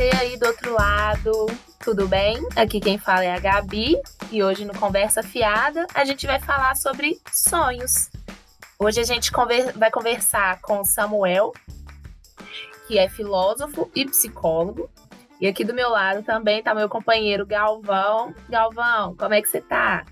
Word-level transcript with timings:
você 0.00 0.10
aí 0.18 0.34
do 0.38 0.46
outro 0.46 0.72
lado, 0.72 1.46
tudo 1.78 2.08
bem? 2.08 2.38
Aqui 2.56 2.80
quem 2.80 2.96
fala 2.96 3.22
é 3.22 3.34
a 3.34 3.38
Gabi 3.38 4.00
e 4.32 4.42
hoje 4.42 4.64
no 4.64 4.72
Conversa 4.72 5.22
Fiada 5.22 5.86
a 5.94 6.06
gente 6.06 6.26
vai 6.26 6.40
falar 6.40 6.74
sobre 6.74 7.20
sonhos. 7.30 8.10
Hoje 8.78 8.98
a 8.98 9.04
gente 9.04 9.30
conver 9.30 9.76
vai 9.76 9.90
conversar 9.90 10.58
com 10.62 10.82
Samuel, 10.86 11.52
que 12.88 12.96
é 12.96 13.10
filósofo 13.10 13.90
e 13.94 14.06
psicólogo. 14.06 14.88
E 15.38 15.46
aqui 15.46 15.66
do 15.66 15.74
meu 15.74 15.90
lado 15.90 16.22
também 16.22 16.60
está 16.60 16.74
meu 16.74 16.88
companheiro 16.88 17.44
Galvão. 17.44 18.34
Galvão, 18.48 19.14
como 19.14 19.34
é 19.34 19.42
que 19.42 19.48
você 19.48 19.60
tá? 19.60 20.06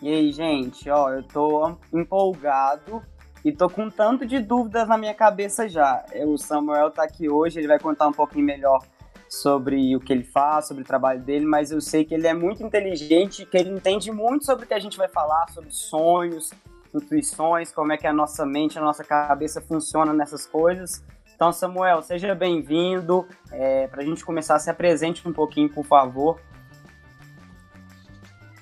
E 0.00 0.08
aí, 0.08 0.32
gente, 0.32 0.88
ó, 0.88 1.10
eu 1.10 1.22
tô 1.22 1.76
empolgado 1.92 3.02
e 3.44 3.52
tô 3.52 3.68
com 3.68 3.90
tanto 3.90 4.24
de 4.24 4.40
dúvidas 4.40 4.88
na 4.88 4.96
minha 4.96 5.12
cabeça 5.12 5.68
já. 5.68 6.02
O 6.26 6.38
Samuel 6.38 6.90
tá 6.90 7.04
aqui 7.04 7.28
hoje, 7.28 7.58
ele 7.58 7.68
vai 7.68 7.78
contar 7.78 8.08
um 8.08 8.12
pouquinho 8.12 8.46
melhor 8.46 8.82
sobre 9.34 9.94
o 9.96 10.00
que 10.00 10.12
ele 10.12 10.24
faz, 10.24 10.68
sobre 10.68 10.82
o 10.82 10.86
trabalho 10.86 11.20
dele, 11.20 11.44
mas 11.44 11.70
eu 11.70 11.80
sei 11.80 12.04
que 12.04 12.14
ele 12.14 12.26
é 12.26 12.34
muito 12.34 12.62
inteligente, 12.62 13.44
que 13.44 13.56
ele 13.56 13.70
entende 13.70 14.10
muito 14.10 14.44
sobre 14.44 14.64
o 14.64 14.68
que 14.68 14.74
a 14.74 14.78
gente 14.78 14.96
vai 14.96 15.08
falar, 15.08 15.48
sobre 15.50 15.70
sonhos, 15.70 16.50
intuições, 16.94 17.72
como 17.72 17.92
é 17.92 17.96
que 17.96 18.06
a 18.06 18.12
nossa 18.12 18.46
mente, 18.46 18.78
a 18.78 18.82
nossa 18.82 19.02
cabeça 19.02 19.60
funciona 19.60 20.12
nessas 20.12 20.46
coisas. 20.46 21.04
Então, 21.34 21.52
Samuel, 21.52 22.00
seja 22.02 22.34
bem-vindo. 22.34 23.26
É, 23.50 23.88
Para 23.88 24.02
a 24.02 24.04
gente 24.04 24.24
começar, 24.24 24.58
se 24.60 24.70
apresente 24.70 25.26
um 25.28 25.32
pouquinho, 25.32 25.68
por 25.68 25.84
favor. 25.84 26.40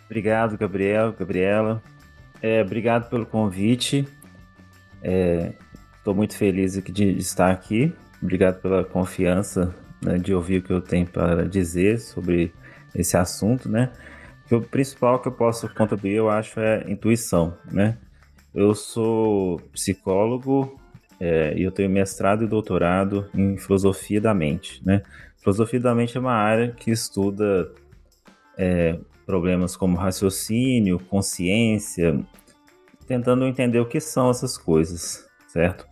Obrigado, 0.06 0.56
Gabriel, 0.56 1.12
Gabriela. 1.12 1.82
É, 2.40 2.62
obrigado 2.62 3.08
pelo 3.10 3.26
convite. 3.26 4.08
Estou 5.02 6.12
é, 6.12 6.16
muito 6.16 6.36
feliz 6.36 6.82
de 6.82 7.18
estar 7.18 7.50
aqui. 7.50 7.94
Obrigado 8.22 8.60
pela 8.60 8.84
confiança 8.84 9.74
né, 10.02 10.18
de 10.18 10.34
ouvir 10.34 10.58
o 10.58 10.62
que 10.62 10.72
eu 10.72 10.80
tenho 10.80 11.06
para 11.06 11.48
dizer 11.48 12.00
sobre 12.00 12.52
esse 12.94 13.16
assunto, 13.16 13.68
né? 13.68 13.92
Que 14.46 14.54
o 14.54 14.60
principal 14.60 15.20
que 15.20 15.28
eu 15.28 15.32
posso 15.32 15.72
contribuir, 15.74 16.14
eu 16.14 16.28
acho, 16.28 16.60
é 16.60 16.84
intuição, 16.90 17.56
né? 17.70 17.96
Eu 18.54 18.74
sou 18.74 19.58
psicólogo 19.72 20.78
é, 21.18 21.54
e 21.56 21.62
eu 21.62 21.72
tenho 21.72 21.88
mestrado 21.88 22.44
e 22.44 22.46
doutorado 22.46 23.30
em 23.34 23.56
filosofia 23.56 24.20
da 24.20 24.34
mente, 24.34 24.82
né? 24.84 25.02
Filosofia 25.38 25.80
da 25.80 25.94
mente 25.94 26.16
é 26.16 26.20
uma 26.20 26.34
área 26.34 26.72
que 26.72 26.90
estuda 26.90 27.72
é, 28.58 28.98
problemas 29.24 29.76
como 29.76 29.96
raciocínio, 29.96 30.98
consciência, 30.98 32.20
tentando 33.06 33.46
entender 33.46 33.80
o 33.80 33.86
que 33.86 34.00
são 34.00 34.30
essas 34.30 34.58
coisas, 34.58 35.26
certo? 35.48 35.86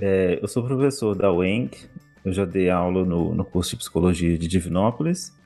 É, 0.00 0.38
eu 0.42 0.48
sou 0.48 0.64
professor 0.64 1.14
da 1.14 1.32
UENC, 1.32 1.88
eu 2.24 2.32
já 2.32 2.44
dei 2.44 2.70
aula 2.70 3.04
no, 3.04 3.34
no 3.34 3.44
curso 3.44 3.70
de 3.70 3.76
psicologia 3.76 4.38
de 4.38 4.46
Divinópolis, 4.46 5.36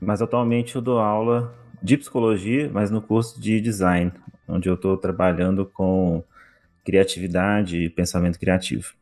mas 0.00 0.20
atualmente 0.20 0.76
eu 0.76 0.82
dou 0.82 0.98
aula 0.98 1.54
de 1.82 1.96
psicologia, 1.96 2.70
mas 2.72 2.90
no 2.90 3.00
curso 3.00 3.40
de 3.40 3.60
design, 3.60 4.12
onde 4.46 4.68
eu 4.68 4.74
estou 4.74 4.96
trabalhando 4.96 5.64
com 5.66 6.22
criatividade 6.84 7.78
e 7.78 7.90
pensamento 7.90 8.38
criativo. 8.38 8.94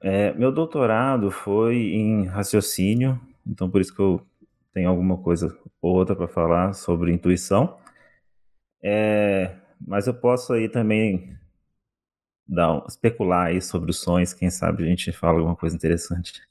É, 0.00 0.32
meu 0.34 0.52
doutorado 0.52 1.30
foi 1.30 1.76
em 1.76 2.26
raciocínio, 2.26 3.18
então 3.46 3.70
por 3.70 3.80
isso 3.80 3.94
que 3.94 4.02
eu 4.02 4.20
tenho 4.72 4.88
alguma 4.88 5.16
coisa 5.16 5.56
ou 5.80 5.94
outra 5.94 6.14
para 6.14 6.28
falar 6.28 6.74
sobre 6.74 7.12
intuição. 7.12 7.78
É, 8.82 9.56
mas 9.80 10.06
eu 10.06 10.14
posso 10.14 10.52
aí 10.52 10.68
também 10.68 11.34
dar 12.46 12.72
um, 12.72 12.84
especular 12.86 13.46
aí 13.46 13.60
sobre 13.60 13.90
os 13.90 14.00
sonhos, 14.00 14.34
quem 14.34 14.50
sabe 14.50 14.84
a 14.84 14.86
gente 14.86 15.12
fala 15.12 15.38
alguma 15.38 15.56
coisa 15.56 15.74
interessante. 15.74 16.42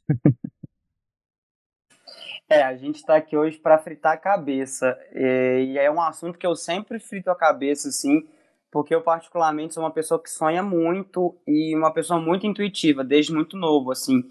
É, 2.49 2.61
a 2.61 2.75
gente 2.75 2.97
está 2.97 3.15
aqui 3.15 3.35
hoje 3.35 3.57
para 3.57 3.79
fritar 3.79 4.13
a 4.13 4.17
cabeça. 4.17 4.97
E, 5.13 5.75
é 5.77 5.89
um 5.89 6.01
assunto 6.01 6.37
que 6.37 6.45
eu 6.45 6.55
sempre 6.55 6.99
frito 6.99 7.31
a 7.31 7.35
cabeça, 7.35 7.89
assim, 7.89 8.27
porque 8.69 8.93
eu 8.93 9.01
particularmente 9.01 9.73
sou 9.73 9.83
uma 9.83 9.91
pessoa 9.91 10.21
que 10.21 10.29
sonha 10.29 10.61
muito 10.61 11.35
e 11.47 11.75
uma 11.75 11.91
pessoa 11.91 12.19
muito 12.19 12.45
intuitiva, 12.45 13.03
desde 13.03 13.33
muito 13.33 13.57
novo, 13.57 13.91
assim. 13.91 14.23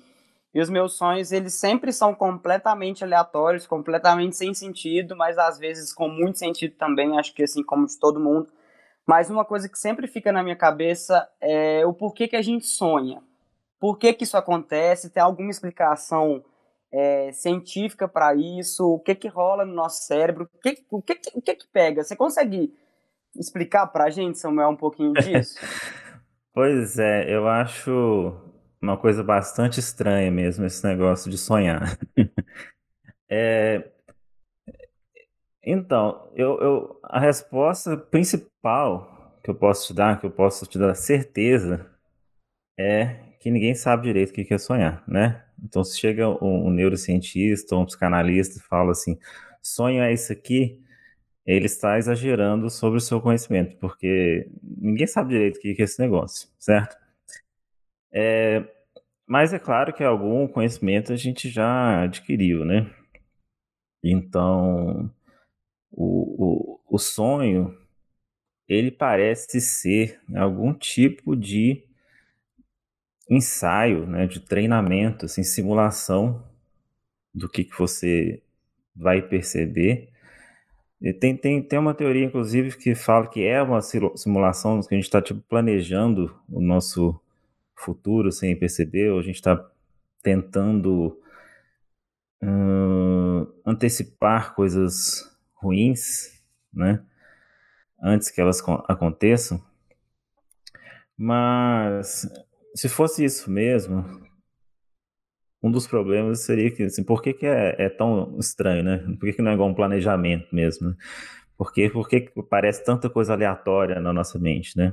E 0.54 0.60
os 0.60 0.68
meus 0.68 0.94
sonhos, 0.94 1.32
eles 1.32 1.54
sempre 1.54 1.92
são 1.92 2.14
completamente 2.14 3.02
aleatórios, 3.02 3.66
completamente 3.66 4.36
sem 4.36 4.52
sentido, 4.52 5.16
mas 5.16 5.38
às 5.38 5.58
vezes 5.58 5.92
com 5.92 6.08
muito 6.08 6.38
sentido 6.38 6.74
também, 6.76 7.18
acho 7.18 7.34
que 7.34 7.42
assim 7.42 7.62
como 7.64 7.86
de 7.86 7.98
todo 7.98 8.20
mundo. 8.20 8.48
Mas 9.06 9.30
uma 9.30 9.44
coisa 9.44 9.68
que 9.68 9.78
sempre 9.78 10.06
fica 10.06 10.30
na 10.32 10.42
minha 10.42 10.56
cabeça 10.56 11.28
é 11.40 11.84
o 11.84 11.92
porquê 11.92 12.28
que 12.28 12.36
a 12.36 12.42
gente 12.42 12.66
sonha. 12.66 13.22
Por 13.80 13.98
que, 13.98 14.12
que 14.12 14.24
isso 14.24 14.36
acontece? 14.36 15.10
Tem 15.10 15.22
alguma 15.22 15.50
explicação 15.50 16.44
é, 16.92 17.32
científica 17.32 18.06
para 18.06 18.34
isso? 18.34 18.86
O 18.86 19.00
que 19.00 19.14
que 19.14 19.28
rola 19.28 19.64
no 19.64 19.74
nosso 19.74 20.06
cérebro? 20.06 20.48
O 20.54 20.58
que, 20.58 20.84
o 20.90 21.02
que, 21.02 21.18
o 21.34 21.42
que, 21.42 21.54
que 21.54 21.66
pega? 21.72 22.04
Você 22.04 22.14
consegue 22.14 22.72
explicar 23.34 23.86
para 23.88 24.04
a 24.04 24.10
gente, 24.10 24.38
Samuel, 24.38 24.70
um 24.70 24.76
pouquinho 24.76 25.12
disso? 25.14 25.58
pois 26.54 26.98
é, 26.98 27.34
eu 27.34 27.48
acho 27.48 28.36
uma 28.80 28.96
coisa 28.96 29.24
bastante 29.24 29.80
estranha 29.80 30.30
mesmo 30.30 30.64
esse 30.64 30.84
negócio 30.84 31.30
de 31.30 31.38
sonhar. 31.38 31.98
é, 33.28 33.91
então, 35.64 36.30
eu, 36.34 36.60
eu, 36.60 37.00
a 37.02 37.20
resposta 37.20 37.96
principal 37.96 39.38
que 39.42 39.50
eu 39.50 39.54
posso 39.54 39.88
te 39.88 39.94
dar, 39.94 40.18
que 40.20 40.26
eu 40.26 40.30
posso 40.30 40.66
te 40.66 40.78
dar 40.78 40.94
certeza, 40.94 41.86
é 42.78 43.16
que 43.40 43.50
ninguém 43.50 43.74
sabe 43.74 44.04
direito 44.04 44.30
o 44.30 44.32
que 44.32 44.54
é 44.54 44.58
sonhar, 44.58 45.04
né? 45.06 45.44
Então, 45.62 45.84
se 45.84 45.98
chega 45.98 46.28
um, 46.28 46.68
um 46.68 46.70
neurocientista 46.70 47.74
ou 47.74 47.82
um 47.82 47.86
psicanalista 47.86 48.58
e 48.58 48.62
fala 48.62 48.92
assim, 48.92 49.18
sonho 49.62 50.02
é 50.02 50.12
isso 50.12 50.32
aqui, 50.32 50.80
ele 51.46 51.66
está 51.66 51.98
exagerando 51.98 52.70
sobre 52.70 52.98
o 52.98 53.00
seu 53.00 53.20
conhecimento, 53.20 53.76
porque 53.78 54.48
ninguém 54.62 55.06
sabe 55.06 55.30
direito 55.30 55.56
o 55.58 55.60
que 55.60 55.76
é 55.78 55.84
esse 55.84 56.00
negócio, 56.00 56.48
certo? 56.58 56.96
É, 58.12 58.64
mas 59.26 59.52
é 59.52 59.58
claro 59.58 59.92
que 59.92 60.04
algum 60.04 60.46
conhecimento 60.46 61.12
a 61.12 61.16
gente 61.16 61.48
já 61.48 62.02
adquiriu, 62.02 62.64
né? 62.64 62.90
Então, 64.04 65.10
o, 65.92 66.78
o, 66.88 66.96
o 66.96 66.98
sonho, 66.98 67.76
ele 68.68 68.90
parece 68.90 69.60
ser 69.60 70.20
algum 70.34 70.72
tipo 70.72 71.36
de 71.36 71.84
ensaio, 73.28 74.06
né, 74.06 74.26
de 74.26 74.40
treinamento, 74.40 75.26
assim, 75.26 75.42
simulação 75.42 76.44
do 77.34 77.48
que, 77.48 77.64
que 77.64 77.78
você 77.78 78.42
vai 78.94 79.22
perceber. 79.22 80.10
E 81.00 81.12
tem, 81.12 81.36
tem, 81.36 81.62
tem 81.62 81.78
uma 81.78 81.94
teoria, 81.94 82.24
inclusive, 82.24 82.76
que 82.76 82.94
fala 82.94 83.26
que 83.26 83.42
é 83.42 83.60
uma 83.62 83.80
simulação, 83.82 84.80
que 84.80 84.94
a 84.94 84.96
gente 84.96 85.04
está 85.04 85.20
tipo, 85.20 85.40
planejando 85.48 86.34
o 86.48 86.60
nosso 86.60 87.20
futuro 87.74 88.30
sem 88.30 88.56
perceber, 88.56 89.10
ou 89.10 89.18
a 89.18 89.22
gente 89.22 89.36
está 89.36 89.68
tentando 90.22 91.18
hum, 92.40 93.46
antecipar 93.66 94.54
coisas 94.54 95.31
ruins, 95.62 96.42
né? 96.72 97.00
Antes 98.02 98.30
que 98.30 98.40
elas 98.40 98.60
aconteçam. 98.88 99.62
Mas 101.16 102.28
se 102.74 102.88
fosse 102.88 103.24
isso 103.24 103.50
mesmo, 103.50 104.04
um 105.62 105.70
dos 105.70 105.86
problemas 105.86 106.40
seria 106.40 106.70
que, 106.70 106.82
assim, 106.84 107.04
por 107.04 107.22
que, 107.22 107.32
que 107.32 107.46
é, 107.46 107.76
é 107.78 107.88
tão 107.88 108.36
estranho, 108.38 108.82
né? 108.82 108.98
Por 109.18 109.26
que, 109.26 109.34
que 109.34 109.42
não 109.42 109.52
é 109.52 109.54
igual 109.54 109.68
um 109.68 109.74
planejamento 109.74 110.52
mesmo? 110.54 110.90
Né? 110.90 110.96
Por, 111.56 111.72
que, 111.72 111.88
por 111.90 112.08
que 112.08 112.20
parece 112.50 112.84
tanta 112.84 113.08
coisa 113.08 113.34
aleatória 113.34 114.00
na 114.00 114.12
nossa 114.12 114.38
mente, 114.38 114.76
né? 114.76 114.92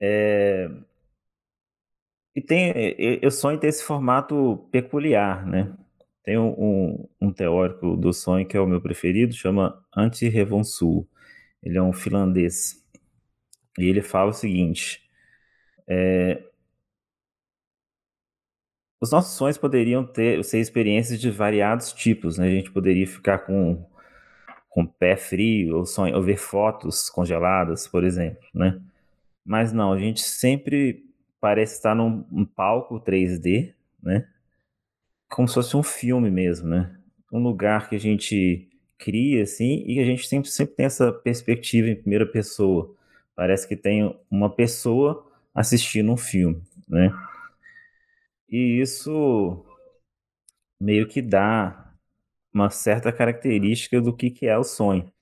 É... 0.00 0.70
E 2.36 2.42
tem, 2.42 2.72
eu 3.20 3.30
sonho 3.30 3.58
ter 3.58 3.68
esse 3.68 3.82
formato 3.82 4.68
peculiar, 4.70 5.44
né? 5.46 5.74
Tem 6.28 6.36
um, 6.36 6.50
um, 6.58 7.08
um, 7.22 7.32
teórico 7.32 7.96
do 7.96 8.12
sonho 8.12 8.46
que 8.46 8.54
é 8.54 8.60
o 8.60 8.66
meu 8.66 8.82
preferido, 8.82 9.32
chama 9.32 9.82
Antti 9.96 10.28
Revonsul. 10.28 11.08
Ele 11.62 11.78
é 11.78 11.82
um 11.82 11.90
finlandês. 11.90 12.84
E 13.78 13.84
ele 13.86 14.02
fala 14.02 14.28
o 14.28 14.34
seguinte: 14.34 15.00
é, 15.88 16.42
os 19.00 19.10
nossos 19.10 19.38
sonhos 19.38 19.56
poderiam 19.56 20.04
ter 20.04 20.44
ser 20.44 20.58
experiências 20.58 21.18
de 21.18 21.30
variados 21.30 21.94
tipos, 21.94 22.36
né? 22.36 22.46
A 22.46 22.50
gente 22.50 22.70
poderia 22.70 23.06
ficar 23.06 23.38
com 23.38 23.82
com 24.68 24.84
pé 24.84 25.16
frio 25.16 25.78
ou, 25.78 25.86
sonho, 25.86 26.14
ou 26.14 26.22
ver 26.22 26.36
fotos 26.36 27.08
congeladas, 27.08 27.88
por 27.88 28.04
exemplo, 28.04 28.46
né? 28.54 28.78
Mas 29.42 29.72
não, 29.72 29.94
a 29.94 29.98
gente 29.98 30.20
sempre 30.20 31.06
parece 31.40 31.76
estar 31.76 31.94
num 31.94 32.26
um 32.30 32.44
palco 32.44 33.00
3D, 33.00 33.72
né? 34.02 34.28
Como 35.28 35.48
se 35.48 35.54
fosse 35.54 35.76
um 35.76 35.82
filme 35.82 36.30
mesmo, 36.30 36.68
né? 36.68 36.96
Um 37.32 37.40
lugar 37.42 37.88
que 37.88 37.96
a 37.96 38.00
gente 38.00 38.68
cria, 38.98 39.42
assim, 39.42 39.84
e 39.86 40.00
a 40.00 40.04
gente 40.04 40.26
sempre, 40.26 40.50
sempre 40.50 40.74
tem 40.76 40.86
essa 40.86 41.12
perspectiva 41.12 41.88
em 41.88 41.96
primeira 41.96 42.26
pessoa. 42.26 42.94
Parece 43.34 43.68
que 43.68 43.76
tem 43.76 44.18
uma 44.30 44.50
pessoa 44.50 45.26
assistindo 45.54 46.12
um 46.12 46.16
filme, 46.16 46.62
né? 46.88 47.12
E 48.48 48.80
isso 48.80 49.64
meio 50.80 51.06
que 51.08 51.20
dá 51.22 51.92
uma 52.52 52.70
certa 52.70 53.12
característica 53.12 54.00
do 54.00 54.14
que, 54.16 54.30
que 54.30 54.46
é 54.46 54.56
o 54.58 54.64
sonho, 54.64 55.12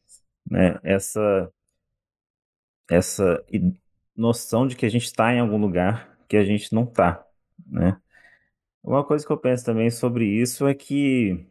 né? 0.50 0.78
Essa 0.82 1.52
essa 2.88 3.44
noção 4.16 4.66
de 4.66 4.76
que 4.76 4.86
a 4.86 4.88
gente 4.88 5.04
está 5.04 5.32
em 5.32 5.40
algum 5.40 5.58
lugar 5.58 6.16
que 6.28 6.36
a 6.36 6.44
gente 6.44 6.72
não 6.72 6.84
está, 6.84 7.24
né? 7.66 8.00
Uma 8.86 9.02
coisa 9.02 9.26
que 9.26 9.32
eu 9.32 9.36
penso 9.36 9.64
também 9.64 9.90
sobre 9.90 10.24
isso 10.24 10.64
é 10.64 10.72
que 10.72 11.44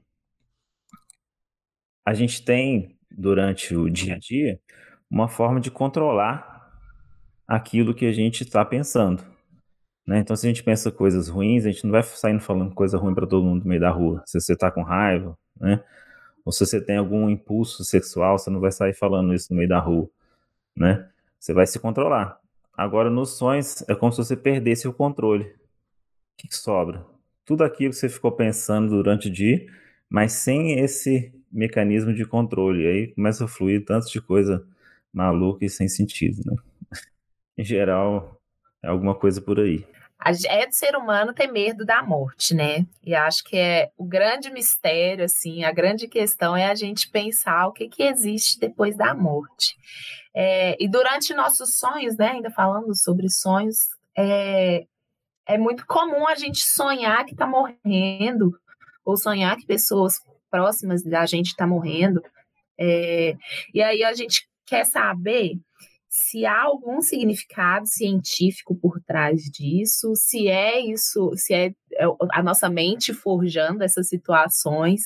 a 2.06 2.14
gente 2.14 2.46
tem 2.46 2.98
durante 3.12 3.76
o 3.76 3.90
dia 3.90 4.16
a 4.16 4.18
dia 4.18 4.58
uma 5.12 5.28
forma 5.28 5.60
de 5.60 5.70
controlar 5.70 6.72
aquilo 7.46 7.94
que 7.94 8.06
a 8.06 8.14
gente 8.14 8.44
está 8.44 8.64
pensando. 8.64 9.22
Né? 10.08 10.20
Então, 10.20 10.34
se 10.34 10.48
a 10.48 10.50
gente 10.50 10.64
pensa 10.64 10.90
coisas 10.90 11.28
ruins, 11.28 11.66
a 11.66 11.72
gente 11.72 11.84
não 11.84 11.92
vai 11.92 12.04
saindo 12.04 12.40
falando 12.40 12.74
coisa 12.74 12.98
ruim 12.98 13.14
para 13.14 13.28
todo 13.28 13.44
mundo 13.44 13.64
no 13.64 13.70
meio 13.70 13.81
da 13.81 13.92
rua. 13.92 14.24
Se 14.26 14.40
você 14.40 14.54
está 14.54 14.72
com 14.72 14.81
raiva, 14.81 15.38
né? 15.60 15.84
ou 16.46 16.54
se 16.54 16.66
você 16.66 16.80
tem 16.80 16.96
algum 16.96 17.30
impulso 17.30 17.84
sexual, 17.84 18.40
você 18.40 18.50
não 18.50 18.62
vai 18.62 18.72
sair 18.72 18.94
falando 18.94 19.34
isso 19.34 19.52
no 19.52 19.58
meio 19.58 19.68
da 19.68 19.80
rua. 19.80 20.10
Né? 20.74 21.10
Você 21.38 21.54
vai 21.54 21.68
se 21.68 21.80
controlar. 21.80 22.40
Agora, 22.78 23.10
nos 23.10 23.38
sonhos, 23.38 23.84
é 23.90 23.94
como 23.94 24.14
se 24.14 24.20
você 24.20 24.38
perdesse 24.38 24.88
o 24.88 24.94
controle. 24.94 25.44
O 25.44 26.38
que, 26.38 26.48
que 26.48 26.56
sobra? 26.56 27.15
Tudo 27.45 27.63
aquilo 27.63 27.92
que 27.92 27.97
você 27.97 28.09
ficou 28.09 28.31
pensando 28.31 28.89
durante 28.89 29.27
o 29.27 29.31
dia, 29.31 29.65
mas 30.09 30.33
sem 30.33 30.80
esse 30.80 31.33
mecanismo 31.51 32.13
de 32.13 32.25
controle. 32.25 32.88
Aí 32.88 33.07
começa 33.13 33.45
a 33.45 33.47
fluir 33.47 33.86
tanto 33.86 34.12
de 34.12 34.21
coisa 34.21 34.68
maluca 35.13 35.63
e 35.63 35.69
sem 35.69 35.88
sentido, 35.88 36.42
né? 36.45 36.56
em 37.57 37.63
geral, 37.63 38.42
é 38.83 38.88
alguma 38.88 39.15
coisa 39.15 39.42
por 39.42 39.59
aí. 39.59 39.86
É 40.47 40.65
do 40.65 40.74
ser 40.74 40.95
humano 40.95 41.33
ter 41.33 41.45
medo 41.47 41.86
da 41.86 42.01
morte, 42.01 42.56
né? 42.56 42.86
E 43.03 43.13
acho 43.13 43.44
que 43.44 43.56
é 43.56 43.92
o 43.95 44.06
grande 44.06 44.50
mistério, 44.50 45.24
assim, 45.24 45.63
a 45.63 45.71
grande 45.71 46.07
questão 46.07 46.57
é 46.57 46.65
a 46.65 46.74
gente 46.74 47.09
pensar 47.12 47.68
o 47.68 47.71
que, 47.71 47.88
que 47.88 48.01
existe 48.01 48.59
depois 48.59 48.97
da 48.97 49.13
morte. 49.13 49.75
É, 50.33 50.75
e 50.83 50.88
durante 50.88 51.33
nossos 51.33 51.77
sonhos, 51.77 52.18
né? 52.18 52.31
Ainda 52.31 52.50
falando 52.50 52.95
sobre 52.95 53.30
sonhos, 53.30 53.77
é, 54.18 54.86
é 55.47 55.57
muito 55.57 55.86
comum 55.86 56.27
a 56.27 56.36
gente 56.36 56.59
sonhar 56.59 57.25
que 57.25 57.33
está 57.33 57.47
morrendo, 57.47 58.57
ou 59.06 59.15
sonhar 59.15 59.56
que 59.57 59.65
pessoas 59.65 60.19
próximas 60.50 61.03
da 61.03 61.25
gente 61.25 61.47
estão 61.47 61.68
tá 61.68 61.74
morrendo. 61.74 62.21
É, 62.80 63.36
e 63.74 63.81
aí 63.81 64.03
a 64.03 64.13
gente 64.13 64.47
quer 64.65 64.86
saber 64.86 65.59
se 66.09 66.45
há 66.45 66.62
algum 66.62 67.01
significado 67.01 67.86
científico 67.88 68.74
por 68.74 69.01
trás 69.01 69.44
disso, 69.44 70.15
se 70.15 70.47
é 70.47 70.80
isso, 70.80 71.31
se 71.36 71.53
é, 71.53 71.68
é 71.68 72.06
a 72.31 72.42
nossa 72.42 72.69
mente 72.69 73.13
forjando 73.13 73.83
essas 73.83 74.07
situações, 74.07 75.01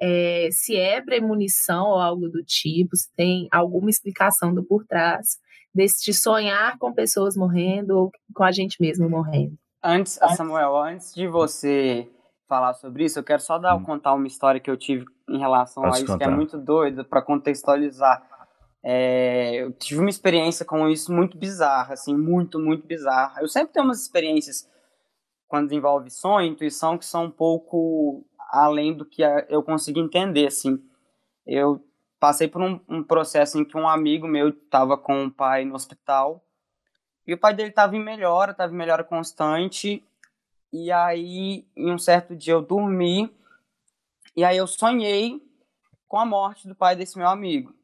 é, 0.00 0.48
se 0.50 0.74
é 0.74 1.02
premonição 1.02 1.88
ou 1.88 1.98
algo 1.98 2.28
do 2.30 2.42
tipo, 2.42 2.96
se 2.96 3.12
tem 3.14 3.48
alguma 3.52 3.90
explicação 3.90 4.54
do 4.54 4.64
por 4.64 4.86
trás 4.86 5.38
deste 5.74 6.14
sonhar 6.14 6.78
com 6.78 6.92
pessoas 6.94 7.36
morrendo 7.36 7.90
ou 7.90 8.12
com 8.34 8.42
a 8.42 8.50
gente 8.50 8.80
mesmo 8.80 9.10
morrendo. 9.10 9.58
Antes, 9.86 10.18
Samuel, 10.36 10.76
antes 10.76 11.14
de 11.14 11.28
você 11.28 12.10
falar 12.48 12.74
sobre 12.74 13.04
isso, 13.04 13.20
eu 13.20 13.24
quero 13.24 13.40
só 13.40 13.56
dar, 13.56 13.76
hum. 13.76 13.84
contar 13.84 14.14
uma 14.14 14.26
história 14.26 14.60
que 14.60 14.68
eu 14.68 14.76
tive 14.76 15.04
em 15.28 15.38
relação 15.38 15.84
a 15.84 15.90
isso, 15.90 16.06
contar. 16.06 16.18
que 16.18 16.24
é 16.24 16.28
muito 16.28 16.58
doida 16.58 17.04
para 17.04 17.22
contextualizar. 17.22 18.20
É, 18.84 19.62
eu 19.62 19.72
tive 19.72 20.00
uma 20.00 20.10
experiência 20.10 20.64
com 20.64 20.88
isso 20.88 21.12
muito 21.12 21.38
bizarra, 21.38 21.94
assim, 21.94 22.16
muito, 22.16 22.58
muito 22.58 22.84
bizarra. 22.84 23.40
Eu 23.40 23.48
sempre 23.48 23.72
tenho 23.72 23.84
umas 23.84 24.02
experiências 24.02 24.68
quando 25.46 25.72
envolve 25.72 26.10
sonho, 26.10 26.48
intuição, 26.48 26.98
que 26.98 27.06
são 27.06 27.26
um 27.26 27.30
pouco 27.30 28.26
além 28.50 28.92
do 28.92 29.04
que 29.04 29.22
eu 29.48 29.62
consigo 29.62 30.00
entender, 30.00 30.48
assim. 30.48 30.80
Eu 31.46 31.80
passei 32.18 32.48
por 32.48 32.60
um, 32.60 32.80
um 32.88 33.04
processo 33.04 33.56
em 33.56 33.64
que 33.64 33.76
um 33.76 33.88
amigo 33.88 34.26
meu 34.26 34.48
estava 34.48 34.98
com 34.98 35.26
o 35.26 35.30
pai 35.30 35.64
no 35.64 35.76
hospital 35.76 36.45
e 37.26 37.34
o 37.34 37.38
pai 37.38 37.54
dele 37.54 37.70
estava 37.70 37.96
em 37.96 38.02
melhora, 38.02 38.52
estava 38.52 38.72
em 38.72 38.76
melhora 38.76 39.02
constante. 39.02 40.04
E 40.72 40.92
aí, 40.92 41.66
em 41.76 41.92
um 41.92 41.98
certo 41.98 42.36
dia, 42.36 42.54
eu 42.54 42.62
dormi 42.62 43.34
e 44.36 44.44
aí 44.44 44.58
eu 44.58 44.66
sonhei 44.66 45.42
com 46.06 46.18
a 46.18 46.26
morte 46.26 46.68
do 46.68 46.74
pai 46.74 46.94
desse 46.94 47.16
meu 47.16 47.26
amigo. 47.26 47.74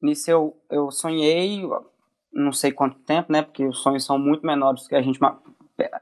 Nisso 0.00 0.30
eu, 0.30 0.56
eu 0.70 0.90
sonhei, 0.90 1.62
não 2.32 2.50
sei 2.50 2.72
quanto 2.72 2.98
tempo, 3.00 3.30
né? 3.30 3.42
Porque 3.42 3.66
os 3.66 3.82
sonhos 3.82 4.04
são 4.04 4.18
muito 4.18 4.44
menores 4.44 4.84
do 4.84 4.88
que 4.88 4.96
a 4.96 5.02
gente 5.02 5.20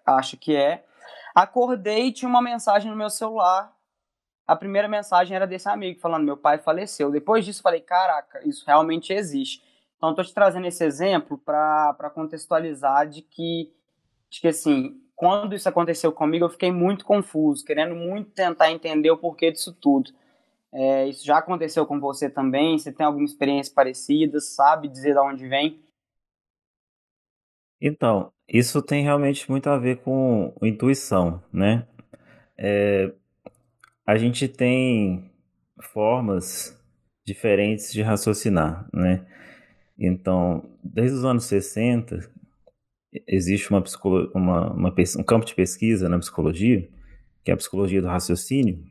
acha 0.06 0.37
que 0.37 0.55
é. 0.55 0.85
Acordei 1.35 2.06
e 2.06 2.12
tinha 2.12 2.29
uma 2.29 2.41
mensagem 2.41 2.91
no 2.91 2.97
meu 2.97 3.11
celular. 3.11 3.76
A 4.47 4.55
primeira 4.55 4.88
mensagem 4.88 5.35
era 5.35 5.47
desse 5.47 5.69
amigo, 5.69 6.00
falando: 6.00 6.25
meu 6.25 6.37
pai 6.37 6.59
faleceu. 6.59 7.11
Depois 7.11 7.44
disso, 7.44 7.61
falei: 7.61 7.81
caraca, 7.81 8.47
isso 8.49 8.65
realmente 8.65 9.12
existe. 9.12 9.62
Então, 10.00 10.11
estou 10.11 10.25
te 10.25 10.32
trazendo 10.32 10.67
esse 10.67 10.82
exemplo 10.82 11.37
para 11.37 12.11
contextualizar 12.14 13.06
de 13.06 13.20
que, 13.20 13.70
de 14.31 14.41
que, 14.41 14.49
assim, 14.49 14.99
quando 15.14 15.55
isso 15.55 15.69
aconteceu 15.69 16.11
comigo, 16.11 16.47
eu 16.47 16.49
fiquei 16.49 16.73
muito 16.73 17.05
confuso, 17.05 17.62
querendo 17.62 17.94
muito 17.94 18.31
tentar 18.31 18.73
entender 18.73 19.11
o 19.11 19.19
porquê 19.19 19.52
disso 19.52 19.76
tudo. 19.79 20.11
É, 20.73 21.06
isso 21.06 21.23
já 21.23 21.37
aconteceu 21.37 21.85
com 21.85 22.00
você 22.00 22.31
também? 22.31 22.79
Você 22.79 22.91
tem 22.91 23.05
alguma 23.05 23.26
experiência 23.26 23.75
parecida? 23.75 24.41
Sabe 24.41 24.88
dizer 24.88 25.12
de 25.12 25.20
onde 25.20 25.47
vem? 25.47 25.79
Então, 27.79 28.32
isso 28.49 28.81
tem 28.81 29.05
realmente 29.05 29.50
muito 29.50 29.69
a 29.69 29.76
ver 29.76 29.99
com 29.99 30.55
intuição, 30.62 31.43
né? 31.52 31.87
É, 32.56 33.12
a 34.06 34.17
gente 34.17 34.49
tem 34.49 35.31
formas 35.93 36.75
diferentes 37.26 37.93
de 37.93 38.00
raciocinar, 38.00 38.88
né? 38.94 39.26
Então, 40.00 40.67
desde 40.82 41.19
os 41.19 41.25
anos 41.26 41.44
60, 41.44 42.32
existe 43.26 43.69
uma, 43.69 43.85
uma, 44.35 44.73
uma, 44.73 44.94
um 45.19 45.23
campo 45.23 45.44
de 45.44 45.55
pesquisa 45.55 46.08
na 46.08 46.19
psicologia, 46.19 46.88
que 47.44 47.50
é 47.50 47.55
a 47.55 47.56
psicologia 47.56 48.00
do 48.00 48.08
raciocínio, 48.08 48.82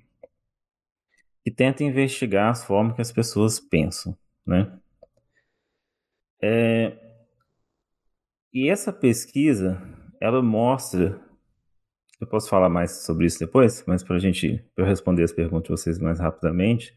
que 1.44 1.50
tenta 1.50 1.84
investigar 1.84 2.52
as 2.52 2.64
formas 2.64 2.96
que 2.96 3.02
as 3.02 3.12
pessoas 3.12 3.60
pensam, 3.60 4.16
né? 4.46 4.72
É, 6.42 6.96
e 8.54 8.70
essa 8.70 8.94
pesquisa, 8.94 9.82
ela 10.22 10.44
mostra, 10.44 11.20
eu 12.22 12.28
posso 12.28 12.50
falar 12.50 12.70
mais 12.70 13.04
sobre 13.04 13.26
isso 13.26 13.40
depois, 13.40 13.84
mas 13.88 14.04
para 14.04 14.18
a 14.18 14.20
gente, 14.20 14.64
eu 14.78 14.86
responder 14.86 15.24
as 15.24 15.32
perguntas 15.32 15.64
de 15.64 15.70
vocês 15.70 16.00
mais 16.00 16.20
rapidamente, 16.20 16.96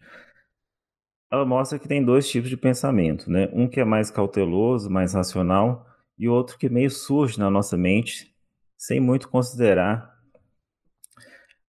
ela 1.33 1.47
mostra 1.47 1.79
que 1.79 1.89
tem 1.89 2.05
dois 2.05 2.29
tipos 2.29 2.51
de 2.51 2.59
pensamento, 2.59 3.31
né? 3.31 3.49
Um 3.55 3.67
que 3.67 3.81
é 3.81 3.85
mais 3.85 4.11
cauteloso, 4.11 4.91
mais 4.91 5.15
racional, 5.15 5.87
e 6.19 6.29
outro 6.29 6.59
que 6.59 6.69
meio 6.69 6.91
surge 6.91 7.39
na 7.39 7.51
nossa 7.51 7.75
mente, 7.75 8.35
sem 8.77 9.01
muito 9.01 9.31
considerar 9.31 10.13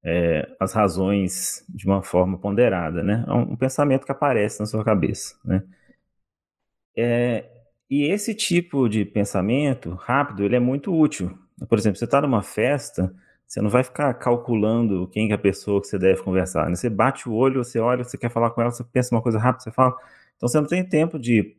é, 0.04 0.54
as 0.60 0.74
razões 0.74 1.66
de 1.70 1.86
uma 1.86 2.04
forma 2.04 2.38
ponderada, 2.38 3.02
né? 3.02 3.24
É 3.26 3.32
um, 3.32 3.54
um, 3.54 3.56
pensamento 3.56 4.06
que 4.06 4.12
aparece 4.12 4.60
na 4.60 4.66
sua 4.66 4.84
cabeça, 4.84 5.36
né? 5.46 5.64
É, 6.98 7.50
e 7.90 8.04
esse 8.12 8.36
tipo 8.36 8.90
de 8.90 9.06
pensamento 9.06 9.92
rápido, 9.92 10.44
ele 10.44 10.58
é 10.58 10.60
muito 10.60 10.94
útil. 10.94 11.38
Por 11.70 11.78
exemplo, 11.78 11.98
você 11.98 12.06
está 12.06 12.22
numa 12.22 12.42
festa, 12.44 13.16
você 13.54 13.62
não 13.62 13.70
vai 13.70 13.84
ficar 13.84 14.12
calculando 14.16 15.08
quem 15.10 15.30
é 15.30 15.36
a 15.36 15.38
pessoa 15.38 15.80
que 15.80 15.86
você 15.86 16.00
deve 16.00 16.24
conversar. 16.24 16.68
Né? 16.68 16.76
Você 16.76 16.90
bate 16.90 17.30
o 17.30 17.34
olho, 17.34 17.64
você 17.64 17.78
olha, 17.78 18.04
você 18.04 18.18
quer 18.18 18.32
falar 18.32 18.50
com 18.50 18.60
ela, 18.62 18.72
você 18.72 18.84
pensa 18.84 19.14
uma 19.14 19.22
coisa 19.22 19.38
rápida, 19.38 19.66
você 19.66 19.72
fala. 19.72 19.96
Então 20.36 20.50
você 20.50 20.60
não 20.60 20.66
tem 20.66 20.84
tempo 20.84 21.20
de 21.20 21.56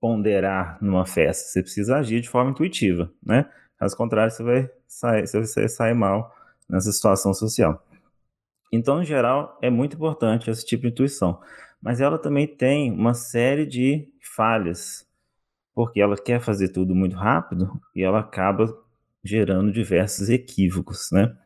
ponderar 0.00 0.78
numa 0.80 1.04
festa. 1.04 1.48
Você 1.48 1.60
precisa 1.60 1.96
agir 1.96 2.20
de 2.20 2.28
forma 2.28 2.52
intuitiva, 2.52 3.12
né? 3.20 3.50
Caso 3.76 3.96
contrário, 3.96 4.30
você 4.30 4.40
vai 4.44 4.70
sair, 4.86 5.26
você 5.26 5.68
sair 5.68 5.94
mal 5.94 6.32
nessa 6.70 6.92
situação 6.92 7.34
social. 7.34 7.84
Então, 8.72 9.02
em 9.02 9.04
geral, 9.04 9.58
é 9.60 9.68
muito 9.68 9.96
importante 9.96 10.48
esse 10.48 10.64
tipo 10.64 10.82
de 10.82 10.90
intuição. 10.90 11.40
Mas 11.82 12.00
ela 12.00 12.18
também 12.18 12.46
tem 12.46 12.92
uma 12.92 13.14
série 13.14 13.66
de 13.66 14.08
falhas, 14.20 15.04
porque 15.74 16.00
ela 16.00 16.16
quer 16.16 16.40
fazer 16.40 16.68
tudo 16.68 16.94
muito 16.94 17.16
rápido 17.16 17.80
e 17.96 18.02
ela 18.04 18.20
acaba 18.20 18.72
gerando 19.24 19.72
diversos 19.72 20.28
equívocos, 20.28 21.10
né? 21.12 21.36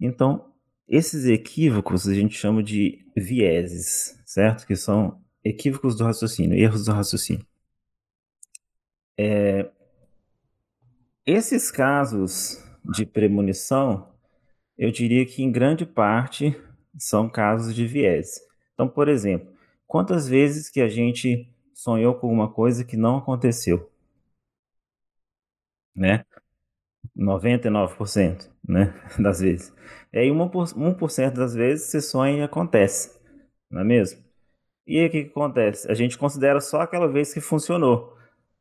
Então, 0.00 0.52
esses 0.86 1.24
equívocos 1.26 2.08
a 2.08 2.14
gente 2.14 2.34
chama 2.36 2.62
de 2.62 3.04
vieses, 3.16 4.20
certo? 4.26 4.66
Que 4.66 4.76
são 4.76 5.20
equívocos 5.44 5.96
do 5.96 6.04
raciocínio, 6.04 6.58
erros 6.58 6.84
do 6.84 6.92
raciocínio. 6.92 7.46
É, 9.18 9.70
esses 11.26 11.70
casos 11.70 12.62
de 12.84 13.04
premonição 13.04 14.08
eu 14.78 14.90
diria 14.92 15.26
que 15.26 15.42
em 15.42 15.50
grande 15.50 15.84
parte 15.84 16.56
são 16.96 17.28
casos 17.28 17.74
de 17.74 17.86
viés. 17.86 18.40
Então, 18.74 18.88
por 18.88 19.08
exemplo, 19.08 19.52
quantas 19.86 20.28
vezes 20.28 20.70
que 20.70 20.80
a 20.80 20.88
gente 20.88 21.52
sonhou 21.74 22.14
com 22.14 22.32
uma 22.32 22.50
coisa 22.52 22.84
que 22.84 22.96
não 22.96 23.18
aconteceu? 23.18 23.90
Né? 25.94 26.24
99%. 27.18 28.48
né? 28.66 28.94
Das 29.18 29.40
vezes. 29.40 29.74
E 30.12 30.18
aí 30.18 30.28
1%, 30.28 31.32
das 31.32 31.54
vezes 31.54 31.86
você 31.86 32.00
sonha 32.00 32.38
e 32.38 32.42
acontece, 32.42 33.18
não 33.70 33.80
é 33.80 33.84
mesmo? 33.84 34.22
E 34.86 34.98
aí 34.98 35.06
o 35.06 35.10
que, 35.10 35.24
que 35.24 35.30
acontece? 35.30 35.90
A 35.90 35.94
gente 35.94 36.16
considera 36.16 36.60
só 36.60 36.80
aquela 36.80 37.08
vez 37.08 37.34
que 37.34 37.40
funcionou. 37.40 38.16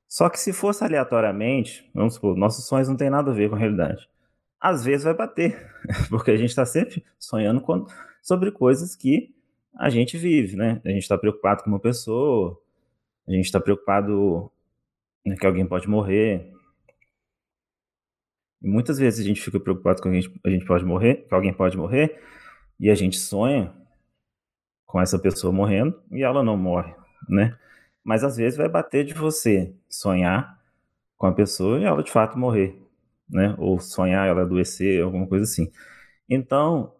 Só 0.10 0.30
que 0.30 0.40
se 0.40 0.52
fosse 0.52 0.84
aleatoriamente, 0.84 1.90
vamos 1.94 2.16
supor, 2.16 2.36
nossos 2.36 2.66
sonhos 2.66 2.88
não 2.90 2.96
têm 2.96 3.10
nada 3.10 3.32
a 3.32 3.34
ver 3.34 3.50
com 3.50 3.56
a 3.56 3.60
realidade. 3.60 4.10
Às 4.60 4.84
vezes 4.84 5.04
vai 5.04 5.14
bater, 5.14 5.70
porque 6.10 6.32
a 6.32 6.38
gente 6.38 6.50
está 6.50 6.66
sempre 6.66 7.04
sonhando 7.20 7.62
com, 7.62 7.86
sobre 8.22 8.52
coisas 8.52 8.96
que 8.96 9.34
a 9.78 9.90
gente 9.90 10.18
vive, 10.18 10.56
né? 10.56 10.82
A 10.84 10.90
gente 10.90 11.04
está 11.04 11.18
preocupado 11.18 11.64
com 11.64 11.70
uma 11.70 11.80
pessoa, 11.80 12.60
a 13.28 13.32
gente 13.32 13.46
está 13.46 13.60
preocupado 13.60 14.52
né, 15.26 15.36
que 15.36 15.46
alguém 15.46 15.66
pode 15.66 15.88
morrer. 15.88 16.52
E 18.62 18.68
muitas 18.68 18.98
vezes 18.98 19.20
a 19.20 19.28
gente 19.28 19.42
fica 19.42 19.60
preocupado 19.60 20.02
com 20.02 20.10
que 20.10 20.18
a 20.18 20.22
gente, 20.22 20.40
a 20.46 20.50
gente 20.50 20.66
pode 20.66 20.86
morrer, 20.86 21.28
que 21.28 21.34
alguém 21.34 21.54
pode 21.54 21.78
morrer, 21.78 22.20
e 22.80 22.90
a 22.90 22.96
gente 22.96 23.18
sonha 23.18 23.74
com 24.86 25.02
essa 25.02 25.20
pessoa 25.20 25.52
morrendo 25.52 26.02
e 26.12 26.24
ela 26.24 26.44
não 26.44 26.56
morre, 26.58 26.94
né? 27.28 27.58
Mas 28.04 28.24
às 28.24 28.38
vezes 28.38 28.58
vai 28.58 28.70
bater 28.70 29.04
de 29.04 29.14
você 29.14 29.76
sonhar 29.90 30.58
com 31.18 31.28
a 31.28 31.34
pessoa 31.34 31.80
e 31.80 31.84
ela 31.84 32.02
de 32.02 32.12
fato 32.12 32.38
morrer, 32.38 32.80
né? 33.30 33.54
Ou 33.58 33.80
sonhar 33.80 34.28
ela 34.28 34.44
adoecer, 34.44 35.04
alguma 35.04 35.28
coisa 35.28 35.44
assim. 35.44 35.70
Então, 36.30 36.94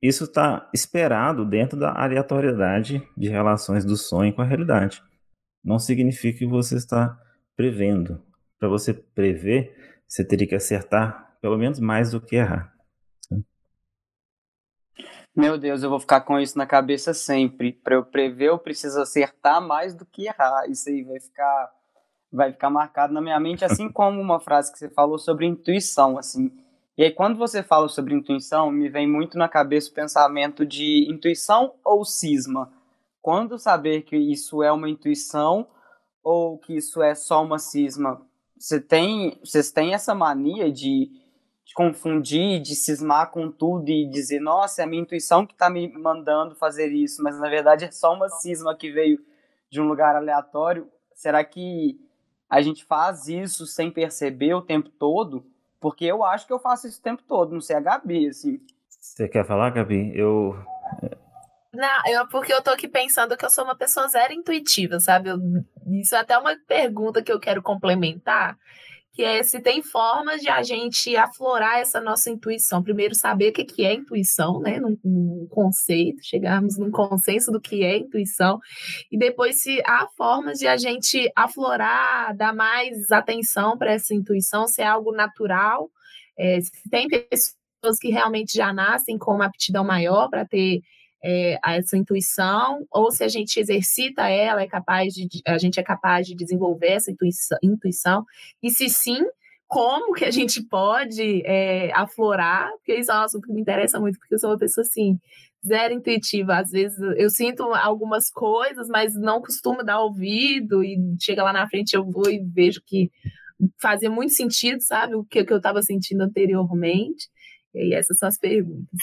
isso 0.00 0.24
está 0.24 0.70
esperado 0.72 1.44
dentro 1.44 1.78
da 1.78 1.92
aleatoriedade 1.92 3.06
de 3.16 3.28
relações 3.28 3.84
do 3.84 3.96
sonho 3.96 4.32
com 4.32 4.40
a 4.40 4.46
realidade. 4.46 5.02
Não 5.62 5.78
significa 5.78 6.38
que 6.38 6.46
você 6.46 6.76
está 6.76 7.18
prevendo. 7.54 8.22
Para 8.58 8.68
você 8.68 8.94
prever, 8.94 9.99
você 10.10 10.24
teria 10.24 10.46
que 10.46 10.56
acertar 10.56 11.38
pelo 11.40 11.56
menos 11.56 11.78
mais 11.78 12.10
do 12.10 12.20
que 12.20 12.34
errar. 12.34 12.74
Meu 15.34 15.56
Deus, 15.56 15.84
eu 15.84 15.88
vou 15.88 16.00
ficar 16.00 16.22
com 16.22 16.38
isso 16.40 16.58
na 16.58 16.66
cabeça 16.66 17.14
sempre. 17.14 17.72
Para 17.72 17.94
eu 17.94 18.04
prever, 18.04 18.48
eu 18.48 18.58
preciso 18.58 19.00
acertar 19.00 19.62
mais 19.62 19.94
do 19.94 20.04
que 20.04 20.26
errar. 20.26 20.68
Isso 20.68 20.88
aí 20.88 21.04
vai 21.04 21.20
ficar 21.20 21.72
vai 22.32 22.52
ficar 22.52 22.70
marcado 22.70 23.12
na 23.12 23.20
minha 23.20 23.40
mente, 23.40 23.64
assim 23.64 23.88
como 23.90 24.20
uma 24.20 24.38
frase 24.38 24.72
que 24.72 24.78
você 24.78 24.88
falou 24.88 25.18
sobre 25.18 25.46
intuição, 25.46 26.18
assim. 26.18 26.50
E 26.98 27.04
aí 27.04 27.12
quando 27.12 27.38
você 27.38 27.62
fala 27.62 27.88
sobre 27.88 28.14
intuição, 28.14 28.70
me 28.70 28.88
vem 28.88 29.08
muito 29.08 29.38
na 29.38 29.48
cabeça 29.48 29.90
o 29.90 29.94
pensamento 29.94 30.66
de 30.66 31.08
intuição 31.08 31.74
ou 31.84 32.04
cisma. 32.04 32.72
Quando 33.22 33.58
saber 33.58 34.02
que 34.02 34.16
isso 34.16 34.62
é 34.62 34.72
uma 34.72 34.88
intuição 34.88 35.68
ou 36.22 36.58
que 36.58 36.76
isso 36.76 37.00
é 37.00 37.14
só 37.14 37.42
uma 37.42 37.58
cisma? 37.58 38.20
Você 38.60 38.80
tem, 38.80 39.40
vocês 39.42 39.72
têm 39.72 39.94
essa 39.94 40.14
mania 40.14 40.70
de 40.70 41.10
de 41.70 41.74
confundir, 41.74 42.60
de 42.60 42.74
cismar 42.74 43.30
com 43.30 43.48
tudo 43.48 43.88
e 43.88 44.04
dizer, 44.10 44.40
nossa, 44.40 44.82
é 44.82 44.84
a 44.84 44.88
minha 44.88 45.02
intuição 45.02 45.46
que 45.46 45.52
está 45.52 45.70
me 45.70 45.86
mandando 45.92 46.56
fazer 46.56 46.88
isso, 46.88 47.22
mas 47.22 47.38
na 47.38 47.48
verdade 47.48 47.84
é 47.84 47.92
só 47.92 48.12
uma 48.12 48.28
cisma 48.28 48.74
que 48.74 48.90
veio 48.90 49.20
de 49.70 49.80
um 49.80 49.86
lugar 49.86 50.16
aleatório. 50.16 50.88
Será 51.14 51.44
que 51.44 51.96
a 52.48 52.60
gente 52.60 52.84
faz 52.84 53.28
isso 53.28 53.66
sem 53.66 53.88
perceber 53.88 54.52
o 54.54 54.62
tempo 54.62 54.88
todo? 54.88 55.46
Porque 55.78 56.04
eu 56.04 56.24
acho 56.24 56.44
que 56.44 56.52
eu 56.52 56.58
faço 56.58 56.88
isso 56.88 56.98
o 56.98 57.04
tempo 57.04 57.22
todo, 57.22 57.52
não 57.52 57.60
sei 57.60 57.76
a 57.76 57.80
Gabi, 57.80 58.26
assim. 58.26 58.58
Você 58.88 59.28
quer 59.28 59.46
falar, 59.46 59.70
Gabi? 59.70 60.10
Eu. 60.18 60.56
Não, 61.72 62.02
eu, 62.08 62.26
porque 62.28 62.52
eu 62.52 62.62
tô 62.62 62.70
aqui 62.70 62.88
pensando 62.88 63.36
que 63.36 63.44
eu 63.44 63.50
sou 63.50 63.64
uma 63.64 63.76
pessoa 63.76 64.08
zero 64.08 64.32
intuitiva, 64.32 64.98
sabe? 64.98 65.30
Eu, 65.30 65.38
isso 66.00 66.14
é 66.16 66.18
até 66.18 66.36
uma 66.36 66.56
pergunta 66.66 67.22
que 67.22 67.30
eu 67.30 67.38
quero 67.38 67.62
complementar, 67.62 68.58
que 69.12 69.22
é 69.22 69.40
se 69.44 69.60
tem 69.60 69.80
formas 69.80 70.40
de 70.40 70.48
a 70.48 70.62
gente 70.64 71.16
aflorar 71.16 71.78
essa 71.78 72.00
nossa 72.00 72.28
intuição. 72.28 72.82
Primeiro, 72.82 73.14
saber 73.14 73.50
o 73.50 73.52
que 73.52 73.84
é 73.84 73.94
intuição, 73.94 74.60
né? 74.60 74.80
Num, 74.80 74.98
num, 75.04 75.46
conceito, 75.48 76.24
chegarmos 76.24 76.76
num 76.76 76.90
consenso 76.90 77.52
do 77.52 77.60
que 77.60 77.84
é 77.84 77.98
intuição, 77.98 78.58
e 79.10 79.16
depois 79.16 79.62
se 79.62 79.80
há 79.86 80.08
formas 80.16 80.58
de 80.58 80.66
a 80.66 80.76
gente 80.76 81.30
aflorar, 81.36 82.36
dar 82.36 82.54
mais 82.54 83.12
atenção 83.12 83.78
para 83.78 83.92
essa 83.92 84.12
intuição, 84.12 84.66
se 84.66 84.82
é 84.82 84.86
algo 84.86 85.12
natural, 85.12 85.88
é, 86.36 86.60
se 86.60 86.70
tem 86.90 87.08
pessoas 87.08 87.98
que 88.00 88.10
realmente 88.10 88.56
já 88.56 88.72
nascem 88.72 89.16
com 89.18 89.34
uma 89.34 89.46
aptidão 89.46 89.84
maior 89.84 90.28
para 90.28 90.44
ter 90.44 90.80
é, 91.22 91.58
essa 91.64 91.96
intuição, 91.96 92.86
ou 92.90 93.10
se 93.10 93.22
a 93.22 93.28
gente 93.28 93.58
exercita 93.58 94.28
ela, 94.28 94.62
é 94.62 94.66
capaz 94.66 95.12
de, 95.12 95.28
a 95.46 95.58
gente 95.58 95.78
é 95.78 95.82
capaz 95.82 96.26
de 96.26 96.34
desenvolver 96.34 96.92
essa 96.92 97.10
intuição, 97.10 97.58
intuição 97.62 98.24
e 98.62 98.70
se 98.70 98.88
sim, 98.88 99.24
como 99.66 100.14
que 100.14 100.24
a 100.24 100.30
gente 100.30 100.62
pode 100.62 101.42
é, 101.46 101.92
aflorar, 101.94 102.70
porque 102.72 102.96
isso 102.96 103.12
é 103.12 103.14
um 103.14 103.22
assunto 103.22 103.46
que 103.46 103.52
me 103.52 103.60
interessa 103.60 104.00
muito, 104.00 104.18
porque 104.18 104.34
eu 104.34 104.38
sou 104.38 104.50
uma 104.50 104.58
pessoa 104.58 104.82
assim, 104.82 105.16
zero 105.64 105.94
intuitiva. 105.94 106.56
Às 106.58 106.70
vezes 106.70 106.98
eu 107.16 107.30
sinto 107.30 107.62
algumas 107.74 108.30
coisas, 108.30 108.88
mas 108.88 109.14
não 109.14 109.40
costumo 109.40 109.84
dar 109.84 110.00
ouvido, 110.00 110.82
e 110.82 110.98
chega 111.20 111.44
lá 111.44 111.52
na 111.52 111.68
frente 111.68 111.94
eu 111.94 112.04
vou 112.04 112.28
e 112.28 112.40
vejo 112.40 112.82
que 112.84 113.10
fazia 113.78 114.10
muito 114.10 114.32
sentido, 114.32 114.80
sabe? 114.82 115.14
O 115.14 115.24
que, 115.24 115.44
que 115.44 115.52
eu 115.52 115.58
estava 115.58 115.82
sentindo 115.82 116.22
anteriormente. 116.22 117.28
E 117.74 117.78
aí 117.78 117.92
essas 117.94 118.18
são 118.18 118.28
as 118.28 118.38
perguntas. 118.38 118.98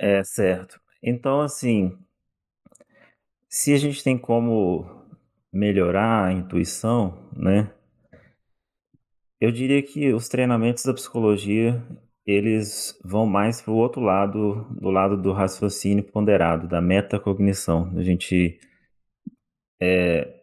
É, 0.00 0.24
certo. 0.24 0.80
Então, 1.02 1.40
assim, 1.42 1.94
se 3.50 3.74
a 3.74 3.76
gente 3.76 4.02
tem 4.02 4.16
como 4.16 5.04
melhorar 5.52 6.24
a 6.24 6.32
intuição, 6.32 7.28
né? 7.36 7.70
Eu 9.40 9.50
diria 9.52 9.82
que 9.82 10.12
os 10.14 10.28
treinamentos 10.28 10.84
da 10.84 10.94
psicologia, 10.94 11.82
eles 12.24 12.98
vão 13.04 13.26
mais 13.26 13.60
para 13.60 13.72
o 13.72 13.76
outro 13.76 14.00
lado, 14.00 14.64
do 14.70 14.88
lado 14.90 15.16
do 15.20 15.32
raciocínio 15.32 16.04
ponderado, 16.04 16.68
da 16.68 16.80
metacognição. 16.80 17.92
A 17.96 18.02
gente 18.02 18.58
é, 19.80 20.42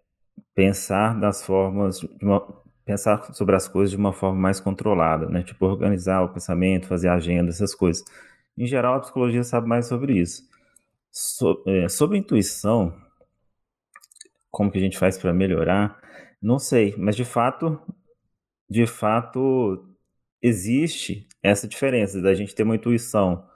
pensar 0.56 1.20
das 1.20 1.44
formas, 1.44 2.02
uma, 2.22 2.42
pensar 2.86 3.34
sobre 3.34 3.56
as 3.56 3.68
coisas 3.68 3.92
de 3.92 3.98
uma 3.98 4.14
forma 4.14 4.40
mais 4.40 4.60
controlada, 4.60 5.28
né? 5.30 5.44
Tipo, 5.44 5.66
organizar 5.68 6.24
o 6.24 6.30
pensamento, 6.34 6.88
fazer 6.88 7.10
agenda, 7.10 7.50
essas 7.52 7.76
coisas. 7.76 8.06
Em 8.58 8.66
geral, 8.66 8.96
a 8.96 9.00
psicologia 9.00 9.44
sabe 9.44 9.68
mais 9.68 9.86
sobre 9.86 10.20
isso. 10.20 10.48
So, 11.12 11.64
é, 11.68 11.88
sobre 11.88 12.18
intuição, 12.18 12.96
como 14.50 14.72
que 14.72 14.78
a 14.78 14.82
gente 14.82 14.98
faz 14.98 15.18
para 15.18 15.34
melhorar? 15.34 16.00
Não 16.42 16.60
sei, 16.60 16.96
mas 16.98 17.16
de 17.16 17.26
fato, 17.26 17.80
de 18.70 18.88
fato 18.88 19.88
existe 20.42 21.28
essa 21.42 21.68
diferença 21.68 22.22
da 22.22 22.34
gente 22.34 22.54
ter 22.56 22.64
uma 22.64 22.76
intuição 22.76 23.48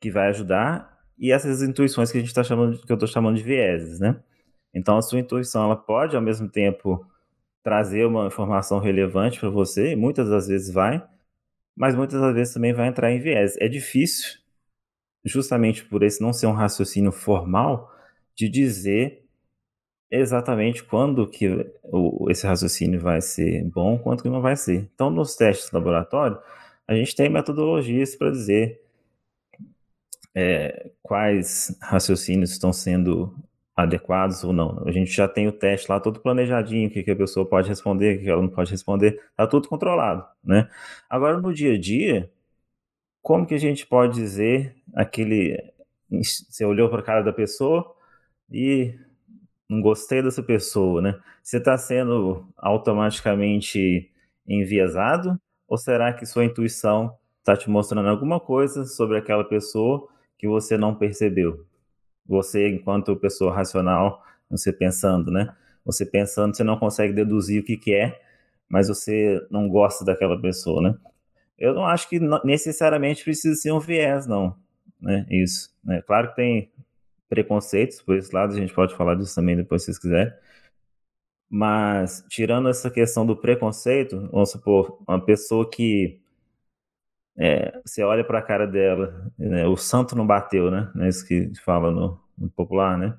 que 0.00 0.10
vai 0.10 0.28
ajudar 0.28 1.00
e 1.18 1.30
essas 1.30 1.62
intuições 1.62 2.10
que 2.10 2.18
a 2.18 2.20
gente 2.20 2.30
está 2.30 2.42
chamando, 2.42 2.78
que 2.78 2.90
eu 2.90 2.94
estou 2.94 3.08
chamando 3.08 3.36
de 3.36 3.42
vieses, 3.42 4.00
né? 4.00 4.20
Então 4.74 4.96
a 4.96 5.02
sua 5.02 5.20
intuição 5.20 5.64
ela 5.64 5.76
pode 5.76 6.16
ao 6.16 6.22
mesmo 6.22 6.48
tempo 6.48 7.06
trazer 7.62 8.06
uma 8.06 8.26
informação 8.26 8.80
relevante 8.80 9.38
para 9.38 9.48
você, 9.48 9.92
e 9.92 9.96
muitas 9.96 10.28
das 10.28 10.48
vezes 10.48 10.72
vai, 10.72 11.02
mas 11.76 11.94
muitas 11.94 12.20
das 12.20 12.34
vezes 12.34 12.54
também 12.54 12.72
vai 12.72 12.88
entrar 12.88 13.12
em 13.12 13.20
viés. 13.20 13.56
É 13.58 13.68
difícil, 13.68 14.38
justamente 15.24 15.84
por 15.84 16.02
esse 16.02 16.20
não 16.20 16.32
ser 16.32 16.46
um 16.46 16.52
raciocínio 16.52 17.12
formal, 17.12 17.90
de 18.34 18.48
dizer 18.48 19.22
exatamente 20.10 20.84
quando 20.84 21.26
que 21.26 21.46
esse 22.28 22.46
raciocínio 22.46 23.00
vai 23.00 23.20
ser 23.22 23.64
bom, 23.64 23.98
quanto 23.98 24.22
que 24.22 24.28
não 24.28 24.42
vai 24.42 24.56
ser. 24.56 24.90
Então, 24.94 25.10
nos 25.10 25.34
testes 25.36 25.70
de 25.70 25.74
laboratório, 25.74 26.38
a 26.86 26.94
gente 26.94 27.16
tem 27.16 27.30
metodologias 27.30 28.14
para 28.14 28.30
dizer 28.30 28.82
é, 30.34 30.90
quais 31.02 31.76
raciocínios 31.80 32.50
estão 32.50 32.72
sendo 32.72 33.34
adequados 33.74 34.44
ou 34.44 34.52
não. 34.52 34.82
A 34.86 34.92
gente 34.92 35.10
já 35.10 35.26
tem 35.26 35.48
o 35.48 35.52
teste 35.52 35.90
lá 35.90 35.98
todo 35.98 36.20
planejadinho, 36.20 36.88
o 36.88 36.90
que, 36.90 37.02
que 37.02 37.10
a 37.10 37.16
pessoa 37.16 37.48
pode 37.48 37.68
responder, 37.68 38.16
o 38.16 38.20
que 38.20 38.28
ela 38.28 38.42
não 38.42 38.48
pode 38.48 38.70
responder, 38.70 39.20
está 39.30 39.46
tudo 39.46 39.68
controlado, 39.68 40.26
né? 40.44 40.68
Agora, 41.08 41.40
no 41.40 41.52
dia 41.52 41.74
a 41.74 41.78
dia, 41.78 42.30
como 43.22 43.46
que 43.46 43.54
a 43.54 43.58
gente 43.58 43.86
pode 43.86 44.14
dizer 44.14 44.76
aquele... 44.94 45.56
Você 46.10 46.64
olhou 46.64 46.90
para 46.90 47.00
a 47.00 47.02
cara 47.02 47.22
da 47.22 47.32
pessoa 47.32 47.94
e 48.50 48.94
não 49.68 49.80
gostei 49.80 50.22
dessa 50.22 50.42
pessoa, 50.42 51.00
né? 51.00 51.18
Você 51.42 51.56
está 51.56 51.78
sendo 51.78 52.46
automaticamente 52.58 54.10
enviesado 54.46 55.40
ou 55.66 55.78
será 55.78 56.12
que 56.12 56.26
sua 56.26 56.44
intuição 56.44 57.16
está 57.38 57.56
te 57.56 57.70
mostrando 57.70 58.08
alguma 58.08 58.38
coisa 58.38 58.84
sobre 58.84 59.16
aquela 59.16 59.44
pessoa 59.44 60.06
que 60.38 60.46
você 60.46 60.76
não 60.76 60.94
percebeu? 60.94 61.64
Você, 62.26 62.68
enquanto 62.68 63.16
pessoa 63.16 63.52
racional, 63.52 64.22
você 64.48 64.72
pensando, 64.72 65.30
né? 65.30 65.54
Você 65.84 66.06
pensando, 66.06 66.56
você 66.56 66.64
não 66.64 66.78
consegue 66.78 67.12
deduzir 67.12 67.60
o 67.60 67.64
que, 67.64 67.76
que 67.76 67.94
é, 67.94 68.20
mas 68.68 68.88
você 68.88 69.44
não 69.50 69.68
gosta 69.68 70.04
daquela 70.04 70.40
pessoa, 70.40 70.82
né? 70.82 70.98
Eu 71.58 71.74
não 71.74 71.86
acho 71.86 72.08
que 72.08 72.20
necessariamente 72.44 73.24
precisa 73.24 73.54
ser 73.54 73.72
um 73.72 73.80
viés, 73.80 74.26
não, 74.26 74.56
né? 75.00 75.26
Isso. 75.30 75.74
Né? 75.84 76.02
Claro 76.02 76.30
que 76.30 76.36
tem 76.36 76.72
preconceitos 77.28 78.02
por 78.02 78.16
esse 78.16 78.34
lado, 78.34 78.54
a 78.54 78.56
gente 78.56 78.74
pode 78.74 78.94
falar 78.94 79.14
disso 79.14 79.34
também 79.34 79.56
depois 79.56 79.82
se 79.82 79.86
vocês 79.86 79.98
quiserem. 79.98 80.32
Mas, 81.50 82.24
tirando 82.30 82.68
essa 82.68 82.90
questão 82.90 83.26
do 83.26 83.36
preconceito, 83.36 84.28
vamos 84.32 84.50
supor, 84.50 85.02
uma 85.06 85.22
pessoa 85.22 85.68
que 85.68 86.21
é, 87.36 87.80
você 87.84 88.02
olha 88.02 88.24
para 88.24 88.38
a 88.38 88.42
cara 88.42 88.66
dela, 88.66 89.30
né, 89.38 89.66
o 89.66 89.76
santo 89.76 90.14
não 90.16 90.26
bateu, 90.26 90.70
né? 90.70 90.90
É 91.00 91.08
isso 91.08 91.26
que 91.26 91.52
fala 91.64 91.90
no, 91.90 92.20
no, 92.36 92.50
popular, 92.50 92.98
né? 92.98 93.16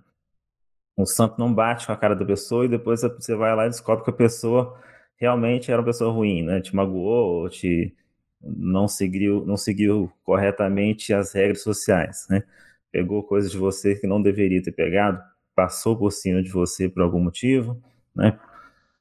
O 0.95 1.05
santo 1.05 1.39
não 1.39 1.53
bate 1.53 1.87
com 1.87 1.91
a 1.93 1.97
cara 1.97 2.15
da 2.15 2.25
pessoa 2.25 2.65
e 2.65 2.69
depois 2.69 3.01
você 3.01 3.35
vai 3.35 3.55
lá 3.55 3.65
e 3.65 3.69
descobre 3.69 4.03
que 4.03 4.11
a 4.11 4.13
pessoa 4.13 4.79
realmente 5.17 5.71
era 5.71 5.81
uma 5.81 5.85
pessoa 5.85 6.11
ruim, 6.13 6.43
né? 6.43 6.61
Te 6.61 6.75
magoou, 6.75 7.49
te 7.49 7.95
não 8.41 8.87
seguiu, 8.87 9.45
não 9.45 9.57
seguiu 9.57 10.11
corretamente 10.23 11.13
as 11.13 11.33
regras 11.33 11.61
sociais, 11.63 12.27
né? 12.29 12.43
Pegou 12.91 13.23
coisas 13.23 13.51
de 13.51 13.57
você 13.57 13.95
que 13.95 14.05
não 14.07 14.21
deveria 14.21 14.61
ter 14.61 14.71
pegado, 14.71 15.21
passou 15.55 15.97
por 15.97 16.11
cima 16.11 16.43
de 16.43 16.49
você 16.49 16.89
por 16.89 17.01
algum 17.01 17.19
motivo, 17.19 17.81
né? 18.15 18.39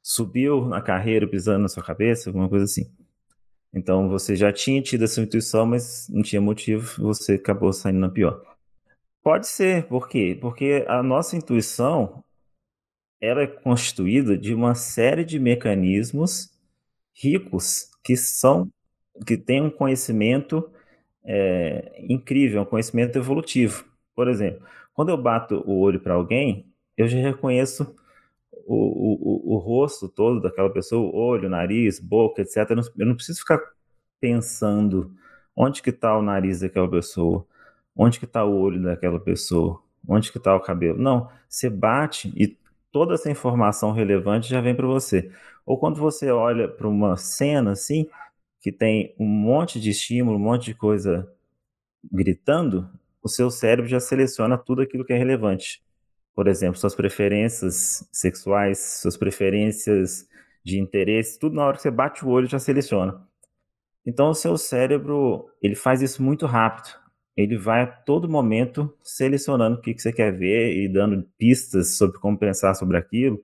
Subiu 0.03 0.67
na 0.67 0.81
carreira 0.81 1.27
pisando 1.29 1.63
na 1.63 1.69
sua 1.69 1.83
cabeça, 1.83 2.31
alguma 2.31 2.49
coisa 2.49 2.65
assim. 2.65 2.91
Então 3.75 4.09
você 4.09 4.37
já 4.37 4.53
tinha 4.53 4.83
tido 4.83 5.05
essa 5.05 5.21
intuição, 5.21 5.65
mas 5.67 6.09
não 6.09 6.23
tinha 6.23 6.41
motivo, 6.41 7.03
você 7.03 7.35
acabou 7.35 7.73
saindo 7.73 8.01
na 8.01 8.09
pior. 8.09 8.43
Pode 9.23 9.47
ser, 9.47 9.87
por 9.87 10.09
quê? 10.09 10.37
Porque 10.41 10.85
a 10.89 11.03
nossa 11.03 11.37
intuição 11.37 12.23
ela 13.21 13.43
é 13.43 13.47
constituída 13.47 14.37
de 14.37 14.53
uma 14.53 14.75
série 14.75 15.25
de 15.25 15.39
mecanismos 15.39 16.51
ricos 17.15 17.89
que 18.03 18.17
são 18.17 18.69
que 19.27 19.37
têm 19.37 19.61
um 19.63 19.71
conhecimento 19.71 20.71
é, 21.25 22.03
incrível, 22.09 22.63
um 22.63 22.65
conhecimento 22.65 23.17
evolutivo. 23.17 23.85
Por 24.15 24.27
exemplo, 24.27 24.67
quando 24.95 25.11
eu 25.11 25.17
bato 25.17 25.63
o 25.67 25.79
olho 25.79 26.01
para 26.01 26.15
alguém, 26.15 26.67
eu 26.97 27.07
já 27.07 27.19
reconheço 27.19 27.95
o, 28.67 29.53
o, 29.53 29.55
o, 29.55 29.59
rosto 29.59 30.09
todo 30.09 30.41
daquela 30.41 30.71
pessoa, 30.71 31.15
olho, 31.15 31.49
nariz, 31.49 31.99
boca, 31.99 32.43
etc. 32.43 32.71
Eu 32.71 32.77
não, 32.77 32.83
eu 32.99 33.07
não 33.07 33.15
preciso 33.15 33.41
ficar 33.41 33.61
pensando 34.21 35.15
onde 35.57 35.83
que 35.83 35.91
está 35.91 36.17
o 36.17 36.23
nariz 36.23 36.61
daquela 36.61 36.91
pessoa, 36.91 37.47
onde 37.97 38.19
que 38.19 38.25
está 38.25 38.45
o 38.45 38.59
olho 38.59 38.83
daquela 38.83 39.21
pessoa, 39.21 39.83
onde 40.09 40.33
que 40.33 40.39
está 40.39 40.55
o 40.55 40.61
cabelo. 40.61 40.99
Não, 40.99 41.29
você 41.49 41.69
bate 41.69 42.33
e 42.37 42.57
toda 42.91 43.15
essa 43.15 43.31
informação 43.31 43.93
relevante 43.93 44.49
já 44.49 44.61
vem 44.61 44.75
para 44.75 44.87
você. 44.87 45.31
Ou 45.67 45.79
quando 45.79 45.97
você 45.99 46.31
olha 46.31 46.69
para 46.69 46.89
uma 46.89 47.17
cena 47.17 47.73
assim, 47.73 48.09
que 48.61 48.73
tem 48.73 49.15
um 49.19 49.27
monte 49.27 49.81
de 49.81 49.91
estímulo, 49.91 50.37
um 50.37 50.41
monte 50.41 50.67
de 50.67 50.75
coisa 50.75 51.29
gritando, 52.11 52.89
o 53.23 53.29
seu 53.29 53.51
cérebro 53.51 53.89
já 53.89 54.01
seleciona 54.01 54.59
tudo 54.59 54.83
aquilo 54.83 55.05
que 55.05 55.13
é 55.13 55.19
relevante 55.19 55.83
por 56.35 56.49
exemplo, 56.49 56.79
suas 56.79 56.95
preferências 56.95 58.09
sexuais, 58.11 59.01
suas 59.01 59.17
preferências 59.17 60.27
de 60.65 60.79
interesse, 60.79 61.39
tudo 61.39 61.57
na 61.57 61.67
hora 61.67 61.77
que 61.77 61.83
você 61.83 61.91
bate 61.91 62.25
o 62.25 62.29
olho 62.29 62.47
já 62.47 62.59
seleciona. 62.59 63.27
Então 64.07 64.31
o 64.31 64.35
seu 64.35 64.57
cérebro, 64.57 65.49
ele 65.63 65.75
faz 65.75 66.03
isso 66.03 66.23
muito 66.23 66.47
rápido. 66.47 66.89
Ele 67.37 67.57
vai 67.57 67.83
a 67.83 67.87
todo 67.87 68.29
momento 68.29 68.93
selecionando 69.03 69.79
o 69.79 69.81
que, 69.81 69.95
que 69.95 70.03
você 70.03 70.13
quer 70.13 70.33
ver 70.33 70.77
e 70.77 70.89
dando 70.89 71.23
pistas 71.39 71.97
sobre 71.97 72.19
como 72.19 72.39
pensar 72.39 72.75
sobre 72.75 72.97
aquilo. 72.97 73.43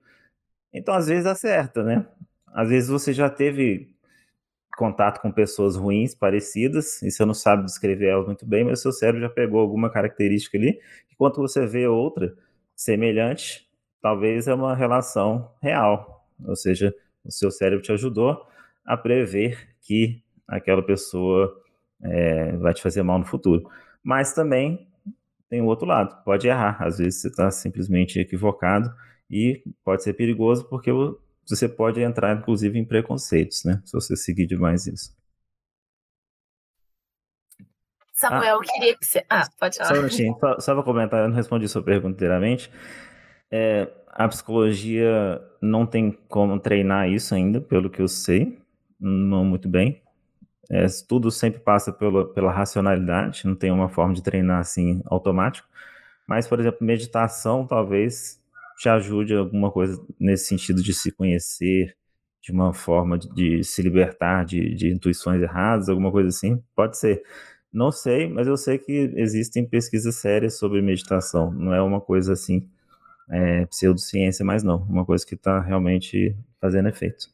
Então 0.73 0.93
às 0.93 1.07
vezes 1.07 1.25
acerta, 1.25 1.83
né? 1.83 2.05
Às 2.47 2.69
vezes 2.69 2.89
você 2.89 3.13
já 3.13 3.29
teve 3.29 3.89
contato 4.77 5.21
com 5.21 5.31
pessoas 5.31 5.75
ruins, 5.75 6.15
parecidas, 6.15 7.01
e 7.01 7.11
você 7.11 7.25
não 7.25 7.33
sabe 7.33 7.65
descrever 7.65 8.07
elas 8.07 8.25
muito 8.25 8.45
bem, 8.45 8.63
mas 8.63 8.79
o 8.79 8.81
seu 8.83 8.91
cérebro 8.93 9.21
já 9.21 9.29
pegou 9.29 9.59
alguma 9.59 9.89
característica 9.89 10.57
ali, 10.57 10.79
enquanto 11.11 11.41
você 11.41 11.65
vê 11.65 11.85
outra, 11.85 12.33
semelhante, 12.79 13.67
talvez 14.01 14.47
é 14.47 14.53
uma 14.53 14.73
relação 14.73 15.51
real, 15.61 16.25
ou 16.45 16.55
seja, 16.55 16.95
o 17.25 17.29
seu 17.29 17.51
cérebro 17.51 17.83
te 17.83 17.91
ajudou 17.91 18.41
a 18.85 18.95
prever 18.95 19.67
que 19.81 20.23
aquela 20.47 20.81
pessoa 20.81 21.53
é, 22.01 22.55
vai 22.55 22.73
te 22.73 22.81
fazer 22.81 23.03
mal 23.03 23.19
no 23.19 23.25
futuro. 23.25 23.69
Mas 24.01 24.31
também 24.31 24.87
tem 25.49 25.59
o 25.61 25.65
outro 25.65 25.85
lado, 25.85 26.23
pode 26.23 26.47
errar, 26.47 26.81
às 26.81 26.99
vezes 26.99 27.19
você 27.19 27.27
está 27.27 27.51
simplesmente 27.51 28.17
equivocado 28.17 28.89
e 29.29 29.61
pode 29.83 30.01
ser 30.01 30.13
perigoso 30.13 30.63
porque 30.69 30.89
você 31.45 31.67
pode 31.67 31.99
entrar, 31.99 32.33
inclusive, 32.37 32.79
em 32.79 32.85
preconceitos, 32.85 33.65
né? 33.65 33.81
Se 33.83 33.91
você 33.91 34.15
seguir 34.15 34.45
demais 34.45 34.87
isso. 34.87 35.18
Samuel, 38.19 38.43
ah, 38.43 38.49
eu 38.49 38.59
queria 38.59 38.97
que 38.97 39.05
você. 39.05 39.23
Ah, 39.29 39.47
pode 39.57 39.77
falar. 39.77 39.87
Só 39.87 39.93
um 39.93 39.97
minutinho, 39.99 40.37
só, 40.37 40.59
só 40.59 40.73
para 40.73 40.83
comentar, 40.83 41.21
eu 41.21 41.29
não 41.29 41.35
respondi 41.35 41.69
sua 41.69 41.81
pergunta 41.81 42.15
inteiramente. 42.15 42.69
É, 43.49 43.89
a 44.09 44.27
psicologia 44.27 45.41
não 45.61 45.85
tem 45.85 46.11
como 46.27 46.59
treinar 46.59 47.09
isso 47.09 47.33
ainda, 47.33 47.61
pelo 47.61 47.89
que 47.89 48.01
eu 48.01 48.09
sei, 48.09 48.59
não 48.99 49.45
muito 49.45 49.69
bem. 49.69 50.01
É, 50.69 50.85
tudo 51.07 51.31
sempre 51.31 51.61
passa 51.61 51.93
pela, 51.93 52.27
pela 52.33 52.51
racionalidade, 52.51 53.47
não 53.47 53.55
tem 53.55 53.71
uma 53.71 53.87
forma 53.87 54.13
de 54.13 54.21
treinar 54.21 54.59
assim 54.59 55.01
automático. 55.05 55.67
Mas, 56.27 56.45
por 56.45 56.59
exemplo, 56.59 56.85
meditação 56.85 57.65
talvez 57.65 58.37
te 58.77 58.89
ajude 58.89 59.33
alguma 59.33 59.71
coisa 59.71 59.97
nesse 60.19 60.45
sentido 60.45 60.83
de 60.83 60.93
se 60.93 61.09
conhecer, 61.09 61.95
de 62.41 62.51
uma 62.51 62.73
forma 62.73 63.17
de, 63.17 63.29
de 63.29 63.63
se 63.63 63.81
libertar 63.81 64.43
de, 64.43 64.75
de 64.75 64.89
intuições 64.89 65.41
erradas, 65.41 65.87
alguma 65.87 66.11
coisa 66.11 66.27
assim. 66.27 66.61
Pode 66.75 66.97
ser. 66.97 67.23
Não 67.71 67.91
sei, 67.91 68.27
mas 68.27 68.47
eu 68.47 68.57
sei 68.57 68.79
que 68.79 69.13
existem 69.15 69.67
pesquisas 69.67 70.15
sérias 70.15 70.57
sobre 70.57 70.81
meditação. 70.81 71.51
Não 71.51 71.73
é 71.73 71.81
uma 71.81 72.01
coisa 72.01 72.33
assim, 72.33 72.67
é, 73.29 73.65
pseudociência, 73.67 74.43
mas 74.43 74.63
não. 74.63 74.77
Uma 74.83 75.05
coisa 75.05 75.25
que 75.25 75.35
está 75.35 75.59
realmente 75.59 76.35
fazendo 76.59 76.89
efeito. 76.89 77.27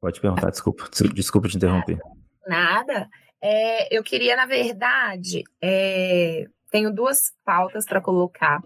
Pode 0.00 0.20
perguntar, 0.20 0.50
desculpa. 0.50 0.84
Desculpa 1.14 1.48
te 1.48 1.56
interromper. 1.56 1.98
Nada. 2.46 3.08
É, 3.40 3.96
eu 3.96 4.02
queria, 4.02 4.36
na 4.36 4.44
verdade, 4.44 5.42
é, 5.62 6.44
tenho 6.70 6.92
duas 6.92 7.32
pautas 7.44 7.86
para 7.86 8.02
colocar. 8.02 8.62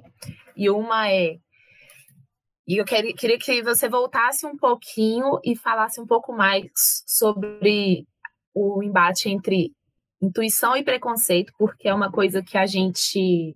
E 0.56 0.68
uma 0.68 1.08
é. 1.08 1.38
E 2.66 2.76
eu 2.76 2.84
queria, 2.84 3.14
queria 3.14 3.38
que 3.38 3.62
você 3.62 3.88
voltasse 3.88 4.44
um 4.44 4.56
pouquinho 4.56 5.38
e 5.44 5.56
falasse 5.56 6.00
um 6.00 6.06
pouco 6.06 6.32
mais 6.32 6.70
sobre 7.06 8.06
o 8.58 8.82
embate 8.82 9.28
entre 9.28 9.72
intuição 10.20 10.76
e 10.76 10.82
preconceito, 10.82 11.52
porque 11.58 11.88
é 11.88 11.94
uma 11.94 12.10
coisa 12.10 12.42
que 12.42 12.58
a 12.58 12.66
gente 12.66 13.54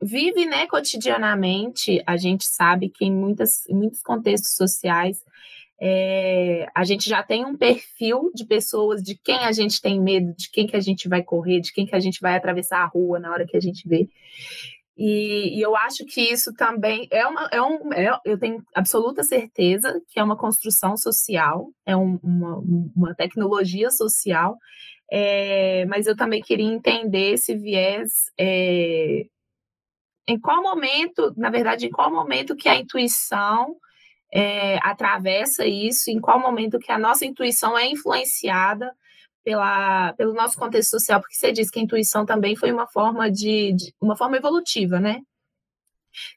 vive, 0.00 0.44
né, 0.44 0.66
cotidianamente. 0.66 2.02
A 2.06 2.16
gente 2.16 2.44
sabe 2.44 2.90
que 2.90 3.04
em, 3.04 3.12
muitas, 3.12 3.66
em 3.68 3.74
muitos 3.74 4.02
contextos 4.02 4.54
sociais 4.54 5.24
é, 5.80 6.66
a 6.74 6.84
gente 6.84 7.08
já 7.08 7.22
tem 7.22 7.44
um 7.44 7.56
perfil 7.56 8.30
de 8.34 8.44
pessoas 8.44 9.02
de 9.02 9.16
quem 9.16 9.38
a 9.38 9.52
gente 9.52 9.80
tem 9.80 10.00
medo, 10.00 10.34
de 10.36 10.50
quem 10.50 10.66
que 10.66 10.76
a 10.76 10.80
gente 10.80 11.08
vai 11.08 11.22
correr, 11.22 11.60
de 11.60 11.72
quem 11.72 11.86
que 11.86 11.94
a 11.94 12.00
gente 12.00 12.20
vai 12.20 12.36
atravessar 12.36 12.78
a 12.78 12.86
rua 12.86 13.18
na 13.18 13.30
hora 13.30 13.46
que 13.46 13.56
a 13.56 13.60
gente 13.60 13.86
vê. 13.88 14.08
E, 14.96 15.58
e, 15.58 15.60
eu 15.60 15.74
acho 15.76 16.04
que 16.06 16.20
isso 16.20 16.52
também 16.54 17.08
é 17.10 17.26
uma. 17.26 17.48
É 17.50 17.60
um, 17.60 17.92
é, 17.92 18.16
eu 18.24 18.38
tenho 18.38 18.62
absoluta 18.74 19.22
certeza 19.24 20.00
que 20.08 20.20
é 20.20 20.22
uma 20.22 20.36
construção 20.36 20.96
social, 20.96 21.68
é 21.84 21.96
um, 21.96 22.18
uma, 22.22 22.58
uma 22.96 23.14
tecnologia 23.14 23.90
social, 23.90 24.56
é, 25.10 25.84
mas 25.86 26.06
eu 26.06 26.16
também 26.16 26.40
queria 26.40 26.72
entender 26.72 27.32
esse 27.32 27.56
viés. 27.56 28.10
É, 28.38 29.26
em 30.26 30.38
qual 30.40 30.62
momento, 30.62 31.34
na 31.36 31.50
verdade, 31.50 31.86
em 31.86 31.90
qual 31.90 32.10
momento 32.10 32.56
que 32.56 32.68
a 32.68 32.76
intuição 32.76 33.76
é, 34.32 34.78
atravessa 34.82 35.66
isso, 35.66 36.10
em 36.10 36.20
qual 36.20 36.40
momento 36.40 36.78
que 36.78 36.90
a 36.90 36.98
nossa 36.98 37.26
intuição 37.26 37.76
é 37.76 37.86
influenciada 37.86 38.90
pela, 39.44 40.14
pelo 40.14 40.32
nosso 40.32 40.58
contexto 40.58 40.90
social, 40.90 41.20
porque 41.20 41.34
você 41.34 41.52
disse 41.52 41.70
que 41.70 41.78
a 41.78 41.82
intuição 41.82 42.24
também 42.24 42.56
foi 42.56 42.72
uma 42.72 42.86
forma 42.86 43.30
de, 43.30 43.72
de 43.74 43.94
uma 44.00 44.16
forma 44.16 44.36
evolutiva, 44.36 44.98
né? 44.98 45.20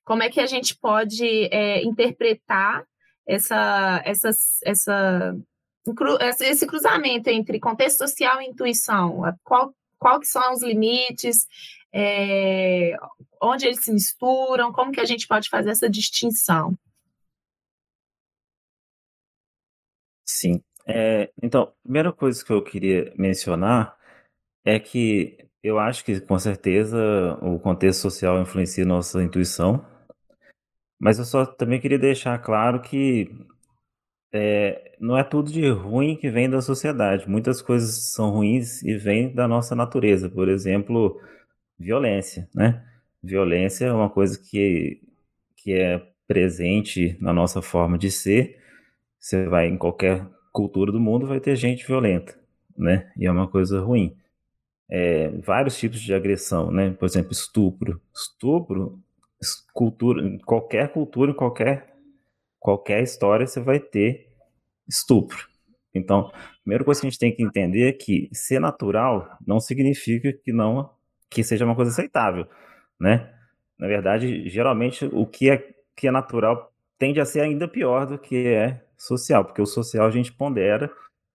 Como 0.04 0.24
é 0.24 0.30
que 0.30 0.40
a 0.40 0.46
gente 0.46 0.76
pode 0.76 1.26
é, 1.52 1.84
interpretar 1.84 2.86
essa, 3.26 4.02
essa, 4.04 4.30
essa, 4.64 5.38
esse 6.42 6.68
cruzamento 6.68 7.30
entre 7.30 7.60
contexto 7.60 8.00
social 8.00 8.42
e 8.42 8.48
intuição? 8.48 9.22
Qual, 9.44 9.74
qual 9.98 10.20
que 10.20 10.28
são 10.28 10.54
os 10.54 10.62
limites? 10.62 11.48
É, 11.94 12.96
onde 13.42 13.66
eles 13.66 13.84
se 13.84 13.92
misturam? 13.92 14.74
Como 14.74 14.92
que 14.92 15.00
a 15.00 15.06
gente 15.06 15.28
pode 15.28 15.50
fazer 15.50 15.70
essa 15.70 15.90
distinção? 15.90 16.78
Sim. 20.26 20.62
É, 20.88 21.30
então, 21.42 21.74
primeira 21.84 22.14
coisa 22.14 22.44
que 22.44 22.52
eu 22.52 22.64
queria 22.64 23.14
mencionar 23.18 23.98
é 24.66 24.80
que 24.80 25.38
eu 25.64 25.80
acho 25.80 26.06
que 26.06 26.20
com 26.22 26.40
certeza 26.40 26.98
o 27.42 27.60
contexto 27.60 28.02
social 28.02 28.42
influencia 28.42 28.86
nossa 28.86 29.22
intuição, 29.24 29.86
mas 31.00 31.20
eu 31.20 31.26
só 31.26 31.46
também 31.46 31.80
queria 31.80 32.00
deixar 32.00 32.38
claro 32.40 32.82
que 32.82 33.30
é, 34.32 34.96
não 35.00 35.18
é 35.18 35.24
tudo 35.24 35.52
de 35.52 35.70
ruim 35.70 36.16
que 36.16 36.30
vem 36.30 36.50
da 36.50 36.62
sociedade. 36.62 37.30
Muitas 37.30 37.62
coisas 37.62 38.12
são 38.14 38.32
ruins 38.32 38.82
e 38.84 38.96
vêm 38.98 39.34
da 39.34 39.48
nossa 39.48 39.76
natureza. 39.76 40.30
Por 40.30 40.50
exemplo, 40.50 41.22
violência, 41.80 42.50
né? 42.56 42.86
Violência 43.24 43.86
é 43.88 43.94
uma 43.94 44.10
coisa 44.10 44.40
que, 44.40 45.02
que 45.58 45.74
é 45.74 46.02
presente 46.28 47.18
na 47.22 47.34
nossa 47.34 47.62
forma 47.62 47.98
de 47.98 48.12
ser. 48.12 48.60
Você 49.20 49.48
vai 49.48 49.68
em 49.68 49.78
qualquer 49.78 50.26
cultura 50.58 50.92
do 50.92 51.00
mundo, 51.00 51.28
vai 51.28 51.40
ter 51.40 51.56
gente 51.56 51.86
violenta, 51.86 52.36
né? 52.76 53.12
E 53.16 53.28
é 53.28 53.32
uma 53.32 53.48
coisa 53.48 53.80
ruim. 53.80 54.18
É, 54.90 55.30
vários 55.46 55.78
tipos 55.78 56.02
de 56.02 56.12
agressão, 56.16 56.72
né? 56.72 56.90
Por 56.90 57.06
exemplo, 57.06 57.32
estupro. 57.32 58.02
Estupro, 58.12 59.00
cultura, 59.72 60.40
qualquer 60.48 60.92
cultura, 60.92 61.32
qualquer, 61.32 61.94
qualquer 62.60 63.04
história, 63.04 63.46
você 63.46 63.60
vai 63.60 63.80
ter 63.80 64.30
estupro. 64.88 65.48
Então, 65.94 66.32
a 66.34 66.62
primeira 66.64 66.84
coisa 66.84 67.02
que 67.02 67.06
a 67.06 67.10
gente 67.12 67.20
tem 67.20 67.36
que 67.36 67.44
entender 67.44 67.90
é 67.90 67.94
que 67.94 68.28
ser 68.34 68.60
natural 68.60 69.38
não 69.46 69.60
significa 69.60 70.34
que 70.34 70.52
não 70.52 70.90
que 71.30 71.44
seja 71.44 71.66
uma 71.66 71.76
coisa 71.76 71.92
aceitável, 71.92 72.48
né? 73.00 73.32
Na 73.78 73.86
verdade, 73.86 74.50
geralmente 74.50 75.06
o 75.06 75.28
que 75.28 75.52
é 75.52 75.76
que 75.96 76.08
é 76.08 76.12
natural 76.12 76.74
tende 76.98 77.20
a 77.20 77.26
ser 77.26 77.42
ainda 77.42 77.68
pior 77.68 78.08
do 78.08 78.18
que 78.18 78.48
é 78.48 78.87
social, 78.98 79.46
porque 79.46 79.62
o 79.62 79.66
social 79.66 80.06
a 80.08 80.12
gente 80.12 80.34
pondera, 80.34 80.92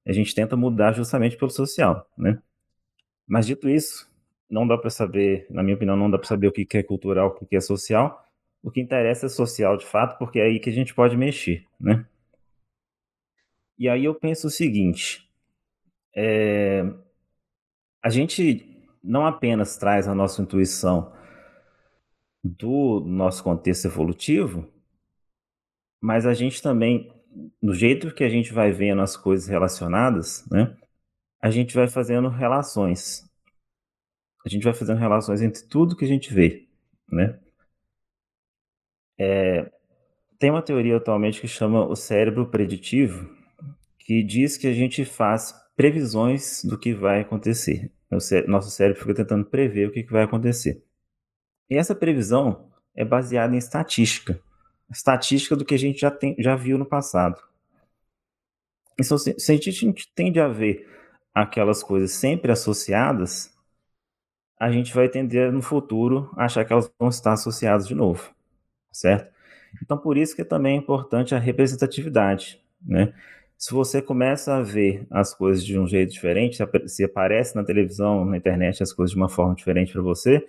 a 0.06 0.12
gente 0.12 0.34
tenta 0.34 0.56
mudar 0.56 0.92
justamente 0.92 1.36
pelo 1.36 1.50
social, 1.50 2.08
né? 2.18 2.42
Mas 3.26 3.46
dito 3.46 3.68
isso, 3.68 4.10
não 4.50 4.66
dá 4.66 4.76
para 4.76 4.90
saber, 4.90 5.46
na 5.48 5.62
minha 5.62 5.76
opinião, 5.76 5.96
não 5.96 6.10
dá 6.10 6.18
para 6.18 6.28
saber 6.28 6.48
o 6.48 6.52
que 6.52 6.66
é 6.76 6.82
cultural, 6.82 7.36
o 7.40 7.46
que 7.46 7.56
é 7.56 7.60
social. 7.60 8.22
O 8.62 8.70
que 8.70 8.80
interessa 8.80 9.26
é 9.26 9.28
social 9.28 9.76
de 9.76 9.84
fato, 9.84 10.18
porque 10.18 10.38
é 10.38 10.44
aí 10.44 10.60
que 10.60 10.70
a 10.70 10.72
gente 10.72 10.94
pode 10.94 11.16
mexer, 11.16 11.66
né? 11.80 12.06
E 13.76 13.88
aí 13.88 14.04
eu 14.04 14.14
penso 14.14 14.46
o 14.46 14.50
seguinte: 14.50 15.28
é, 16.14 16.84
a 18.00 18.08
gente 18.08 18.88
não 19.02 19.26
apenas 19.26 19.76
traz 19.76 20.06
a 20.06 20.14
nossa 20.14 20.40
intuição 20.40 21.12
do 22.44 23.00
nosso 23.00 23.42
contexto 23.42 23.86
evolutivo, 23.86 24.68
mas 26.00 26.24
a 26.26 26.34
gente 26.34 26.62
também, 26.62 27.11
do 27.62 27.74
jeito 27.74 28.14
que 28.14 28.24
a 28.24 28.28
gente 28.28 28.52
vai 28.52 28.72
vendo 28.72 29.02
as 29.02 29.16
coisas 29.16 29.48
relacionadas, 29.48 30.44
né, 30.50 30.76
a 31.40 31.50
gente 31.50 31.74
vai 31.74 31.88
fazendo 31.88 32.28
relações. 32.28 33.28
A 34.44 34.48
gente 34.48 34.64
vai 34.64 34.74
fazendo 34.74 34.98
relações 34.98 35.40
entre 35.40 35.62
tudo 35.64 35.96
que 35.96 36.04
a 36.04 36.08
gente 36.08 36.32
vê, 36.32 36.66
né? 37.10 37.38
É, 39.18 39.70
tem 40.38 40.50
uma 40.50 40.62
teoria 40.62 40.96
atualmente 40.96 41.40
que 41.40 41.46
chama 41.46 41.86
o 41.86 41.94
cérebro 41.94 42.46
preditivo, 42.46 43.30
que 43.98 44.22
diz 44.22 44.56
que 44.56 44.66
a 44.66 44.72
gente 44.72 45.04
faz 45.04 45.54
previsões 45.76 46.64
do 46.64 46.76
que 46.78 46.92
vai 46.92 47.20
acontecer. 47.20 47.92
Nosso 48.10 48.70
cérebro 48.70 49.00
fica 49.00 49.14
tentando 49.14 49.44
prever 49.44 49.88
o 49.88 49.92
que 49.92 50.02
vai 50.02 50.24
acontecer. 50.24 50.84
E 51.70 51.76
essa 51.76 51.94
previsão 51.94 52.68
é 52.94 53.04
baseada 53.04 53.54
em 53.54 53.58
estatística. 53.58 54.40
Estatística 54.92 55.56
do 55.56 55.64
que 55.64 55.74
a 55.74 55.78
gente 55.78 56.00
já, 56.00 56.10
tem, 56.10 56.36
já 56.38 56.54
viu 56.54 56.76
no 56.78 56.86
passado. 56.86 57.40
Então, 58.98 59.16
se, 59.16 59.34
a 59.52 59.56
gente 59.56 60.12
tende 60.14 60.38
a 60.38 60.48
ver 60.48 60.88
aquelas 61.34 61.82
coisas 61.82 62.12
sempre 62.12 62.52
associadas, 62.52 63.52
a 64.60 64.70
gente 64.70 64.94
vai 64.94 65.08
tender 65.08 65.50
no 65.50 65.62
futuro 65.62 66.30
a 66.36 66.44
achar 66.44 66.64
que 66.64 66.72
elas 66.72 66.92
vão 66.98 67.08
estar 67.08 67.32
associadas 67.32 67.88
de 67.88 67.94
novo, 67.94 68.32
certo? 68.92 69.32
Então, 69.82 69.96
por 69.98 70.16
isso 70.16 70.36
que 70.36 70.44
também 70.44 70.76
é 70.76 70.78
importante 70.78 71.34
a 71.34 71.38
representatividade, 71.38 72.62
né? 72.80 73.12
Se 73.56 73.72
você 73.72 74.02
começa 74.02 74.56
a 74.56 74.62
ver 74.62 75.06
as 75.10 75.32
coisas 75.32 75.64
de 75.64 75.78
um 75.78 75.86
jeito 75.86 76.12
diferente, 76.12 76.58
se 76.86 77.04
aparece 77.04 77.54
na 77.54 77.64
televisão, 77.64 78.24
na 78.24 78.36
internet 78.36 78.82
as 78.82 78.92
coisas 78.92 79.12
de 79.12 79.16
uma 79.16 79.28
forma 79.28 79.54
diferente 79.54 79.92
para 79.92 80.02
você, 80.02 80.46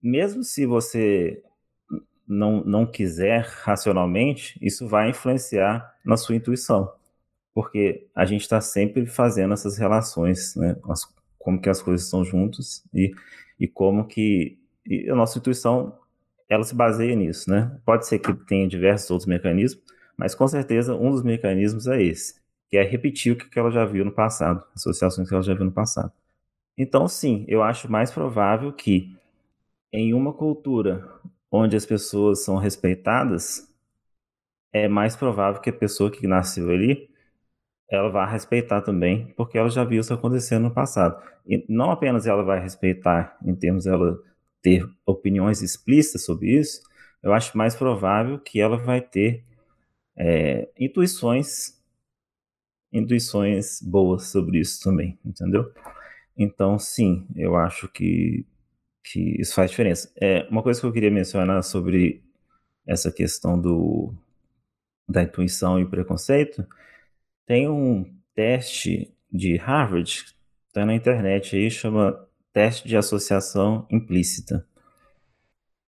mesmo 0.00 0.44
se 0.44 0.66
você 0.66 1.42
não, 2.26 2.64
não 2.64 2.86
quiser 2.86 3.46
racionalmente, 3.62 4.58
isso 4.60 4.88
vai 4.88 5.10
influenciar 5.10 5.94
na 6.04 6.16
sua 6.16 6.36
intuição, 6.36 6.92
porque 7.54 8.06
a 8.14 8.24
gente 8.24 8.42
está 8.42 8.60
sempre 8.60 9.06
fazendo 9.06 9.54
essas 9.54 9.78
relações, 9.78 10.54
né? 10.56 10.76
As, 10.88 11.06
como 11.38 11.60
que 11.60 11.68
as 11.68 11.82
coisas 11.82 12.06
estão 12.06 12.24
juntas 12.24 12.82
e, 12.92 13.14
e 13.60 13.68
como 13.68 14.06
que 14.06 14.58
e 14.86 15.08
a 15.08 15.14
nossa 15.14 15.38
intuição 15.38 15.98
ela 16.48 16.64
se 16.64 16.74
baseia 16.74 17.14
nisso, 17.16 17.50
né? 17.50 17.78
Pode 17.84 18.06
ser 18.06 18.18
que 18.18 18.32
tenha 18.46 18.68
diversos 18.68 19.10
outros 19.10 19.26
mecanismos, 19.26 19.82
mas 20.16 20.34
com 20.34 20.46
certeza 20.46 20.94
um 20.94 21.10
dos 21.10 21.22
mecanismos 21.22 21.86
é 21.86 22.02
esse, 22.02 22.34
que 22.70 22.76
é 22.76 22.82
repetir 22.82 23.32
o 23.32 23.36
que 23.36 23.58
ela 23.58 23.70
já 23.70 23.84
viu 23.84 24.04
no 24.04 24.12
passado, 24.12 24.62
associações 24.74 25.28
que 25.28 25.34
ela 25.34 25.42
já 25.42 25.54
viu 25.54 25.64
no 25.64 25.72
passado. 25.72 26.12
Então, 26.76 27.08
sim, 27.08 27.44
eu 27.48 27.62
acho 27.62 27.90
mais 27.90 28.10
provável 28.10 28.72
que 28.72 29.16
em 29.92 30.12
uma 30.12 30.32
cultura 30.32 31.08
onde 31.54 31.76
as 31.76 31.86
pessoas 31.86 32.44
são 32.44 32.56
respeitadas, 32.56 33.72
é 34.72 34.88
mais 34.88 35.14
provável 35.14 35.60
que 35.60 35.70
a 35.70 35.72
pessoa 35.72 36.10
que 36.10 36.26
nasceu 36.26 36.68
ali 36.70 37.08
ela 37.88 38.08
vai 38.10 38.28
respeitar 38.30 38.80
também, 38.80 39.32
porque 39.36 39.56
ela 39.58 39.70
já 39.70 39.84
viu 39.84 40.00
isso 40.00 40.12
acontecendo 40.12 40.64
no 40.64 40.74
passado. 40.74 41.22
E 41.46 41.64
não 41.68 41.90
apenas 41.92 42.26
ela 42.26 42.42
vai 42.42 42.58
respeitar 42.60 43.38
em 43.44 43.54
termos 43.54 43.84
dela 43.84 44.18
ter 44.62 44.88
opiniões 45.06 45.62
explícitas 45.62 46.24
sobre 46.24 46.58
isso, 46.58 46.82
eu 47.22 47.32
acho 47.32 47.56
mais 47.56 47.74
provável 47.76 48.38
que 48.38 48.60
ela 48.60 48.76
vai 48.76 49.00
ter 49.00 49.44
é, 50.16 50.68
intuições, 50.78 51.80
intuições 52.92 53.80
boas 53.80 54.28
sobre 54.28 54.58
isso 54.58 54.82
também, 54.82 55.18
entendeu? 55.24 55.70
Então, 56.36 56.78
sim, 56.78 57.26
eu 57.36 57.56
acho 57.56 57.88
que, 57.88 58.44
que 59.04 59.40
isso 59.40 59.54
faz 59.54 59.70
diferença. 59.70 60.10
É, 60.20 60.48
uma 60.50 60.62
coisa 60.62 60.80
que 60.80 60.86
eu 60.86 60.92
queria 60.92 61.10
mencionar 61.10 61.62
sobre 61.62 62.24
essa 62.86 63.12
questão 63.12 63.60
do, 63.60 64.14
da 65.08 65.22
intuição 65.22 65.78
e 65.78 65.86
preconceito, 65.86 66.66
tem 67.46 67.68
um 67.68 68.10
teste 68.34 69.14
de 69.30 69.56
Harvard, 69.56 70.24
está 70.66 70.84
na 70.86 70.94
internet 70.94 71.54
aí, 71.54 71.70
chama 71.70 72.26
teste 72.52 72.88
de 72.88 72.96
associação 72.96 73.86
implícita, 73.90 74.66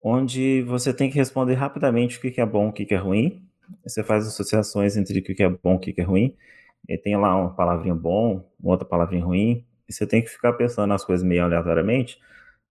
onde 0.03 0.63
você 0.63 0.93
tem 0.93 1.11
que 1.11 1.17
responder 1.17 1.55
rapidamente 1.55 2.19
o 2.19 2.21
que 2.21 2.41
é 2.41 2.47
bom, 2.47 2.69
o 2.69 2.73
que 2.73 2.93
é 2.93 2.97
ruim, 2.97 3.47
você 3.85 4.03
faz 4.03 4.27
associações 4.27 4.97
entre 4.97 5.19
o 5.21 5.23
que 5.23 5.43
é 5.43 5.49
bom 5.49 5.75
o 5.75 5.79
que 5.79 5.95
é 5.97 6.05
ruim. 6.05 6.37
E 6.89 6.99
tem 6.99 7.17
lá 7.17 7.37
uma 7.37 7.55
palavrinha 7.55 7.95
bom, 7.95 8.45
outra 8.63 8.87
palavrinha 8.87 9.25
ruim, 9.25 9.65
e 9.89 9.93
você 9.93 10.07
tem 10.07 10.21
que 10.23 10.29
ficar 10.29 10.53
pensando 10.55 10.89
nas 10.89 11.05
coisas 11.05 11.25
meio 11.25 11.45
aleatoriamente, 11.45 12.19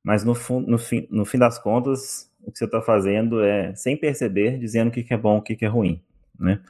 mas 0.03 0.23
no, 0.23 0.33
no, 0.67 0.77
fim, 0.77 1.07
no 1.11 1.25
fim 1.25 1.37
das 1.37 1.59
contas, 1.59 2.31
o 2.41 2.51
que 2.51 2.57
você 2.57 2.65
está 2.65 2.81
fazendo 2.81 3.43
é, 3.43 3.73
sem 3.75 3.97
perceber, 3.97 4.57
dizendo 4.59 4.89
o 4.89 4.91
que 4.91 5.13
é 5.13 5.17
bom 5.17 5.37
o 5.37 5.41
que 5.41 5.57
é 5.63 5.67
ruim, 5.67 6.01
né? 6.39 6.61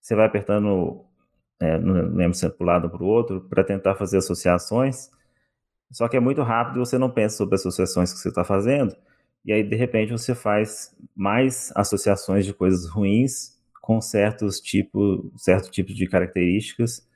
Você 0.00 0.14
vai 0.16 0.26
apertando, 0.26 1.04
é, 1.60 1.78
não 1.78 2.14
lembro 2.14 2.34
se 2.34 2.46
é 2.46 2.48
para 2.50 2.64
um 2.64 2.66
lado 2.66 2.84
ou 2.84 2.90
para 2.90 3.02
o 3.02 3.06
outro, 3.06 3.40
para 3.42 3.64
tentar 3.64 3.94
fazer 3.94 4.18
associações, 4.18 5.10
só 5.90 6.08
que 6.08 6.16
é 6.16 6.20
muito 6.20 6.42
rápido 6.42 6.80
você 6.80 6.98
não 6.98 7.10
pensa 7.10 7.36
sobre 7.36 7.54
as 7.54 7.60
associações 7.62 8.12
que 8.12 8.18
você 8.18 8.28
está 8.30 8.44
fazendo, 8.44 8.96
e 9.44 9.52
aí 9.52 9.62
de 9.62 9.76
repente 9.76 10.12
você 10.12 10.34
faz 10.34 10.96
mais 11.14 11.72
associações 11.76 12.46
de 12.46 12.54
coisas 12.54 12.88
ruins 12.88 13.60
com 13.80 14.00
certos 14.00 14.60
tipo, 14.60 15.32
certo 15.36 15.70
tipo 15.70 15.92
de 15.92 16.06
características 16.06 17.06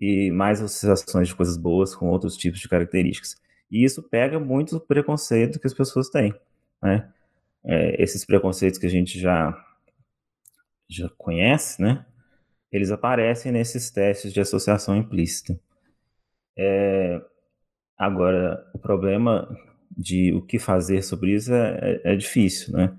e 0.00 0.30
mais 0.32 0.60
associações 0.60 1.28
de 1.28 1.34
coisas 1.36 1.56
boas 1.56 1.94
com 1.94 2.08
outros 2.10 2.36
tipos 2.36 2.60
de 2.60 2.68
características. 2.68 3.36
E 3.72 3.84
isso 3.84 4.02
pega 4.02 4.38
muito 4.38 4.76
o 4.76 4.80
preconceito 4.80 5.58
que 5.58 5.66
as 5.66 5.74
pessoas 5.74 6.10
têm, 6.10 6.34
né? 6.82 7.10
É, 7.64 8.02
esses 8.02 8.24
preconceitos 8.24 8.78
que 8.78 8.86
a 8.86 8.90
gente 8.90 9.18
já 9.18 9.56
já 10.88 11.08
conhece, 11.16 11.80
né? 11.80 12.04
Eles 12.70 12.90
aparecem 12.90 13.50
nesses 13.50 13.90
testes 13.90 14.32
de 14.32 14.40
associação 14.40 14.96
implícita. 14.96 15.58
É, 16.56 17.20
agora, 17.96 18.70
o 18.74 18.78
problema 18.78 19.48
de 19.90 20.34
o 20.34 20.42
que 20.42 20.58
fazer 20.58 21.02
sobre 21.02 21.34
isso 21.34 21.52
é, 21.54 22.00
é, 22.04 22.12
é 22.12 22.16
difícil, 22.16 22.74
né? 22.74 22.94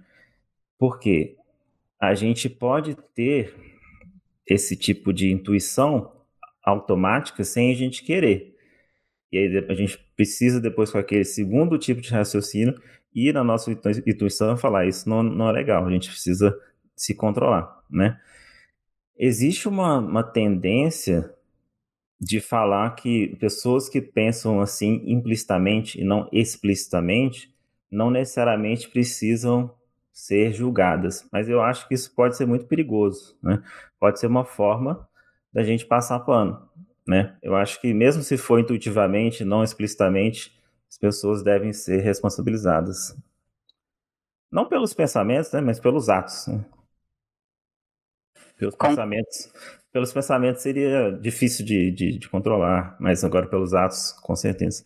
Por 0.80 1.00
quê? 1.00 1.38
a 2.04 2.14
gente 2.14 2.50
pode 2.50 2.98
ter 3.16 3.56
esse 4.46 4.76
tipo 4.76 5.14
de 5.14 5.32
intuição 5.32 6.12
automática 6.62 7.46
sem 7.46 7.72
a 7.72 7.76
gente 7.76 8.04
querer. 8.04 8.53
E 9.34 9.38
aí 9.38 9.66
a 9.68 9.74
gente 9.74 9.98
precisa 10.16 10.62
depois 10.62 10.92
com 10.92 11.00
aquele 11.00 11.26
segundo 11.26 11.76
tipo 11.80 12.00
de 12.00 12.12
raciocínio 12.12 12.80
ir 13.16 13.34
na 13.34 13.44
nossa 13.44 13.72
intuição 13.72 14.54
e 14.54 14.58
falar 14.58 14.86
isso 14.86 15.10
não, 15.10 15.24
não 15.24 15.50
é 15.50 15.52
legal, 15.52 15.86
a 15.86 15.92
gente 15.92 16.08
precisa 16.08 16.56
se 16.96 17.16
controlar, 17.16 17.84
né? 17.90 18.20
Existe 19.18 19.68
uma, 19.68 19.98
uma 19.98 20.24
tendência 20.24 21.34
de 22.22 22.40
falar 22.40 22.92
que 22.92 23.36
pessoas 23.40 23.90
que 23.90 24.00
pensam 24.00 24.62
assim 24.62 25.02
implicitamente 25.06 26.00
e 26.00 26.04
não 26.04 26.30
explicitamente 26.32 27.52
não 27.92 28.12
necessariamente 28.12 28.88
precisam 28.88 29.74
ser 30.12 30.54
julgadas. 30.54 31.28
Mas 31.32 31.50
eu 31.50 31.62
acho 31.62 31.88
que 31.88 31.96
isso 31.96 32.14
pode 32.16 32.38
ser 32.38 32.46
muito 32.46 32.66
perigoso, 32.66 33.36
né? 33.42 33.64
Pode 34.00 34.20
ser 34.20 34.28
uma 34.28 34.46
forma 34.46 35.08
da 35.52 35.64
gente 35.64 35.86
passar 35.86 36.20
pano, 36.20 36.68
né? 37.08 37.38
Eu 37.42 37.56
acho 37.56 37.80
que 37.82 37.94
mesmo 37.94 38.24
se 38.24 38.38
for 38.38 38.60
intuitivamente, 38.60 39.44
não 39.44 39.64
explicitamente, 39.64 40.58
as 40.90 40.98
pessoas 40.98 41.44
devem 41.44 41.74
ser 41.74 42.02
responsabilizadas. 42.02 43.16
não 44.52 44.68
pelos 44.68 44.94
pensamentos, 44.94 45.52
né, 45.52 45.60
mas 45.62 45.80
pelos 45.80 46.10
atos. 46.10 46.48
Né? 46.48 46.64
Pelos 48.56 48.76
Com... 48.76 48.88
pensamentos, 48.88 49.52
pelos 49.92 50.14
pensamentos 50.14 50.62
seria 50.62 51.12
difícil 51.12 51.66
de, 51.66 51.92
de, 51.92 52.18
de, 52.20 52.30
controlar, 52.30 52.96
mas 53.00 53.24
agora 53.24 53.48
pelos 53.48 53.74
atos, 53.74 54.12
com 54.22 54.36
certeza. 54.36 54.86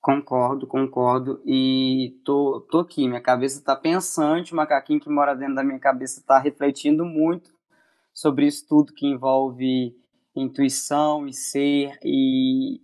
Concordo, 0.00 0.66
concordo. 0.66 1.40
E 1.46 2.20
tô, 2.24 2.60
tô 2.70 2.80
aqui, 2.80 3.08
minha 3.08 3.20
cabeça 3.20 3.62
tá 3.62 3.74
pensante, 3.76 4.52
o 4.52 4.56
macaquinho 4.56 5.00
que 5.00 5.08
mora 5.08 5.34
dentro 5.34 5.54
da 5.54 5.64
minha 5.64 5.78
cabeça 5.78 6.22
tá 6.26 6.38
refletindo 6.38 7.04
muito 7.04 7.54
sobre 8.12 8.46
isso 8.46 8.66
tudo 8.68 8.92
que 8.92 9.06
envolve 9.06 9.96
intuição 10.40 11.26
e 11.26 11.32
ser 11.32 11.98
e 12.04 12.80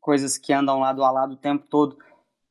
coisas 0.00 0.36
que 0.36 0.52
andam 0.52 0.80
lado 0.80 1.02
a 1.02 1.10
lado 1.10 1.34
o 1.34 1.36
tempo 1.36 1.66
todo. 1.68 1.98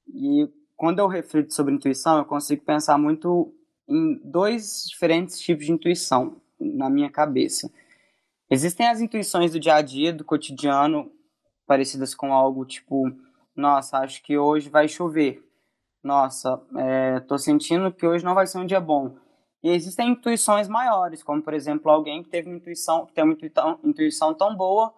E 0.07 0.49
quando 0.75 0.99
eu 0.99 1.07
reflito 1.07 1.53
sobre 1.53 1.73
intuição, 1.73 2.17
eu 2.17 2.25
consigo 2.25 2.63
pensar 2.63 2.97
muito 2.97 3.53
em 3.87 4.19
dois 4.23 4.85
diferentes 4.89 5.39
tipos 5.39 5.65
de 5.65 5.71
intuição 5.71 6.41
na 6.59 6.89
minha 6.89 7.09
cabeça. 7.09 7.71
Existem 8.49 8.87
as 8.87 9.01
intuições 9.01 9.51
do 9.51 9.59
dia 9.59 9.75
a 9.75 9.81
dia, 9.81 10.13
do 10.13 10.23
cotidiano, 10.23 11.11
parecidas 11.65 12.13
com 12.13 12.33
algo 12.33 12.65
tipo: 12.65 13.11
nossa, 13.55 13.99
acho 13.99 14.21
que 14.23 14.37
hoje 14.37 14.69
vai 14.69 14.87
chover. 14.87 15.43
Nossa, 16.03 16.61
é, 16.75 17.19
tô 17.21 17.37
sentindo 17.37 17.91
que 17.91 18.05
hoje 18.05 18.25
não 18.25 18.35
vai 18.35 18.45
ser 18.45 18.57
um 18.57 18.65
dia 18.65 18.81
bom. 18.81 19.15
E 19.63 19.69
existem 19.69 20.09
intuições 20.09 20.67
maiores, 20.67 21.23
como 21.23 21.41
por 21.41 21.53
exemplo 21.53 21.89
alguém 21.89 22.21
que 22.21 22.29
teve 22.29 22.49
uma 22.49 22.57
intuição, 22.57 23.05
que 23.05 23.13
tem 23.13 23.23
uma 23.23 23.33
intuição, 23.33 23.79
intuição 23.81 24.33
tão 24.33 24.53
boa 24.53 24.93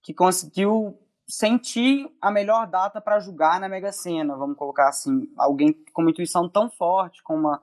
que 0.00 0.14
conseguiu 0.14 0.96
sentir 1.26 2.08
a 2.20 2.30
melhor 2.30 2.66
data 2.68 3.00
para 3.00 3.18
julgar 3.18 3.58
na 3.58 3.68
Mega 3.68 3.90
Sena, 3.90 4.36
vamos 4.36 4.56
colocar 4.56 4.88
assim, 4.88 5.28
alguém 5.36 5.72
com 5.92 6.02
uma 6.02 6.10
intuição 6.10 6.48
tão 6.48 6.70
forte, 6.70 7.22
com 7.22 7.34
uma 7.34 7.60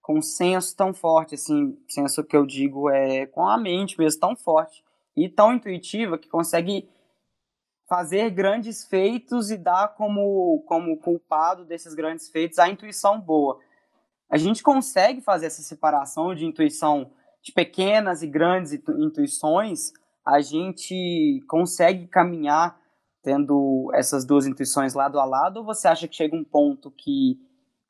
com 0.00 0.18
um 0.18 0.22
senso 0.22 0.76
tão 0.76 0.94
forte, 0.94 1.34
assim, 1.34 1.76
senso 1.88 2.22
que 2.22 2.36
eu 2.36 2.46
digo 2.46 2.88
é 2.88 3.26
com 3.26 3.44
a 3.44 3.58
mente 3.58 3.98
mesmo 3.98 4.20
tão 4.20 4.36
forte 4.36 4.84
e 5.16 5.28
tão 5.28 5.52
intuitiva 5.52 6.16
que 6.16 6.28
consegue 6.28 6.88
fazer 7.88 8.30
grandes 8.30 8.84
feitos 8.84 9.50
e 9.50 9.56
dar 9.56 9.94
como 9.96 10.62
como 10.68 10.96
culpado 10.98 11.64
desses 11.64 11.92
grandes 11.92 12.28
feitos 12.28 12.60
a 12.60 12.68
intuição 12.68 13.20
boa 13.20 13.58
a 14.30 14.36
gente 14.36 14.62
consegue 14.62 15.20
fazer 15.20 15.46
essa 15.46 15.62
separação 15.62 16.34
de 16.34 16.44
intuição 16.44 17.10
de 17.42 17.52
pequenas 17.52 18.22
e 18.22 18.26
grandes 18.26 18.72
intuições, 18.72 19.92
a 20.26 20.40
gente 20.40 21.44
consegue 21.46 22.08
caminhar 22.08 22.76
tendo 23.22 23.90
essas 23.94 24.24
duas 24.24 24.46
intuições 24.46 24.94
lado 24.94 25.18
a 25.18 25.24
lado, 25.24 25.58
ou 25.58 25.64
você 25.64 25.88
acha 25.88 26.08
que 26.08 26.16
chega 26.16 26.36
um 26.36 26.44
ponto 26.44 26.90
que 26.90 27.38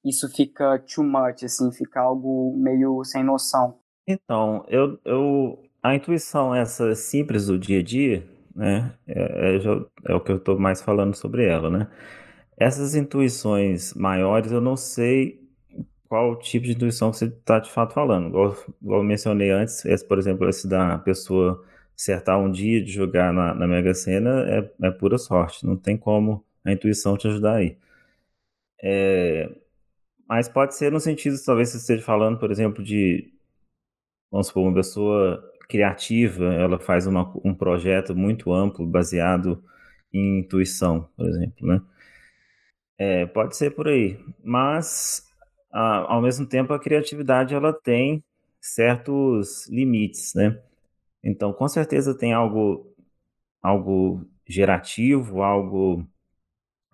isso 0.04 0.28
fica 0.28 0.78
too 0.78 1.04
much, 1.04 1.44
assim, 1.44 1.70
fica 1.72 2.00
algo 2.00 2.54
meio 2.56 3.02
sem 3.04 3.24
noção? 3.24 3.78
Então, 4.06 4.64
eu, 4.68 4.98
eu 5.04 5.58
a 5.82 5.94
intuição 5.94 6.54
essa 6.54 6.94
simples 6.94 7.46
do 7.46 7.58
dia 7.58 7.80
a 7.80 7.82
dia, 7.82 8.26
né, 8.54 8.94
é, 9.06 9.56
é, 9.56 10.12
é 10.12 10.14
o 10.14 10.20
que 10.20 10.32
eu 10.32 10.36
estou 10.36 10.58
mais 10.58 10.80
falando 10.80 11.14
sobre 11.14 11.46
ela, 11.46 11.68
né? 11.68 11.88
Essas 12.58 12.94
intuições 12.94 13.92
maiores 13.94 14.50
eu 14.50 14.60
não 14.60 14.76
sei 14.76 15.45
qual 16.08 16.38
tipo 16.38 16.66
de 16.66 16.72
intuição 16.72 17.12
você 17.12 17.26
está 17.26 17.58
de 17.58 17.70
fato 17.70 17.92
falando. 17.94 18.28
Igual, 18.28 18.56
igual 18.82 19.00
eu 19.00 19.04
mencionei 19.04 19.50
antes, 19.50 19.84
esse, 19.84 20.06
por 20.06 20.18
exemplo, 20.18 20.48
esse 20.48 20.68
da 20.68 20.98
pessoa 20.98 21.64
acertar 21.96 22.38
um 22.38 22.50
dia 22.50 22.82
de 22.82 22.92
jogar 22.92 23.32
na, 23.32 23.54
na 23.54 23.66
Mega 23.66 23.94
Sena 23.94 24.44
é, 24.48 24.86
é 24.86 24.90
pura 24.90 25.18
sorte, 25.18 25.64
não 25.66 25.76
tem 25.76 25.96
como 25.96 26.44
a 26.64 26.72
intuição 26.72 27.16
te 27.16 27.26
ajudar 27.28 27.56
aí. 27.56 27.78
É, 28.82 29.50
mas 30.28 30.48
pode 30.48 30.74
ser 30.76 30.92
no 30.92 31.00
sentido, 31.00 31.36
talvez 31.44 31.70
você 31.70 31.78
esteja 31.78 32.02
falando, 32.02 32.38
por 32.38 32.50
exemplo, 32.50 32.84
de, 32.84 33.32
vamos 34.30 34.48
supor, 34.48 34.64
uma 34.64 34.74
pessoa 34.74 35.42
criativa, 35.68 36.44
ela 36.54 36.78
faz 36.78 37.06
uma, 37.06 37.32
um 37.44 37.54
projeto 37.54 38.14
muito 38.14 38.52
amplo, 38.52 38.86
baseado 38.86 39.62
em 40.12 40.40
intuição, 40.40 41.08
por 41.16 41.26
exemplo, 41.26 41.66
né? 41.66 41.82
É, 42.98 43.26
pode 43.26 43.56
ser 43.56 43.72
por 43.72 43.88
aí, 43.88 44.18
mas 44.42 45.25
ao 45.78 46.22
mesmo 46.22 46.46
tempo 46.46 46.72
a 46.72 46.80
criatividade 46.80 47.54
ela 47.54 47.72
tem 47.72 48.24
certos 48.60 49.68
limites, 49.68 50.34
né? 50.34 50.60
Então, 51.22 51.52
com 51.52 51.68
certeza 51.68 52.16
tem 52.16 52.32
algo 52.32 52.92
algo 53.62 54.24
gerativo, 54.46 55.42
algo 55.42 56.06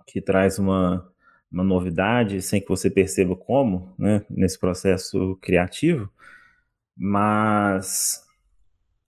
que 0.06 0.20
traz 0.20 0.58
uma, 0.58 1.12
uma 1.50 1.64
novidade 1.64 2.40
sem 2.42 2.60
que 2.60 2.68
você 2.68 2.90
perceba 2.90 3.36
como, 3.36 3.94
né, 3.98 4.24
nesse 4.30 4.58
processo 4.58 5.36
criativo, 5.42 6.10
mas 6.96 8.26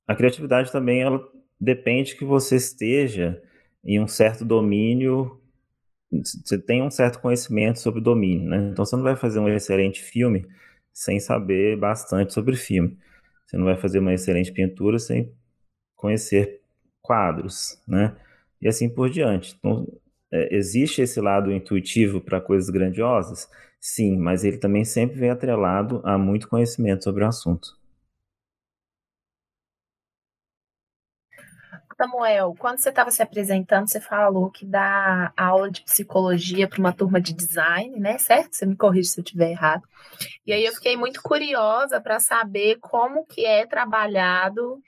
a 0.06 0.14
criatividade 0.14 0.70
também 0.72 1.02
ela 1.02 1.26
depende 1.60 2.16
que 2.16 2.24
você 2.24 2.56
esteja 2.56 3.42
em 3.84 4.00
um 4.00 4.08
certo 4.08 4.44
domínio 4.44 5.40
você 6.22 6.58
tem 6.58 6.82
um 6.82 6.90
certo 6.90 7.20
conhecimento 7.20 7.80
sobre 7.80 8.00
domínio, 8.00 8.48
né? 8.48 8.68
Então 8.72 8.84
você 8.84 8.96
não 8.96 9.02
vai 9.02 9.16
fazer 9.16 9.38
um 9.38 9.48
excelente 9.48 10.02
filme 10.02 10.46
sem 10.92 11.18
saber 11.18 11.76
bastante 11.78 12.32
sobre 12.32 12.56
filme. 12.56 12.96
Você 13.46 13.56
não 13.56 13.64
vai 13.64 13.76
fazer 13.76 13.98
uma 13.98 14.14
excelente 14.14 14.52
pintura 14.52 14.98
sem 14.98 15.32
conhecer 15.96 16.60
quadros, 17.02 17.80
né? 17.86 18.16
E 18.60 18.68
assim 18.68 18.88
por 18.88 19.10
diante. 19.10 19.54
Então, 19.58 19.86
é, 20.32 20.54
existe 20.56 21.02
esse 21.02 21.20
lado 21.20 21.52
intuitivo 21.52 22.20
para 22.20 22.40
coisas 22.40 22.70
grandiosas? 22.70 23.48
Sim, 23.80 24.18
mas 24.18 24.44
ele 24.44 24.58
também 24.58 24.84
sempre 24.84 25.18
vem 25.18 25.30
atrelado 25.30 26.00
a 26.04 26.16
muito 26.18 26.48
conhecimento 26.48 27.04
sobre 27.04 27.24
o 27.24 27.28
assunto. 27.28 27.76
Samuel, 31.96 32.54
quando 32.58 32.78
você 32.78 32.88
estava 32.88 33.10
se 33.10 33.22
apresentando, 33.22 33.88
você 33.88 34.00
falou 34.00 34.50
que 34.50 34.66
dá 34.66 35.32
aula 35.36 35.70
de 35.70 35.82
psicologia 35.82 36.68
para 36.68 36.80
uma 36.80 36.92
turma 36.92 37.20
de 37.20 37.32
design, 37.32 37.98
né? 38.00 38.18
Certo? 38.18 38.54
Você 38.54 38.66
me 38.66 38.76
corrige 38.76 39.08
se 39.08 39.20
eu 39.20 39.24
estiver 39.24 39.50
errado. 39.50 39.82
E 40.46 40.52
aí 40.52 40.64
eu 40.64 40.72
fiquei 40.72 40.96
muito 40.96 41.22
curiosa 41.22 42.00
para 42.00 42.18
saber 42.20 42.78
como 42.80 43.24
que 43.26 43.44
é 43.44 43.66
trabalhado 43.66 44.82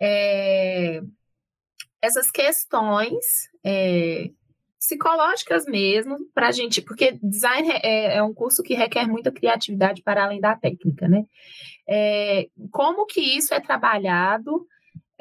é, 0.00 1.00
essas 2.00 2.30
questões 2.30 3.48
é, 3.64 4.30
psicológicas 4.78 5.64
mesmo 5.66 6.18
para 6.34 6.48
a 6.48 6.52
gente, 6.52 6.82
porque 6.82 7.18
design 7.22 7.70
é, 7.70 8.16
é, 8.16 8.22
um 8.22 8.34
curso 8.34 8.62
que 8.62 8.74
requer 8.74 9.06
muita 9.06 9.30
criatividade 9.30 10.02
para 10.02 10.24
além 10.24 10.40
da 10.40 10.56
técnica, 10.56 11.06
né? 11.08 11.24
É, 11.88 12.48
como 12.70 13.06
que 13.06 13.20
isso 13.20 13.54
é 13.54 13.60
trabalhado 13.60 14.66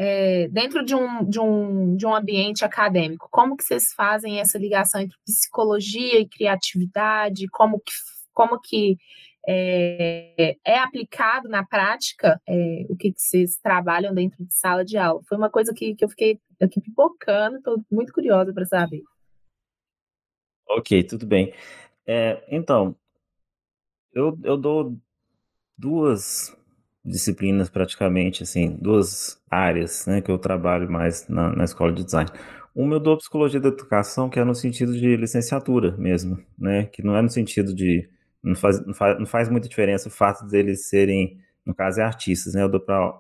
é, 0.03 0.47
dentro 0.47 0.83
de 0.83 0.95
um, 0.95 1.23
de, 1.23 1.39
um, 1.39 1.95
de 1.95 2.07
um 2.07 2.15
ambiente 2.15 2.65
acadêmico, 2.65 3.29
como 3.29 3.55
que 3.55 3.63
vocês 3.63 3.93
fazem 3.93 4.39
essa 4.39 4.57
ligação 4.57 4.99
entre 4.99 5.15
psicologia 5.23 6.19
e 6.19 6.27
criatividade? 6.27 7.47
Como 7.49 7.79
que, 7.79 7.91
como 8.33 8.59
que 8.59 8.97
é, 9.47 10.57
é 10.65 10.79
aplicado 10.79 11.47
na 11.47 11.63
prática 11.63 12.41
é, 12.49 12.87
o 12.89 12.95
que, 12.95 13.11
que 13.11 13.21
vocês 13.21 13.57
trabalham 13.57 14.11
dentro 14.11 14.43
de 14.43 14.51
sala 14.51 14.83
de 14.83 14.97
aula? 14.97 15.21
Foi 15.29 15.37
uma 15.37 15.51
coisa 15.51 15.71
que, 15.71 15.93
que 15.93 16.03
eu 16.03 16.09
fiquei 16.09 16.39
aqui 16.59 16.81
pipocando, 16.81 17.57
estou 17.57 17.85
muito 17.91 18.11
curiosa 18.11 18.51
para 18.51 18.65
saber. 18.65 19.03
Ok, 20.67 21.03
tudo 21.03 21.27
bem. 21.27 21.53
É, 22.07 22.43
então, 22.49 22.95
eu, 24.11 24.35
eu 24.43 24.57
dou 24.57 24.97
duas 25.77 26.57
disciplinas 27.03 27.69
praticamente, 27.69 28.43
assim, 28.43 28.77
duas 28.79 29.41
áreas, 29.49 30.05
né, 30.05 30.21
que 30.21 30.29
eu 30.29 30.37
trabalho 30.37 30.89
mais 30.89 31.27
na, 31.27 31.55
na 31.55 31.63
escola 31.63 31.91
de 31.91 32.03
design. 32.03 32.29
Uma 32.75 32.95
eu 32.95 32.99
dou 32.99 33.17
psicologia 33.17 33.59
da 33.59 33.69
educação, 33.69 34.29
que 34.29 34.39
é 34.39 34.43
no 34.43 34.55
sentido 34.55 34.93
de 34.93 35.15
licenciatura 35.17 35.95
mesmo, 35.97 36.37
né, 36.57 36.85
que 36.85 37.03
não 37.03 37.15
é 37.15 37.21
no 37.21 37.29
sentido 37.29 37.73
de, 37.73 38.07
não 38.43 38.55
faz, 38.55 38.85
não 38.85 38.93
faz, 38.93 39.19
não 39.19 39.25
faz 39.25 39.49
muita 39.49 39.67
diferença 39.67 40.07
o 40.07 40.11
fato 40.11 40.45
deles 40.47 40.87
serem, 40.87 41.39
no 41.65 41.73
caso 41.73 41.99
é 41.99 42.03
artistas, 42.03 42.53
né, 42.53 42.61
eu 42.61 42.69
dou 42.69 42.79
para 42.79 43.19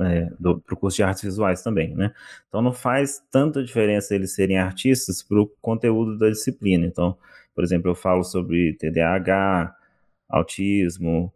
é, 0.00 0.28
o 0.42 0.76
curso 0.76 0.96
de 0.96 1.02
artes 1.02 1.22
visuais 1.22 1.62
também, 1.62 1.94
né, 1.94 2.12
então 2.48 2.60
não 2.60 2.72
faz 2.72 3.22
tanta 3.30 3.62
diferença 3.64 4.14
eles 4.14 4.34
serem 4.34 4.58
artistas 4.58 5.22
para 5.22 5.40
o 5.40 5.46
conteúdo 5.62 6.18
da 6.18 6.28
disciplina, 6.28 6.84
então, 6.84 7.16
por 7.54 7.64
exemplo, 7.64 7.90
eu 7.90 7.94
falo 7.94 8.24
sobre 8.24 8.74
TDAH, 8.74 9.74
autismo, 10.28 11.32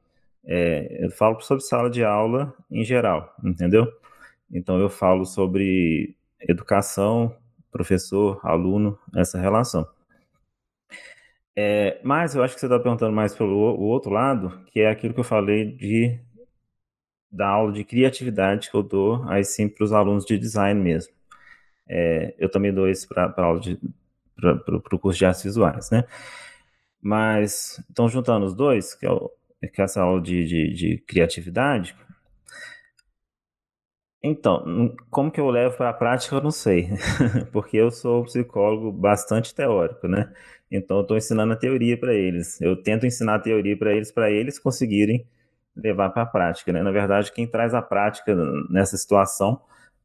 é, 0.46 1.04
eu 1.04 1.10
falo 1.10 1.40
sobre 1.40 1.64
sala 1.64 1.90
de 1.90 2.04
aula 2.04 2.54
em 2.70 2.84
geral, 2.84 3.34
entendeu? 3.42 3.90
Então 4.50 4.78
eu 4.78 4.90
falo 4.90 5.24
sobre 5.24 6.16
educação, 6.40 7.36
professor, 7.70 8.40
aluno, 8.42 8.98
essa 9.16 9.38
relação. 9.38 9.88
É, 11.56 12.00
mas 12.02 12.34
eu 12.34 12.42
acho 12.42 12.54
que 12.54 12.60
você 12.60 12.66
está 12.66 12.78
perguntando 12.78 13.12
mais 13.12 13.34
pelo 13.34 13.56
outro 13.56 14.10
lado, 14.10 14.64
que 14.66 14.80
é 14.80 14.90
aquilo 14.90 15.14
que 15.14 15.20
eu 15.20 15.24
falei 15.24 15.72
de 15.72 16.20
da 17.30 17.48
aula 17.48 17.72
de 17.72 17.84
criatividade 17.84 18.70
que 18.70 18.76
eu 18.76 18.82
dou 18.82 19.24
aí 19.28 19.44
sim 19.44 19.68
para 19.68 19.84
os 19.84 19.92
alunos 19.92 20.24
de 20.24 20.38
design 20.38 20.80
mesmo. 20.80 21.12
É, 21.88 22.34
eu 22.38 22.48
também 22.48 22.72
dou 22.72 22.88
isso 22.88 23.08
para 23.08 23.32
aula 23.36 23.60
para 24.36 24.76
o 24.96 24.98
curso 24.98 25.18
de 25.18 25.26
artes 25.26 25.42
visuais, 25.42 25.90
né? 25.90 26.04
Mas, 27.00 27.82
então, 27.90 28.08
juntando 28.08 28.46
os 28.46 28.54
dois, 28.54 28.94
que 28.94 29.06
é, 29.06 29.10
o, 29.10 29.30
essa 29.76 30.02
aula 30.02 30.20
de, 30.20 30.44
de, 30.46 30.72
de 30.74 30.98
criatividade, 31.06 31.94
então, 34.26 34.96
como 35.10 35.30
que 35.30 35.38
eu 35.38 35.50
levo 35.50 35.76
para 35.76 35.90
a 35.90 35.92
prática, 35.92 36.34
eu 36.34 36.40
não 36.40 36.50
sei, 36.50 36.88
porque 37.52 37.76
eu 37.76 37.90
sou 37.90 38.22
um 38.22 38.24
psicólogo 38.24 38.90
bastante 38.90 39.54
teórico, 39.54 40.08
né? 40.08 40.32
Então, 40.70 40.96
eu 40.96 41.02
estou 41.02 41.16
ensinando 41.18 41.52
a 41.52 41.56
teoria 41.56 41.94
para 41.98 42.14
eles. 42.14 42.58
Eu 42.58 42.74
tento 42.82 43.04
ensinar 43.04 43.34
a 43.34 43.38
teoria 43.38 43.76
para 43.76 43.92
eles, 43.92 44.10
para 44.10 44.30
eles 44.30 44.58
conseguirem 44.58 45.26
levar 45.76 46.08
para 46.08 46.22
a 46.22 46.26
prática, 46.26 46.72
né? 46.72 46.82
Na 46.82 46.90
verdade, 46.90 47.32
quem 47.32 47.46
traz 47.46 47.74
a 47.74 47.82
prática 47.82 48.34
nessa 48.70 48.96
situação 48.96 49.60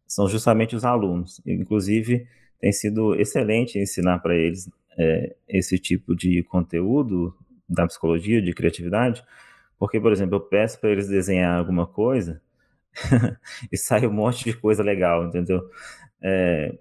são 0.06 0.28
justamente 0.28 0.76
os 0.76 0.84
alunos. 0.84 1.42
Inclusive, 1.46 2.28
tem 2.60 2.74
sido 2.74 3.16
excelente 3.16 3.80
ensinar 3.80 4.20
para 4.20 4.36
eles 4.36 4.70
é, 4.98 5.34
esse 5.48 5.80
tipo 5.80 6.14
de 6.14 6.44
conteúdo 6.44 7.34
da 7.70 7.88
psicologia, 7.88 8.42
de 8.42 8.52
criatividade, 8.52 9.24
porque, 9.80 10.00
por 10.00 10.12
exemplo, 10.12 10.36
eu 10.36 10.42
peço 10.42 10.80
para 10.80 10.92
eles 10.92 11.08
desenhar 11.08 11.58
alguma 11.58 11.88
coisa 11.88 12.42
e 13.72 13.78
sai 13.78 14.06
um 14.06 14.12
monte 14.12 14.44
de 14.44 14.54
coisa 14.54 14.84
legal, 14.84 15.26
entendeu? 15.26 15.62
É, 16.22 16.78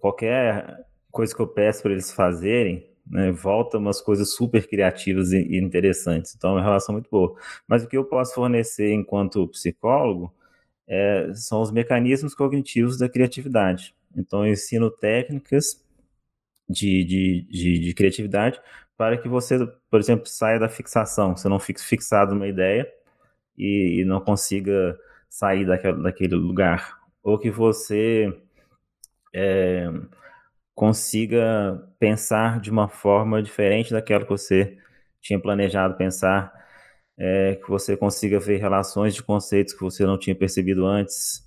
qualquer 0.00 0.84
coisa 1.10 1.34
que 1.34 1.40
eu 1.40 1.46
peço 1.46 1.82
para 1.82 1.92
eles 1.92 2.12
fazerem, 2.12 2.90
né, 3.06 3.30
volta 3.30 3.78
umas 3.78 4.00
coisas 4.00 4.34
super 4.34 4.66
criativas 4.66 5.32
e, 5.32 5.38
e, 5.38 5.58
interessantes. 5.58 6.34
Então, 6.34 6.50
é 6.50 6.52
uma 6.54 6.62
relação 6.62 6.94
muito 6.94 7.08
boa. 7.10 7.36
Mas 7.68 7.84
o 7.84 7.88
que 7.88 7.96
eu 7.96 8.04
posso 8.04 8.34
fornecer 8.34 8.92
enquanto 8.92 9.46
psicólogo 9.48 10.34
é, 10.88 11.32
são 11.34 11.60
os 11.62 11.70
mecanismos 11.70 12.34
cognitivos 12.34 12.98
da 12.98 13.08
criatividade. 13.08 13.94
Então, 14.16 14.44
eu 14.44 14.52
ensino 14.52 14.90
técnicas 14.90 15.82
de, 16.68 17.04
de, 17.04 17.46
de, 17.50 17.78
de 17.78 17.94
criatividade 17.94 18.60
para 18.96 19.18
que 19.18 19.28
você, 19.28 19.58
por 19.90 20.00
exemplo, 20.00 20.26
saia 20.26 20.58
da 20.58 20.68
fixação, 20.68 21.36
você 21.36 21.48
não 21.48 21.58
fique 21.58 21.80
fixado 21.82 22.34
numa 22.34 22.48
ideia 22.48 22.90
e, 23.56 24.00
e 24.00 24.04
não 24.04 24.20
consiga 24.20 24.98
sair 25.28 25.66
daquele, 25.66 26.02
daquele 26.02 26.34
lugar. 26.34 26.98
Ou 27.22 27.38
que 27.38 27.50
você 27.50 28.32
é, 29.34 29.88
consiga 30.74 31.82
pensar 31.98 32.60
de 32.60 32.70
uma 32.70 32.88
forma 32.88 33.42
diferente 33.42 33.92
daquela 33.92 34.24
que 34.24 34.30
você 34.30 34.78
tinha 35.20 35.40
planejado 35.40 35.96
pensar, 35.96 36.52
é, 37.18 37.56
que 37.56 37.68
você 37.68 37.96
consiga 37.96 38.38
ver 38.40 38.58
relações 38.58 39.14
de 39.14 39.22
conceitos 39.22 39.74
que 39.74 39.80
você 39.82 40.04
não 40.04 40.18
tinha 40.18 40.36
percebido 40.36 40.86
antes. 40.86 41.42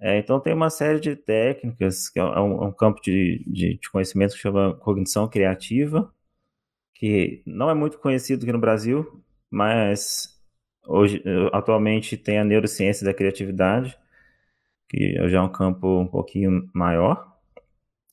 É, 0.00 0.18
então, 0.18 0.40
tem 0.40 0.54
uma 0.54 0.70
série 0.70 1.00
de 1.00 1.16
técnicas, 1.16 2.08
que 2.10 2.18
é 2.18 2.24
um, 2.24 2.64
é 2.64 2.66
um 2.66 2.72
campo 2.72 3.00
de, 3.02 3.42
de, 3.46 3.78
de, 3.78 3.90
conhecimento 3.90 4.34
que 4.34 4.40
chama 4.40 4.74
cognição 4.76 5.28
criativa, 5.28 6.12
que 6.98 7.42
não 7.46 7.70
é 7.70 7.74
muito 7.74 7.98
conhecido 7.98 8.42
aqui 8.42 8.52
no 8.52 8.58
Brasil, 8.58 9.22
mas 9.50 10.36
Hoje, 10.86 11.22
atualmente 11.52 12.16
tem 12.16 12.38
a 12.38 12.44
neurociência 12.44 13.04
da 13.04 13.12
criatividade, 13.12 13.98
que 14.88 15.14
já 15.28 15.38
é 15.38 15.40
um 15.40 15.50
campo 15.50 16.00
um 16.00 16.06
pouquinho 16.06 16.70
maior. 16.72 17.36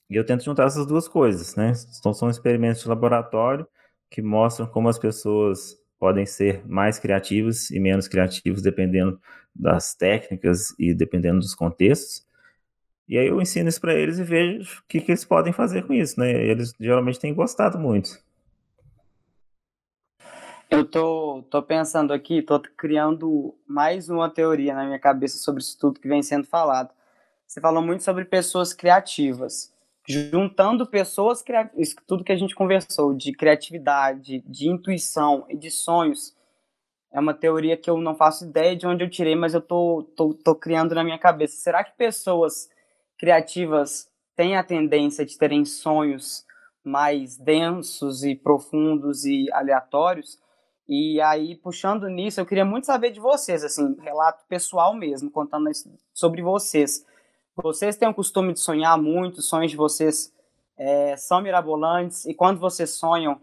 E 0.10 0.15
eu 0.15 0.26
tento 0.26 0.43
juntar 0.43 0.65
essas 0.65 0.88
duas 0.88 1.08
coisas, 1.08 1.56
né? 1.56 1.74
Então, 2.00 2.13
são 2.13 2.30
experimentos 2.30 2.82
de 2.82 2.89
laboratório 2.89 3.67
que 4.10 4.22
mostram 4.22 4.65
como 4.67 4.89
as 4.89 4.98
pessoas 4.98 5.78
podem 6.00 6.26
ser 6.26 6.67
mais 6.67 7.00
criativas 7.00 7.69
e 7.72 7.80
menos 7.80 8.08
criativos 8.08 8.62
dependendo 8.62 9.19
das 9.56 9.96
técnicas 9.96 10.74
e 10.80 10.93
dependendo 10.93 11.39
dos 11.39 11.56
contextos. 11.56 12.26
E 13.08 13.17
aí 13.17 13.28
eu 13.28 13.41
ensino 13.41 13.69
isso 13.69 13.82
para 13.82 13.93
eles 13.93 14.17
e 14.19 14.24
vejo 14.24 14.80
o 14.80 14.84
que, 14.88 15.00
que 15.02 15.12
eles 15.12 15.26
podem 15.26 15.54
fazer 15.54 15.84
com 15.86 15.93
isso, 15.93 16.19
né? 16.19 16.32
Eles 16.32 16.74
geralmente 16.80 17.19
têm 17.19 17.34
gostado 17.34 17.78
muito. 17.78 18.19
Eu 20.73 20.83
tô, 20.83 21.43
tô 21.51 21.62
pensando 21.62 22.12
aqui, 22.12 22.41
tô 22.41 22.59
criando 22.59 23.55
mais 23.67 24.09
uma 24.09 24.27
teoria 24.27 24.73
na 24.73 24.83
minha 24.86 24.97
cabeça 24.97 25.38
sobre 25.38 25.62
isso 25.62 25.77
tudo 25.79 25.99
que 25.99 26.07
vem 26.07 26.23
sendo 26.23 26.47
falado. 26.47 26.91
Você 27.45 27.62
falou 27.62 27.83
muito 27.83 28.03
sobre 28.03 28.25
pessoas 28.25 28.73
criativas. 28.73 29.71
Juntando 30.09 30.88
pessoas 30.88 31.43
criativas, 31.43 31.95
tudo 32.07 32.23
que 32.23 32.31
a 32.31 32.36
gente 32.36 32.55
conversou, 32.55 33.13
de 33.13 33.33
criatividade, 33.33 34.39
de 34.47 34.67
intuição 34.67 35.45
e 35.47 35.55
de 35.55 35.69
sonhos, 35.69 36.36
é 37.12 37.19
uma 37.19 37.36
teoria 37.36 37.77
que 37.77 37.88
eu 37.88 37.99
não 37.99 38.15
faço 38.15 38.43
ideia 38.43 38.75
de 38.75 38.88
onde 38.88 39.03
eu 39.03 39.09
tirei, 39.09 39.36
mas 39.36 39.53
eu 39.53 39.62
tô, 39.62 40.09
tô, 40.15 40.33
tô 40.33 40.55
criando 40.55 40.95
na 40.95 41.03
minha 41.03 41.19
cabeça. 41.19 41.55
Será 41.57 41.83
que 41.83 41.95
pessoas 41.95 42.67
criativas 43.19 44.09
têm 44.36 44.57
a 44.57 44.63
tendência 44.63 45.23
de 45.23 45.38
terem 45.38 45.65
sonhos 45.65 46.43
mais 46.83 47.38
densos 47.38 48.23
e 48.23 48.33
profundos 48.33 49.23
e 49.23 49.51
aleatórios? 49.53 50.41
E 50.88 51.22
aí, 51.22 51.56
puxando 51.56 52.08
nisso, 52.10 52.41
eu 52.41 52.46
queria 52.46 52.65
muito 52.65 52.86
saber 52.86 53.12
de 53.12 53.19
vocês, 53.19 53.63
assim, 53.63 53.96
relato 54.02 54.43
pessoal 54.48 54.93
mesmo, 54.93 55.32
contando 55.32 55.69
sobre 56.13 56.41
vocês. 56.41 57.06
Vocês 57.56 57.96
têm 57.96 58.10
o 58.10 58.13
costume 58.13 58.54
de 58.54 58.60
sonhar 58.60 58.98
muito, 58.98 59.38
os 59.38 59.48
sonhos 59.48 59.72
de 59.72 59.78
vocês 59.78 60.34
é, 60.78 61.15
são 61.15 61.41
mirabolantes, 61.41 62.26
e 62.26 62.34
quando 62.34 62.60
vocês 62.60 62.91
sonham, 62.91 63.39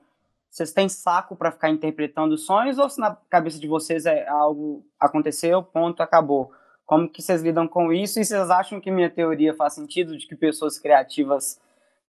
vocês 0.50 0.72
têm 0.72 0.88
saco 0.88 1.36
para 1.36 1.52
ficar 1.52 1.70
interpretando 1.70 2.34
os 2.34 2.44
sonhos, 2.44 2.78
ou 2.78 2.90
se 2.90 3.00
na 3.00 3.16
cabeça 3.30 3.58
de 3.58 3.68
vocês 3.68 4.04
é 4.04 4.28
algo 4.28 4.84
aconteceu, 4.98 5.62
ponto, 5.62 6.02
acabou? 6.02 6.52
Como 6.84 7.08
que 7.08 7.22
vocês 7.22 7.40
lidam 7.40 7.68
com 7.68 7.92
isso? 7.92 8.18
E 8.18 8.24
vocês 8.24 8.50
acham 8.50 8.80
que 8.80 8.90
minha 8.90 9.08
teoria 9.08 9.54
faz 9.54 9.74
sentido, 9.74 10.18
de 10.18 10.26
que 10.26 10.34
pessoas 10.34 10.78
criativas 10.78 11.60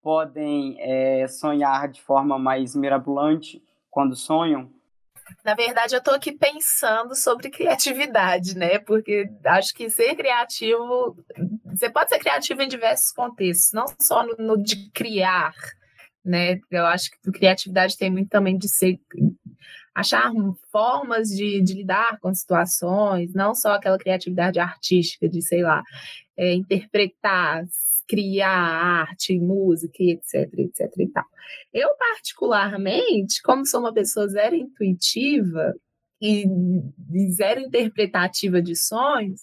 podem 0.00 0.76
é, 0.78 1.26
sonhar 1.26 1.88
de 1.88 2.00
forma 2.00 2.38
mais 2.38 2.76
mirabolante 2.76 3.62
quando 3.90 4.14
sonham? 4.14 4.70
Na 5.44 5.54
verdade, 5.54 5.94
eu 5.94 5.98
estou 5.98 6.14
aqui 6.14 6.32
pensando 6.32 7.14
sobre 7.14 7.50
criatividade, 7.50 8.56
né? 8.56 8.78
Porque 8.78 9.28
acho 9.44 9.74
que 9.74 9.88
ser 9.90 10.14
criativo, 10.14 11.16
você 11.64 11.90
pode 11.90 12.10
ser 12.10 12.18
criativo 12.18 12.62
em 12.62 12.68
diversos 12.68 13.12
contextos, 13.12 13.72
não 13.72 13.86
só 14.00 14.24
no, 14.26 14.36
no 14.38 14.62
de 14.62 14.90
criar, 14.90 15.54
né? 16.24 16.58
Eu 16.70 16.86
acho 16.86 17.10
que 17.10 17.32
criatividade 17.32 17.96
tem 17.96 18.10
muito 18.10 18.28
também 18.28 18.56
de 18.56 18.68
ser 18.68 18.98
achar 19.94 20.30
formas 20.70 21.28
de, 21.28 21.60
de 21.60 21.74
lidar 21.74 22.18
com 22.20 22.32
situações, 22.32 23.34
não 23.34 23.52
só 23.52 23.72
aquela 23.72 23.98
criatividade 23.98 24.60
artística 24.60 25.28
de, 25.28 25.42
sei 25.42 25.62
lá, 25.62 25.82
é, 26.36 26.54
interpretar, 26.54 27.64
criar 28.08 28.50
arte, 28.50 29.38
música, 29.38 30.02
etc, 30.02 30.50
etc 30.58 30.92
e 30.98 31.08
tal. 31.08 31.24
Eu, 31.72 31.94
particularmente, 31.96 33.42
como 33.42 33.66
sou 33.66 33.80
uma 33.80 33.92
pessoa 33.92 34.26
zero 34.28 34.56
intuitiva 34.56 35.74
e 36.20 36.44
zero 37.30 37.60
interpretativa 37.60 38.60
de 38.60 38.74
sonhos, 38.74 39.42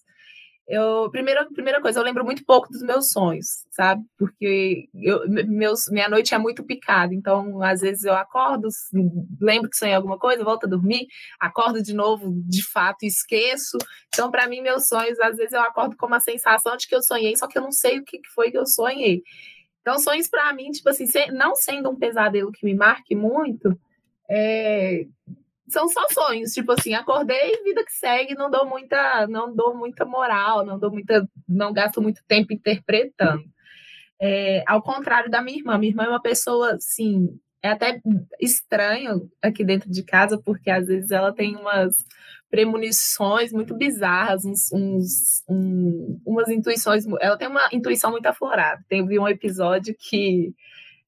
eu 0.67 1.09
primeira 1.11 1.45
primeira 1.45 1.79
coisa 1.79 1.99
eu 1.99 2.03
lembro 2.03 2.25
muito 2.25 2.43
pouco 2.43 2.69
dos 2.69 2.81
meus 2.81 3.11
sonhos 3.11 3.65
sabe? 3.69 4.03
Porque 4.17 4.89
eu 4.95 5.21
meus 5.47 5.87
minha 5.89 6.09
noite 6.09 6.33
é 6.33 6.37
muito 6.37 6.63
picada 6.63 7.13
então 7.13 7.61
às 7.61 7.81
vezes 7.81 8.03
eu 8.03 8.13
acordo 8.13 8.67
lembro 9.39 9.69
que 9.69 9.77
sonhei 9.77 9.93
alguma 9.93 10.17
coisa 10.17 10.43
volto 10.43 10.65
a 10.65 10.69
dormir 10.69 11.07
acordo 11.39 11.83
de 11.83 11.93
novo 11.93 12.33
de 12.47 12.63
fato 12.63 13.03
esqueço. 13.05 13.77
Então 14.07 14.31
para 14.31 14.47
mim 14.47 14.61
meus 14.61 14.87
sonhos 14.87 15.19
às 15.19 15.37
vezes 15.37 15.53
eu 15.53 15.61
acordo 15.61 15.95
com 15.95 16.07
uma 16.07 16.19
sensação 16.19 16.75
de 16.77 16.87
que 16.87 16.95
eu 16.95 17.03
sonhei 17.03 17.35
só 17.35 17.47
que 17.47 17.57
eu 17.57 17.61
não 17.61 17.71
sei 17.71 17.99
o 17.99 18.03
que 18.03 18.19
foi 18.33 18.49
que 18.49 18.57
eu 18.57 18.65
sonhei. 18.65 19.21
Então 19.81 19.99
sonhos 19.99 20.27
para 20.27 20.51
mim 20.53 20.71
tipo 20.71 20.89
assim 20.89 21.05
não 21.31 21.55
sendo 21.55 21.91
um 21.91 21.95
pesadelo 21.95 22.51
que 22.51 22.65
me 22.65 22.73
marque 22.73 23.15
muito 23.15 23.77
é, 24.27 25.05
são 25.67 25.87
só 25.89 26.07
sonhos, 26.09 26.51
tipo 26.51 26.71
assim, 26.71 26.93
acordei, 26.93 27.63
vida 27.63 27.83
que 27.83 27.91
segue, 27.91 28.35
não 28.35 28.49
dou 28.49 28.65
muita, 28.65 29.27
não 29.27 29.53
dou 29.55 29.75
muita 29.75 30.05
moral, 30.05 30.65
não 30.65 30.77
dou 30.77 30.91
muita, 30.91 31.27
não 31.47 31.73
gasto 31.73 32.01
muito 32.01 32.21
tempo 32.27 32.53
interpretando. 32.53 33.43
É, 34.21 34.63
ao 34.67 34.81
contrário 34.81 35.29
da 35.29 35.41
minha 35.41 35.57
irmã, 35.57 35.77
minha 35.77 35.91
irmã 35.91 36.03
é 36.05 36.09
uma 36.09 36.21
pessoa, 36.21 36.73
assim, 36.75 37.37
é 37.61 37.69
até 37.69 37.99
estranho 38.39 39.29
aqui 39.41 39.63
dentro 39.63 39.89
de 39.89 40.03
casa, 40.03 40.39
porque 40.43 40.69
às 40.69 40.87
vezes 40.87 41.11
ela 41.11 41.33
tem 41.33 41.55
umas 41.55 41.95
premonições 42.49 43.51
muito 43.51 43.75
bizarras, 43.75 44.45
uns, 44.45 44.71
uns 44.71 45.43
um, 45.49 46.21
umas 46.25 46.47
intuições, 46.47 47.05
ela 47.19 47.37
tem 47.37 47.47
uma 47.47 47.67
intuição 47.73 48.11
muito 48.11 48.27
aflorada. 48.27 48.81
Tem 48.87 49.01
um 49.01 49.27
episódio 49.27 49.95
que 49.97 50.53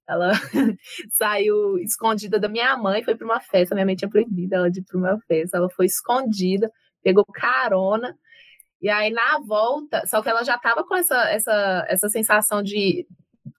ela 0.08 0.32
saiu 1.18 1.78
escondida 1.80 2.40
da 2.40 2.48
minha 2.48 2.78
mãe, 2.78 3.04
foi 3.04 3.16
para 3.16 3.26
uma 3.26 3.40
festa. 3.40 3.76
Minha 3.76 3.86
mãe 3.86 3.96
tinha 3.96 4.10
proibido 4.10 4.56
ela 4.56 4.72
de 4.72 4.80
ir 4.80 4.84
para 4.84 4.98
uma 4.98 5.20
festa. 5.22 5.58
Ela 5.58 5.70
foi 5.70 5.86
escondida, 5.86 6.72
pegou 7.04 7.26
carona. 7.26 8.18
E 8.82 8.90
aí, 8.90 9.12
na 9.12 9.40
volta, 9.40 10.06
só 10.06 10.22
que 10.22 10.30
ela 10.30 10.44
já 10.44 10.56
estava 10.56 10.84
com 10.84 10.96
essa, 10.96 11.30
essa, 11.30 11.86
essa 11.90 12.10
sensação 12.10 12.62
de 12.64 13.08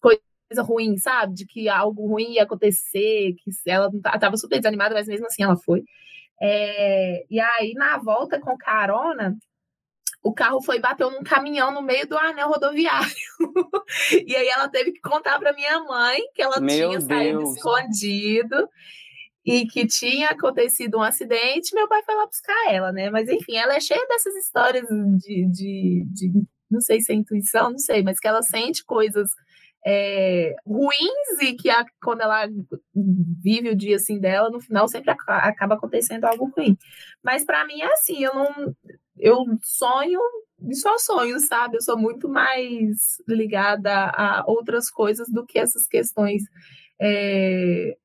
coisa 0.01 0.62
ruim, 0.62 0.96
sabe? 0.96 1.34
De 1.34 1.46
que 1.46 1.68
algo 1.68 2.07
ruim 2.07 2.32
ia 2.34 2.44
acontecer, 2.44 3.34
que 3.34 3.51
ela 3.66 3.90
estava 4.14 4.36
super 4.36 4.59
desanimada, 4.59 4.94
mas 4.94 5.09
mesmo 5.09 5.26
assim 5.26 5.42
ela 5.42 5.57
foi. 5.57 5.84
É, 6.40 7.26
e 7.28 7.40
aí, 7.40 7.74
na 7.74 7.99
volta 7.99 8.40
com 8.40 8.57
carona, 8.57 9.36
o 10.22 10.32
carro 10.32 10.60
foi 10.62 10.80
bateu 10.80 11.10
num 11.10 11.22
caminhão 11.22 11.72
no 11.72 11.82
meio 11.82 12.06
do 12.06 12.16
anel 12.18 12.48
rodoviário. 12.48 13.14
e 14.26 14.34
aí 14.34 14.48
ela 14.48 14.68
teve 14.68 14.92
que 14.92 15.00
contar 15.00 15.38
para 15.38 15.52
minha 15.52 15.80
mãe 15.84 16.20
que 16.34 16.42
ela 16.42 16.60
Meu 16.60 16.90
tinha 16.90 17.00
saído 17.00 17.38
Deus. 17.38 17.56
escondido 17.56 18.68
e 19.44 19.66
que 19.66 19.86
tinha 19.86 20.30
acontecido 20.30 20.98
um 20.98 21.02
acidente. 21.02 21.74
Meu 21.74 21.88
pai 21.88 22.02
foi 22.02 22.14
lá 22.14 22.26
buscar 22.26 22.72
ela, 22.72 22.92
né? 22.92 23.10
Mas 23.10 23.28
enfim, 23.28 23.56
ela 23.56 23.74
é 23.74 23.80
cheia 23.80 24.06
dessas 24.06 24.34
histórias 24.36 24.86
de, 24.88 25.46
de, 25.46 26.04
de 26.06 26.32
não 26.70 26.80
sei 26.80 27.00
se 27.00 27.12
é 27.12 27.14
intuição, 27.14 27.70
não 27.70 27.78
sei, 27.78 28.02
mas 28.02 28.18
que 28.18 28.28
ela 28.28 28.42
sente 28.42 28.84
coisas 28.84 29.30
é, 29.86 30.54
ruins 30.66 31.40
e 31.40 31.54
que 31.54 31.70
a, 31.70 31.84
quando 32.02 32.20
ela 32.20 32.46
vive 32.94 33.70
o 33.70 33.76
dia 33.76 33.96
assim 33.96 34.18
dela, 34.18 34.50
no 34.50 34.60
final 34.60 34.88
sempre 34.88 35.10
acaba 35.10 35.76
acontecendo 35.76 36.24
algo 36.24 36.52
ruim. 36.56 36.76
Mas 37.22 37.44
para 37.44 37.64
mim 37.66 37.80
é 37.80 37.92
assim, 37.92 38.22
eu 38.22 38.34
não 38.34 38.74
eu 39.20 39.44
sonho 39.62 40.20
e 40.62 40.74
só 40.74 40.98
sonho, 40.98 41.38
sabe? 41.40 41.76
Eu 41.76 41.82
sou 41.82 41.96
muito 41.96 42.28
mais 42.28 43.22
ligada 43.28 43.92
a 44.10 44.44
outras 44.46 44.90
coisas 44.90 45.28
do 45.28 45.46
que 45.46 45.58
essas 45.58 45.86
questões 45.86 46.42
é, 47.00 47.96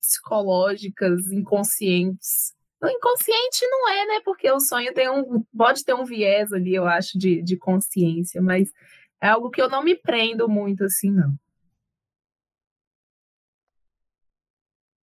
psicológicas, 0.00 1.30
inconscientes. 1.32 2.54
O 2.82 2.88
inconsciente 2.88 3.66
não 3.66 3.88
é, 3.88 4.06
né? 4.06 4.20
Porque 4.24 4.50
o 4.50 4.60
sonho 4.60 4.92
tem 4.94 5.10
um, 5.10 5.42
pode 5.56 5.84
ter 5.84 5.94
um 5.94 6.04
viés 6.04 6.52
ali, 6.52 6.74
eu 6.74 6.86
acho, 6.86 7.18
de, 7.18 7.42
de 7.42 7.56
consciência, 7.56 8.40
mas 8.40 8.72
é 9.20 9.28
algo 9.28 9.50
que 9.50 9.60
eu 9.60 9.68
não 9.68 9.82
me 9.82 9.96
prendo 9.96 10.48
muito 10.48 10.84
assim, 10.84 11.10
não. 11.10 11.34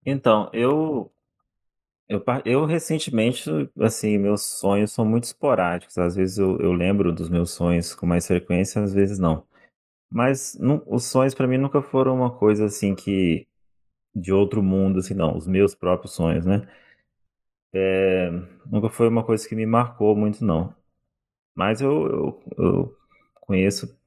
Então, 0.06 0.50
eu, 0.54 1.12
eu, 2.10 2.24
eu 2.46 2.66
recentemente, 2.66 3.50
assim, 3.80 4.18
meus 4.18 4.44
sonhos 4.44 4.92
são 4.92 5.06
muito 5.06 5.26
esporádicos. 5.26 5.98
Às 5.98 6.16
vezes 6.16 6.38
eu, 6.38 6.58
eu 6.60 6.72
lembro 6.74 7.14
dos 7.14 7.30
meus 7.30 7.52
sonhos 7.52 7.94
com 7.94 8.06
mais 8.06 8.28
frequência, 8.28 8.82
às 8.82 8.94
vezes 8.94 9.20
não. 9.20 9.46
Mas 10.10 10.58
os 10.88 11.06
sonhos 11.06 11.34
para 11.36 11.48
mim 11.48 11.58
nunca 11.58 11.82
foram 11.82 12.16
uma 12.16 12.32
coisa 12.32 12.66
assim 12.66 12.96
que 12.96 13.48
de 14.16 14.34
outro 14.34 14.64
mundo, 14.64 15.00
assim, 15.00 15.14
não. 15.14 15.38
Os 15.38 15.48
meus 15.48 15.76
próprios 15.76 16.14
sonhos, 16.14 16.46
né? 16.46 16.68
É, 17.74 18.30
nunca 18.66 18.90
foi 18.90 19.08
uma 19.08 19.24
coisa 19.24 19.48
que 19.48 19.56
me 19.56 19.66
marcou 19.66 20.16
muito, 20.16 20.44
não. 20.44 20.74
Mas 21.56 21.82
eu, 21.82 22.08
eu, 22.08 22.44
eu 22.58 22.98
conheço 23.42 23.98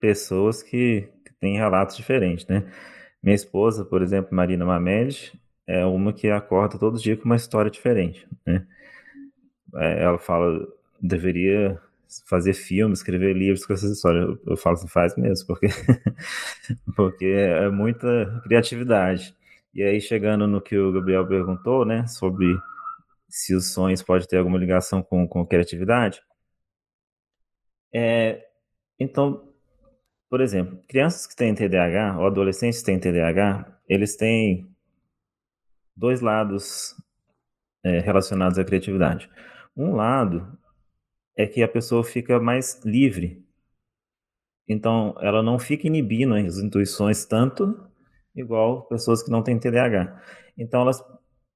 pessoas 0.00 0.62
que, 0.62 1.08
que 1.24 1.32
têm 1.40 1.56
relatos 1.56 1.96
diferentes, 1.96 2.46
né? 2.46 2.70
Minha 3.22 3.34
esposa, 3.36 3.84
por 3.84 4.02
exemplo, 4.02 4.34
Marina 4.34 4.64
Mamed, 4.64 5.32
é 5.70 5.84
uma 5.86 6.12
que 6.12 6.28
acorda 6.28 6.78
todo 6.78 6.98
dia 6.98 7.16
com 7.16 7.24
uma 7.24 7.36
história 7.36 7.70
diferente, 7.70 8.26
né? 8.46 8.66
É, 9.76 10.02
ela 10.02 10.18
fala, 10.18 10.66
deveria 11.00 11.80
fazer 12.26 12.54
filmes, 12.54 12.98
escrever 13.00 13.34
livros 13.34 13.64
com 13.64 13.72
essas 13.72 13.92
histórias. 13.92 14.24
Eu, 14.28 14.40
eu 14.48 14.56
falo 14.56 14.74
assim, 14.76 14.88
faz 14.88 15.16
mesmo, 15.16 15.46
porque, 15.46 15.68
porque 16.96 17.26
é 17.26 17.68
muita 17.70 18.40
criatividade. 18.44 19.34
E 19.72 19.82
aí, 19.82 20.00
chegando 20.00 20.46
no 20.48 20.60
que 20.60 20.76
o 20.76 20.92
Gabriel 20.92 21.26
perguntou, 21.26 21.84
né, 21.84 22.06
sobre 22.08 22.58
se 23.28 23.54
os 23.54 23.72
sonhos 23.72 24.02
podem 24.02 24.26
ter 24.26 24.38
alguma 24.38 24.58
ligação 24.58 25.02
com, 25.02 25.26
com 25.28 25.46
criatividade, 25.46 26.20
é, 27.92 28.44
então, 28.98 29.48
por 30.28 30.40
exemplo, 30.40 30.80
crianças 30.88 31.26
que 31.26 31.36
têm 31.36 31.54
TDAH 31.54 32.18
ou 32.18 32.26
adolescentes 32.26 32.80
que 32.80 32.86
têm 32.86 33.00
TDAH, 33.00 33.80
eles 33.88 34.16
têm 34.16 34.69
dois 36.00 36.22
lados 36.22 36.94
é, 37.84 38.00
relacionados 38.00 38.58
à 38.58 38.64
criatividade. 38.64 39.30
Um 39.76 39.94
lado 39.94 40.58
é 41.36 41.46
que 41.46 41.62
a 41.62 41.68
pessoa 41.68 42.02
fica 42.02 42.40
mais 42.40 42.80
livre. 42.84 43.44
Então, 44.66 45.14
ela 45.20 45.42
não 45.42 45.58
fica 45.58 45.86
inibindo 45.86 46.34
as 46.34 46.58
intuições 46.58 47.24
tanto 47.26 47.78
igual 48.34 48.86
pessoas 48.88 49.22
que 49.22 49.30
não 49.30 49.42
têm 49.42 49.58
TDAH. 49.58 50.22
Então, 50.56 50.80
elas 50.80 51.04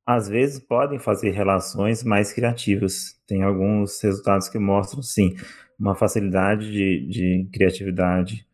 às 0.07 0.28
vezes 0.28 0.59
podem 0.59 0.99
fazer 0.99 1.30
relações 1.30 2.05
mais 2.05 2.32
criativas. 2.32 3.18
Tem 3.26 3.42
alguns 3.42 4.03
resultados 4.03 4.49
que 4.51 4.59
mostram, 4.59 5.03
sim, 5.03 5.34
uma 5.78 5.95
facilidade 5.95 6.70
de, 6.70 7.07
de 7.09 7.49
criatividade 7.51 8.47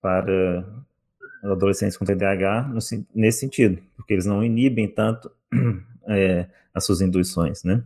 para 0.00 0.64
adolescentes 1.42 1.96
com 1.96 2.04
TDAH 2.04 2.70
nesse 3.14 3.40
sentido, 3.40 3.82
porque 3.96 4.12
eles 4.12 4.26
não 4.26 4.42
inibem 4.44 4.88
tanto 4.88 5.30
é, 6.08 6.46
as 6.74 6.84
suas 6.84 7.00
intuições, 7.00 7.64
né? 7.64 7.82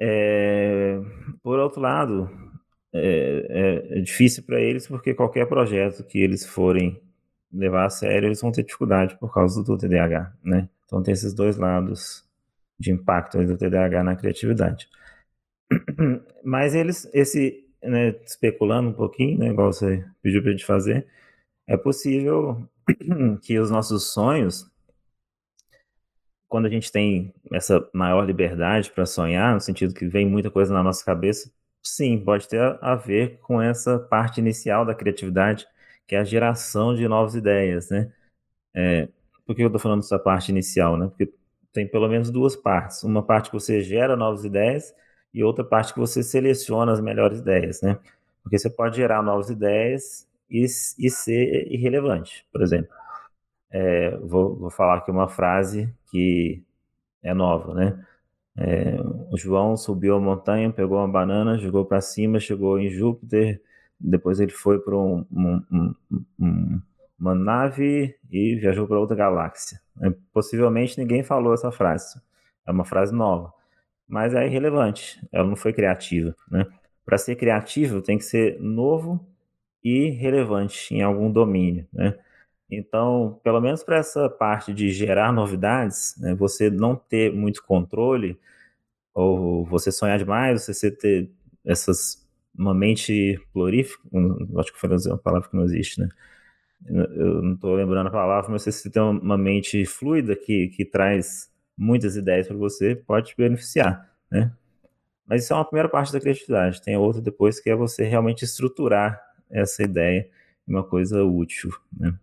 É, 0.00 1.00
por 1.42 1.58
outro 1.58 1.80
lado, 1.80 2.28
é, 2.92 3.46
é, 3.92 3.98
é 3.98 4.00
difícil 4.00 4.42
para 4.42 4.60
eles 4.60 4.86
porque 4.86 5.14
qualquer 5.14 5.46
projeto 5.46 6.04
que 6.04 6.18
eles 6.18 6.44
forem 6.44 7.00
levar 7.52 7.86
a 7.86 7.90
sério, 7.90 8.26
eles 8.26 8.40
vão 8.40 8.50
ter 8.50 8.64
dificuldade 8.64 9.16
por 9.18 9.32
causa 9.32 9.62
do 9.62 9.76
TDAH, 9.76 10.32
né? 10.42 10.68
Então 10.86 11.02
tem 11.02 11.12
esses 11.12 11.34
dois 11.34 11.56
lados 11.56 12.24
de 12.78 12.90
impacto 12.90 13.44
do 13.44 13.56
TDAH 13.56 14.02
na 14.02 14.16
criatividade. 14.16 14.88
Mas 16.44 16.74
eles, 16.74 17.08
esse, 17.12 17.64
né, 17.82 18.14
especulando 18.24 18.90
um 18.90 18.92
pouquinho, 18.92 19.38
né, 19.38 19.48
igual 19.48 19.72
você 19.72 20.04
pediu 20.22 20.42
para 20.42 20.50
a 20.50 20.52
gente 20.52 20.66
fazer, 20.66 21.06
é 21.66 21.76
possível 21.76 22.68
que 23.42 23.58
os 23.58 23.70
nossos 23.70 24.12
sonhos, 24.12 24.70
quando 26.48 26.66
a 26.66 26.70
gente 26.70 26.92
tem 26.92 27.32
essa 27.52 27.88
maior 27.92 28.24
liberdade 28.24 28.90
para 28.90 29.06
sonhar, 29.06 29.54
no 29.54 29.60
sentido 29.60 29.94
que 29.94 30.06
vem 30.06 30.28
muita 30.28 30.50
coisa 30.50 30.72
na 30.72 30.82
nossa 30.82 31.04
cabeça, 31.04 31.50
sim, 31.82 32.18
pode 32.22 32.48
ter 32.48 32.60
a 32.80 32.94
ver 32.94 33.38
com 33.40 33.60
essa 33.60 33.98
parte 33.98 34.38
inicial 34.40 34.84
da 34.84 34.94
criatividade, 34.94 35.66
que 36.06 36.14
é 36.14 36.18
a 36.18 36.24
geração 36.24 36.94
de 36.94 37.08
novas 37.08 37.34
ideias, 37.34 37.90
né? 37.90 38.12
É, 38.74 39.08
por 39.46 39.56
que 39.56 39.62
eu 39.62 39.66
estou 39.66 39.80
falando 39.80 40.00
dessa 40.00 40.18
parte 40.18 40.50
inicial, 40.50 40.96
né? 40.96 41.08
Porque 41.08 41.32
tem 41.72 41.86
pelo 41.88 42.08
menos 42.08 42.30
duas 42.30 42.54
partes. 42.56 43.02
Uma 43.02 43.22
parte 43.22 43.50
que 43.50 43.54
você 43.54 43.80
gera 43.82 44.16
novas 44.16 44.44
ideias 44.44 44.94
e 45.32 45.42
outra 45.42 45.64
parte 45.64 45.94
que 45.94 46.00
você 46.00 46.22
seleciona 46.22 46.92
as 46.92 47.00
melhores 47.00 47.38
ideias, 47.40 47.80
né? 47.82 47.98
Porque 48.42 48.58
você 48.58 48.70
pode 48.70 48.96
gerar 48.96 49.22
novas 49.22 49.50
ideias 49.50 50.26
e, 50.52 50.64
e 50.64 51.10
ser 51.10 51.66
irrelevante, 51.72 52.46
por 52.52 52.62
exemplo. 52.62 52.90
É, 53.70 54.16
vou, 54.18 54.56
vou, 54.56 54.70
falar 54.70 54.98
aqui 54.98 55.10
uma 55.10 55.28
frase 55.28 55.92
que 56.10 56.62
é 57.22 57.32
nova, 57.32 57.74
né? 57.74 58.06
É, 58.56 58.96
o 59.30 59.38
João 59.38 59.76
subiu 59.76 60.16
a 60.16 60.20
montanha, 60.20 60.70
pegou 60.70 60.98
uma 60.98 61.08
banana, 61.08 61.58
jogou 61.58 61.86
para 61.86 62.02
cima, 62.02 62.38
chegou 62.38 62.78
em 62.78 62.90
Júpiter, 62.90 63.62
depois 63.98 64.40
ele 64.40 64.52
foi 64.52 64.78
para 64.78 64.96
um, 64.96 65.24
um, 65.32 65.94
um, 66.38 66.80
uma 67.18 67.34
nave 67.34 68.14
e 68.30 68.56
viajou 68.56 68.86
para 68.86 68.98
outra 69.00 69.16
galáxia. 69.16 69.80
É, 70.02 70.10
possivelmente 70.32 70.98
ninguém 71.00 71.22
falou 71.22 71.54
essa 71.54 71.72
frase. 71.72 72.20
É 72.66 72.70
uma 72.70 72.84
frase 72.84 73.14
nova 73.14 73.52
mas 74.12 74.34
é 74.34 74.46
irrelevante. 74.46 75.26
Ela 75.32 75.48
não 75.48 75.56
foi 75.56 75.72
criativa, 75.72 76.36
né? 76.50 76.66
Para 77.02 77.16
ser 77.16 77.34
criativo 77.34 78.02
tem 78.02 78.18
que 78.18 78.24
ser 78.24 78.60
novo 78.60 79.26
e 79.84 80.10
relevante 80.10 80.94
em 80.94 81.02
algum 81.02 81.30
domínio, 81.30 81.86
né? 81.92 82.18
Então, 82.70 83.40
pelo 83.44 83.60
menos 83.60 83.84
para 83.84 83.98
essa 83.98 84.30
parte 84.30 84.72
de 84.72 84.90
gerar 84.90 85.32
novidades, 85.32 86.14
né, 86.18 86.34
você 86.34 86.70
não 86.70 86.96
ter 86.96 87.32
muito 87.32 87.62
controle 87.64 88.38
ou 89.14 89.64
você 89.66 89.92
sonhar 89.92 90.18
demais, 90.18 90.66
você 90.66 90.90
ter 90.90 91.30
essas 91.64 92.22
uma 92.56 92.74
mente 92.74 93.38
florífica, 93.52 94.02
acho 94.58 94.72
que 94.72 94.78
foi 94.78 94.90
uma 94.90 95.18
palavra 95.18 95.48
que 95.48 95.56
não 95.56 95.64
existe, 95.64 96.00
né? 96.00 96.08
Eu 96.86 97.42
não 97.42 97.54
estou 97.54 97.74
lembrando 97.74 98.08
a 98.08 98.10
palavra, 98.10 98.50
mas 98.50 98.62
você 98.64 98.90
tem 98.90 99.00
uma 99.00 99.38
mente 99.38 99.84
fluida 99.86 100.36
que, 100.36 100.68
que 100.68 100.84
traz 100.84 101.50
muitas 101.76 102.16
ideias 102.16 102.48
para 102.48 102.56
você, 102.56 102.94
pode 102.96 103.28
te 103.30 103.36
beneficiar, 103.36 104.10
né? 104.30 104.52
Mas 105.26 105.44
isso 105.44 105.52
é 105.52 105.56
uma 105.56 105.64
primeira 105.64 105.88
parte 105.88 106.12
da 106.12 106.20
criatividade. 106.20 106.82
Tem 106.82 106.96
outra 106.96 107.22
depois 107.22 107.60
que 107.60 107.70
é 107.70 107.76
você 107.76 108.04
realmente 108.04 108.44
estruturar 108.44 109.20
essa 109.52 109.82
ideia 109.82 110.30
em 110.68 110.72
uma 110.72 110.84
coisa 110.84 111.24
útil, 111.24 111.70
né? 111.92 112.18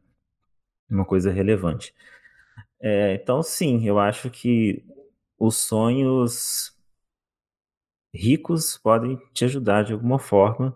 Uma 0.90 1.06
coisa 1.06 1.32
relevante. 1.32 1.94
É, 2.82 3.16
então, 3.16 3.44
sim, 3.44 3.86
eu 3.88 4.00
acho 4.00 4.30
que 4.30 4.84
os 5.40 5.58
sonhos 5.58 6.76
ricos 8.14 8.78
podem 8.78 9.18
te 9.34 9.46
ajudar 9.46 9.84
de 9.84 9.94
alguma 9.94 10.20
forma, 10.20 10.76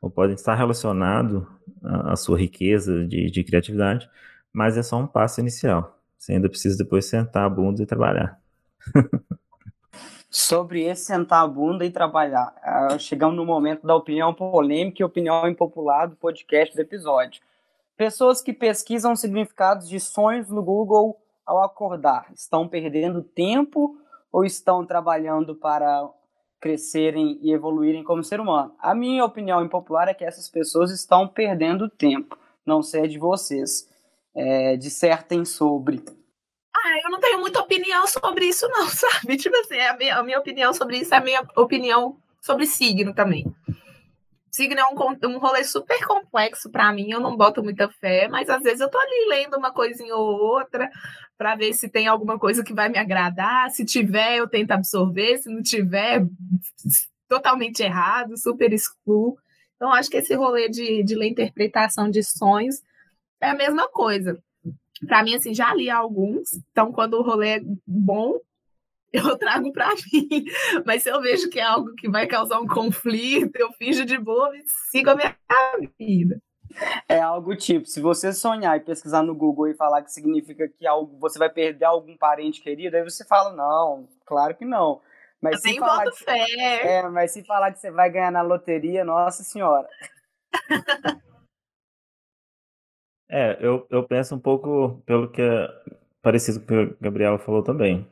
ou 0.00 0.10
podem 0.10 0.34
estar 0.34 0.54
relacionados 0.54 1.46
à, 1.82 2.12
à 2.12 2.16
sua 2.16 2.38
riqueza 2.38 3.06
de, 3.06 3.30
de 3.30 3.44
criatividade, 3.44 4.08
mas 4.52 4.76
é 4.76 4.82
só 4.82 4.98
um 4.98 5.06
passo 5.06 5.40
inicial. 5.40 6.00
Você 6.18 6.32
ainda 6.32 6.48
precisa 6.48 6.76
depois 6.76 7.06
sentar 7.06 7.44
a 7.44 7.48
bunda 7.48 7.82
e 7.82 7.86
trabalhar. 7.86 8.40
Sobre 10.34 10.84
esse 10.84 11.04
sentar 11.04 11.44
a 11.44 11.46
bunda 11.46 11.84
e 11.84 11.90
trabalhar, 11.90 12.54
uh, 12.64 12.98
chegamos 12.98 13.36
no 13.36 13.44
momento 13.44 13.86
da 13.86 13.94
opinião 13.94 14.32
polêmica 14.32 15.02
e 15.02 15.04
opinião 15.04 15.46
impopular 15.46 16.08
do 16.08 16.16
podcast 16.16 16.74
do 16.74 16.80
episódio. 16.80 17.42
Pessoas 17.98 18.40
que 18.40 18.50
pesquisam 18.50 19.14
significados 19.14 19.86
de 19.86 20.00
sonhos 20.00 20.48
no 20.48 20.62
Google 20.62 21.20
ao 21.44 21.62
acordar 21.62 22.32
estão 22.34 22.66
perdendo 22.66 23.22
tempo 23.22 23.94
ou 24.32 24.42
estão 24.42 24.86
trabalhando 24.86 25.54
para 25.54 26.08
crescerem 26.58 27.38
e 27.42 27.52
evoluírem 27.52 28.02
como 28.02 28.24
ser 28.24 28.40
humano. 28.40 28.74
A 28.78 28.94
minha 28.94 29.26
opinião 29.26 29.62
impopular 29.62 30.08
é 30.08 30.14
que 30.14 30.24
essas 30.24 30.48
pessoas 30.48 30.90
estão 30.90 31.28
perdendo 31.28 31.90
tempo. 31.90 32.38
Não 32.64 32.82
sei 32.82 33.06
de 33.06 33.18
vocês. 33.18 33.86
É, 34.34 34.78
dissertem 34.78 35.44
sobre. 35.44 36.02
Ah, 36.84 36.98
eu 37.04 37.10
não 37.10 37.20
tenho 37.20 37.38
muita 37.40 37.60
opinião 37.60 38.06
sobre 38.06 38.46
isso, 38.46 38.68
não, 38.68 38.86
sabe? 38.90 39.36
Tipo 39.36 39.56
assim, 39.56 39.78
a 39.78 39.96
minha, 39.96 40.16
a 40.16 40.22
minha 40.22 40.38
opinião 40.38 40.74
sobre 40.74 40.98
isso 40.98 41.14
é 41.14 41.18
a 41.18 41.20
minha 41.20 41.46
opinião 41.56 42.16
sobre 42.40 42.66
signo 42.66 43.14
também. 43.14 43.46
Signo 44.50 44.80
é 44.80 44.84
um, 44.84 45.28
um 45.30 45.38
rolê 45.38 45.64
super 45.64 46.04
complexo 46.04 46.68
para 46.70 46.92
mim, 46.92 47.10
eu 47.10 47.20
não 47.20 47.36
boto 47.36 47.62
muita 47.62 47.88
fé, 47.88 48.28
mas 48.28 48.50
às 48.50 48.62
vezes 48.62 48.80
eu 48.80 48.90
tô 48.90 48.98
ali 48.98 49.28
lendo 49.28 49.56
uma 49.56 49.72
coisinha 49.72 50.14
ou 50.14 50.38
outra 50.38 50.90
para 51.38 51.54
ver 51.54 51.72
se 51.72 51.88
tem 51.88 52.06
alguma 52.06 52.38
coisa 52.38 52.62
que 52.62 52.74
vai 52.74 52.88
me 52.88 52.98
agradar. 52.98 53.70
Se 53.70 53.84
tiver, 53.84 54.36
eu 54.36 54.48
tento 54.48 54.72
absorver, 54.72 55.38
se 55.38 55.48
não 55.48 55.62
tiver, 55.62 56.26
totalmente 57.28 57.82
errado, 57.82 58.36
super 58.36 58.72
excluo. 58.72 59.38
Então, 59.76 59.92
acho 59.92 60.10
que 60.10 60.18
esse 60.18 60.34
rolê 60.34 60.68
de, 60.68 61.02
de 61.02 61.14
ler 61.14 61.28
interpretação 61.28 62.10
de 62.10 62.22
sonhos 62.22 62.82
é 63.40 63.48
a 63.48 63.54
mesma 63.54 63.88
coisa. 63.88 64.40
Para 65.06 65.22
mim, 65.22 65.34
assim, 65.34 65.54
já 65.54 65.74
li 65.74 65.90
alguns, 65.90 66.52
então 66.70 66.92
quando 66.92 67.14
o 67.14 67.22
rolê 67.22 67.58
é 67.58 67.60
bom, 67.86 68.38
eu 69.12 69.22
trago 69.38 69.72
para 69.72 69.90
mim. 69.90 70.44
Mas 70.86 71.02
se 71.02 71.10
eu 71.10 71.20
vejo 71.20 71.50
que 71.50 71.60
é 71.60 71.64
algo 71.64 71.94
que 71.94 72.08
vai 72.08 72.26
causar 72.26 72.60
um 72.60 72.66
conflito, 72.66 73.56
eu 73.56 73.72
finjo 73.72 74.04
de 74.04 74.18
boa 74.18 74.56
e 74.56 74.62
sigo 74.90 75.10
a 75.10 75.14
minha 75.14 75.36
vida. 75.98 76.40
É 77.06 77.20
algo 77.20 77.54
tipo, 77.54 77.86
se 77.86 78.00
você 78.00 78.32
sonhar 78.32 78.76
e 78.78 78.80
pesquisar 78.80 79.22
no 79.22 79.34
Google 79.34 79.68
e 79.68 79.74
falar 79.74 80.02
que 80.02 80.10
significa 80.10 80.66
que 80.66 80.86
algo, 80.86 81.18
você 81.18 81.38
vai 81.38 81.50
perder 81.50 81.84
algum 81.84 82.16
parente 82.16 82.62
querido, 82.62 82.96
aí 82.96 83.04
você 83.04 83.26
fala, 83.26 83.52
não, 83.52 84.08
claro 84.24 84.54
que 84.54 84.64
não. 84.64 85.00
Mas 85.40 85.60
se 85.60 85.76
falar 85.78 86.10
que, 86.10 86.24
fé. 86.24 86.46
É, 86.82 87.08
mas 87.08 87.32
se 87.32 87.44
falar 87.44 87.72
que 87.72 87.80
você 87.80 87.90
vai 87.90 88.08
ganhar 88.08 88.30
na 88.30 88.42
loteria, 88.42 89.04
nossa 89.04 89.42
senhora. 89.42 89.88
É, 93.32 93.56
eu, 93.62 93.86
eu 93.88 94.04
penso 94.04 94.34
um 94.34 94.38
pouco 94.38 95.02
pelo 95.06 95.26
que 95.30 95.40
é 95.40 95.66
parecido 96.20 96.60
com 96.60 96.64
o 96.64 96.66
que 96.66 96.74
a 96.74 96.96
Gabriela 97.00 97.38
falou 97.38 97.62
também. 97.62 98.06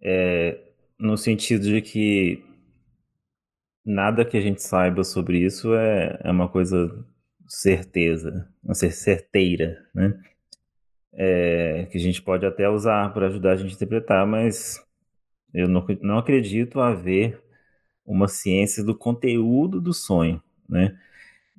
É, 0.00 0.56
no 0.96 1.16
sentido 1.16 1.64
de 1.64 1.82
que 1.82 2.44
nada 3.84 4.24
que 4.24 4.36
a 4.36 4.40
gente 4.40 4.62
saiba 4.62 5.02
sobre 5.02 5.38
isso 5.40 5.74
é, 5.74 6.20
é 6.22 6.30
uma 6.30 6.48
coisa 6.48 7.04
certeza, 7.48 8.48
uma 8.62 8.74
certeira, 8.74 9.84
né? 9.92 10.16
É, 11.12 11.86
que 11.90 11.98
a 11.98 12.00
gente 12.00 12.22
pode 12.22 12.46
até 12.46 12.68
usar 12.68 13.12
para 13.12 13.26
ajudar 13.26 13.52
a 13.52 13.56
gente 13.56 13.72
a 13.72 13.74
interpretar, 13.74 14.24
mas 14.26 14.80
eu 15.52 15.66
não, 15.66 15.84
não 16.02 16.18
acredito 16.18 16.78
haver 16.80 17.42
uma 18.04 18.28
ciência 18.28 18.84
do 18.84 18.96
conteúdo 18.96 19.80
do 19.80 19.92
sonho, 19.92 20.40
né? 20.68 20.96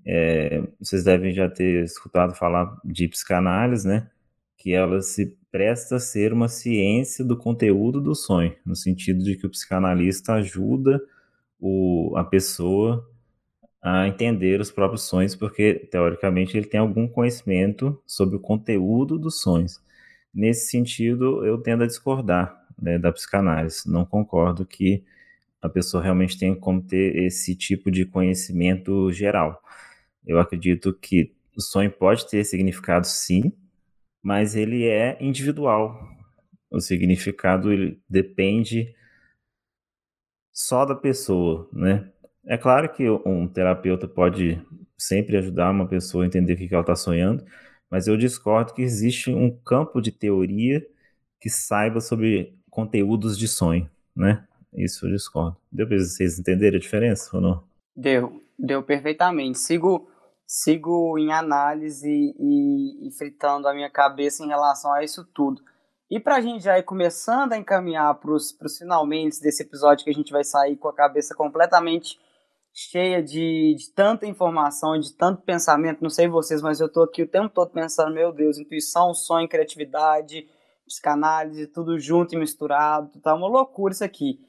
É, 0.10 0.64
vocês 0.80 1.04
devem 1.04 1.34
já 1.34 1.50
ter 1.50 1.84
escutado 1.84 2.34
falar 2.34 2.80
de 2.86 3.08
psicanálise, 3.10 3.88
né? 3.88 4.10
Que 4.58 4.74
ela 4.74 5.02
se 5.02 5.38
presta 5.52 5.98
a 5.98 6.00
ser 6.00 6.32
uma 6.32 6.48
ciência 6.48 7.26
do 7.26 7.38
conteúdo 7.38 8.00
do 8.00 8.16
sonho, 8.16 8.56
no 8.66 8.76
sentido 8.76 9.24
de 9.24 9.36
que 9.36 9.46
o 9.46 9.50
psicanalista 9.50 10.34
ajuda 10.36 11.02
o, 11.60 12.14
a 12.16 12.24
pessoa 12.24 13.06
a 13.82 14.08
entender 14.08 14.62
os 14.62 14.72
próprios 14.72 15.04
sonhos, 15.04 15.36
porque 15.36 15.76
teoricamente 15.92 16.58
ele 16.58 16.68
tem 16.68 16.80
algum 16.80 17.08
conhecimento 17.08 18.02
sobre 18.06 18.38
o 18.38 18.40
conteúdo 18.40 19.18
dos 19.20 19.42
sonhos. 19.42 19.82
Nesse 20.34 20.70
sentido, 20.70 21.46
eu 21.46 21.58
tendo 21.58 21.84
a 21.84 21.88
discordar 21.88 22.66
né, 22.82 22.98
da 22.98 23.12
psicanálise. 23.12 23.90
Não 23.90 24.06
concordo 24.06 24.66
que 24.66 25.04
a 25.62 25.70
pessoa 25.70 26.04
realmente 26.04 26.38
tenha 26.38 26.56
como 26.56 26.82
ter 26.82 27.16
esse 27.18 27.56
tipo 27.56 27.90
de 27.90 28.06
conhecimento 28.06 29.12
geral. 29.12 29.62
Eu 30.28 30.40
acredito 30.40 30.94
que 30.94 31.34
o 31.56 31.62
sonho 31.62 31.90
pode 31.90 32.28
ter 32.30 32.44
significado 32.44 33.08
sim, 33.08 33.54
mas 34.22 34.56
ele 34.56 34.86
é 34.86 35.18
individual. 35.22 35.98
O 36.70 36.82
significado 36.82 37.72
ele 37.72 38.02
depende 38.10 38.94
só 40.52 40.84
da 40.86 40.94
pessoa, 40.94 41.70
né? 41.72 42.12
É 42.46 42.58
claro 42.58 42.92
que 42.92 43.10
um 43.10 43.48
terapeuta 43.48 44.06
pode 44.06 44.62
sempre 44.98 45.38
ajudar 45.38 45.72
uma 45.72 45.88
pessoa 45.88 46.26
a 46.26 46.28
entender 46.28 46.54
o 46.54 46.58
que 46.58 46.74
ela 46.74 46.82
está 46.82 46.96
sonhando, 46.96 47.46
mas 47.90 48.08
eu 48.08 48.18
discordo 48.18 48.74
que 48.74 48.82
existe 48.82 49.32
um 49.32 49.50
campo 49.50 50.02
de 50.02 50.12
teoria 50.12 50.86
que 51.40 51.50
saiba 51.50 52.02
sobre 52.02 52.54
conteúdos 52.70 53.38
de 53.38 53.48
sonho, 53.48 53.90
né? 54.16 54.46
Isso 54.74 55.06
eu 55.06 55.12
discordo. 55.12 55.56
Deu 55.72 55.88
para 55.88 55.98
vocês 55.98 56.38
entenderem 56.38 56.78
a 56.78 56.82
diferença 56.82 57.30
ou 57.34 57.42
não? 57.42 57.64
Deu, 57.96 58.42
deu 58.60 58.84
perfeitamente. 58.84 59.58
Sigo 59.60 60.10
sigo 60.48 61.20
em 61.20 61.34
análise 61.34 62.10
e, 62.10 63.08
e, 63.08 63.12
fritando 63.12 63.68
a 63.68 63.74
minha 63.74 63.90
cabeça 63.90 64.44
em 64.44 64.48
relação 64.48 64.94
a 64.94 65.04
isso 65.04 65.26
tudo. 65.34 65.62
E 66.10 66.22
para 66.22 66.38
a 66.38 66.42
gente 66.42 66.64
já 66.64 66.80
ir 66.80 66.84
começando 66.84 67.52
a 67.52 67.58
encaminhar 67.58 68.16
para 68.16 68.32
os 68.32 68.58
finalmente 68.78 69.42
desse 69.42 69.64
episódio 69.64 70.06
que 70.06 70.10
a 70.10 70.14
gente 70.14 70.32
vai 70.32 70.46
sair 70.46 70.78
com 70.78 70.88
a 70.88 70.96
cabeça 70.96 71.36
completamente 71.36 72.18
cheia 72.74 73.22
de, 73.22 73.76
de 73.76 73.90
tanta 73.94 74.26
informação, 74.26 74.98
de 74.98 75.14
tanto 75.14 75.42
pensamento, 75.42 76.02
não 76.02 76.10
sei 76.10 76.28
vocês, 76.30 76.62
mas 76.62 76.80
eu 76.80 76.88
estou 76.88 77.04
aqui 77.04 77.24
o 77.24 77.28
tempo 77.28 77.50
todo 77.50 77.72
pensando, 77.72 78.14
meu 78.14 78.32
Deus, 78.32 78.58
intuição, 78.58 79.14
sonho, 79.14 79.50
criatividade, 79.50 80.48
psicanálise, 80.86 81.68
tudo 81.68 82.00
junto 82.00 82.36
e 82.36 82.38
misturado, 82.38 83.20
tá 83.20 83.34
uma 83.34 83.48
loucura 83.48 83.94
isso 83.94 84.04
aqui. 84.04 84.40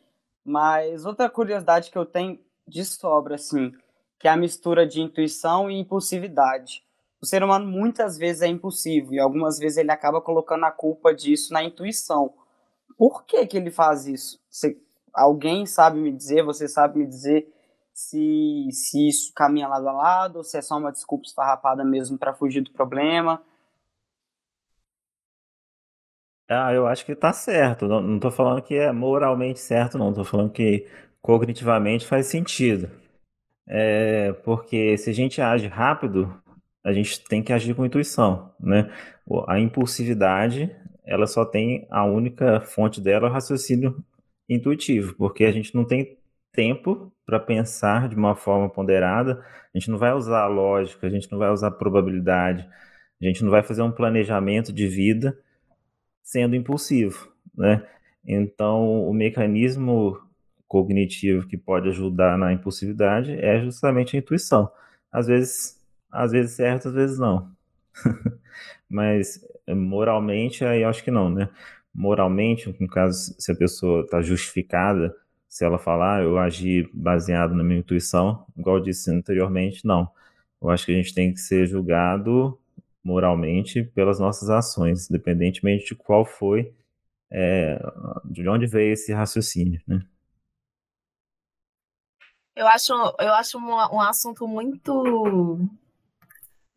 Mas 0.45 1.05
outra 1.07 1.29
curiosidade 1.29 1.91
que 1.91 1.99
eu 1.99 2.07
tenho 2.07 2.39
de 2.69 2.85
sobra, 2.85 3.35
assim, 3.35 3.73
que 4.19 4.27
é 4.27 4.31
a 4.31 4.37
mistura 4.37 4.87
de 4.87 5.01
intuição 5.01 5.71
e 5.71 5.79
impulsividade. 5.79 6.83
O 7.21 7.27
ser 7.27 7.43
humano 7.43 7.67
muitas 7.67 8.17
vezes 8.17 8.43
é 8.43 8.47
impulsivo 8.47 9.15
e 9.15 9.19
algumas 9.19 9.59
vezes 9.59 9.79
ele 9.79 9.91
acaba 9.91 10.21
colocando 10.21 10.65
a 10.65 10.71
culpa 10.71 11.15
disso 11.15 11.53
na 11.53 11.63
intuição. 11.63 12.33
Por 12.97 13.25
que, 13.25 13.47
que 13.47 13.57
ele 13.57 13.71
faz 13.71 14.07
isso? 14.07 14.41
Você, 14.51 14.81
alguém 15.13 15.67
sabe 15.67 15.99
me 15.99 16.13
dizer, 16.13 16.43
você 16.45 16.69
sabe 16.69 16.99
me 16.99 17.07
dizer 17.07 17.53
se, 17.93 18.69
se 18.73 19.09
isso 19.09 19.33
caminha 19.35 19.69
lado 19.69 19.89
a 19.89 19.93
lado 19.93 20.37
ou 20.37 20.45
se 20.45 20.57
é 20.57 20.63
só 20.63 20.77
uma 20.77 20.93
desculpa 20.93 21.27
esfarrapada 21.27 21.85
mesmo 21.85 22.17
para 22.19 22.35
fugir 22.35 22.61
do 22.61 22.71
problema? 22.73 23.43
Ah, 26.49 26.73
eu 26.73 26.87
acho 26.87 27.05
que 27.05 27.15
tá 27.15 27.33
certo. 27.33 27.87
Não, 27.87 28.01
não 28.01 28.19
tô 28.19 28.31
falando 28.31 28.63
que 28.63 28.75
é 28.75 28.91
moralmente 28.93 29.61
certo, 29.61 29.99
não. 29.99 30.13
Tô 30.13 30.25
falando 30.25 30.51
que 30.51 30.87
cognitivamente 31.21 32.07
faz 32.07 32.27
sentido. 32.27 32.91
É, 33.69 34.33
porque 34.45 34.97
se 34.97 35.11
a 35.11 35.13
gente 35.13 35.41
age 35.41 35.67
rápido, 35.67 36.35
a 36.85 36.93
gente 36.93 37.23
tem 37.25 37.43
que 37.43 37.53
agir 37.53 37.75
com 37.75 37.85
intuição, 37.85 38.51
né? 38.59 38.91
A 39.47 39.61
impulsividade, 39.61 40.75
ela 41.05 41.27
só 41.27 41.45
tem 41.45 41.87
a 41.91 42.05
única 42.05 42.61
fonte 42.61 43.01
dela, 43.01 43.27
é 43.27 43.31
o 43.31 43.33
raciocínio 43.33 44.03
intuitivo, 44.49 45.15
porque 45.17 45.45
a 45.45 45.53
gente 45.53 45.75
não 45.75 45.85
tem 45.85 46.19
tempo 46.53 47.13
para 47.27 47.39
pensar 47.39 48.09
de 48.09 48.17
uma 48.17 48.35
forma 48.35 48.71
ponderada, 48.71 49.45
a 49.75 49.79
gente 49.79 49.91
não 49.91 49.99
vai 49.99 50.15
usar 50.15 50.43
a 50.45 50.47
lógica, 50.47 51.07
a 51.07 51.11
gente 51.11 51.31
não 51.31 51.39
vai 51.39 51.51
usar 51.51 51.69
a 51.69 51.71
probabilidade, 51.73 52.67
a 53.21 53.27
gente 53.27 53.45
não 53.45 53.51
vai 53.51 53.63
fazer 53.63 53.83
um 53.83 53.93
planejamento 53.93 54.73
de 54.73 54.87
vida 54.87 55.39
sendo 56.23 56.57
impulsivo, 56.57 57.31
né? 57.55 57.87
Então, 58.25 59.03
o 59.09 59.13
mecanismo 59.13 60.19
cognitivo 60.69 61.47
que 61.49 61.57
pode 61.57 61.89
ajudar 61.89 62.39
na 62.39 62.53
impulsividade 62.53 63.33
é 63.33 63.61
justamente 63.61 64.17
a 64.17 64.21
intuição. 64.21 64.71
Às 65.11 65.27
vezes, 65.27 65.81
às 66.13 66.31
vezes 66.33 66.53
certo, 66.53 66.89
às 66.89 66.95
vezes 66.95 67.19
não. 67.19 67.51
Mas 68.89 69.45
moralmente, 69.67 70.65
aí 70.65 70.83
eu 70.83 70.89
acho 70.89 71.03
que 71.03 71.11
não, 71.11 71.31
né? 71.31 71.49
Moralmente, 71.95 72.75
no 72.81 72.89
caso, 72.89 73.35
se 73.39 73.51
a 73.51 73.57
pessoa 73.57 74.03
está 74.03 74.23
justificada, 74.23 75.15
se 75.49 75.65
ela 75.65 75.79
falar, 75.79 76.19
ah, 76.19 76.23
eu 76.23 76.39
agi 76.39 76.89
baseado 76.93 77.55
na 77.55 77.65
minha 77.65 77.81
intuição, 77.81 78.45
igual 78.57 78.77
eu 78.77 78.83
disse 78.83 79.11
anteriormente, 79.11 79.87
não. 79.87 80.09
Eu 80.61 80.71
acho 80.71 80.87
que 80.87 80.93
a 80.93 80.95
gente 80.95 81.15
tem 81.15 81.33
que 81.33 81.41
ser 81.41 81.67
julgado 81.67 82.59
moralmente 83.03 83.83
pelas 83.83 84.19
nossas 84.21 84.51
ações, 84.51 85.09
independentemente 85.11 85.87
de 85.87 85.95
qual 85.95 86.25
foi, 86.25 86.73
é, 87.31 87.81
de 88.25 88.47
onde 88.49 88.67
veio 88.67 88.93
esse 88.93 89.13
raciocínio, 89.13 89.81
né? 89.87 90.03
Eu 92.59 92.67
acho, 92.67 92.93
eu 92.93 93.33
acho 93.35 93.57
um, 93.57 93.71
um 93.71 94.01
assunto 94.01 94.49
muito 94.49 95.61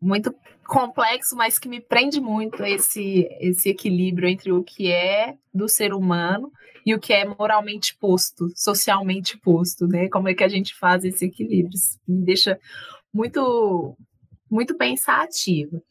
muito 0.00 0.32
complexo, 0.64 1.34
mas 1.34 1.58
que 1.58 1.68
me 1.68 1.80
prende 1.80 2.20
muito 2.20 2.62
esse 2.64 3.28
esse 3.40 3.68
equilíbrio 3.68 4.28
entre 4.28 4.52
o 4.52 4.62
que 4.62 4.92
é 4.92 5.36
do 5.52 5.68
ser 5.68 5.92
humano 5.92 6.52
e 6.86 6.94
o 6.94 7.00
que 7.00 7.12
é 7.12 7.24
moralmente 7.24 7.96
posto, 7.98 8.48
socialmente 8.54 9.36
posto, 9.36 9.88
né? 9.88 10.08
Como 10.08 10.28
é 10.28 10.34
que 10.34 10.44
a 10.44 10.48
gente 10.48 10.72
faz 10.72 11.04
esse 11.04 11.24
equilíbrio? 11.24 11.74
Isso 11.74 11.98
me 12.06 12.24
deixa 12.24 12.56
muito 13.12 13.96
muito 14.48 14.76
pensativa. 14.76 15.82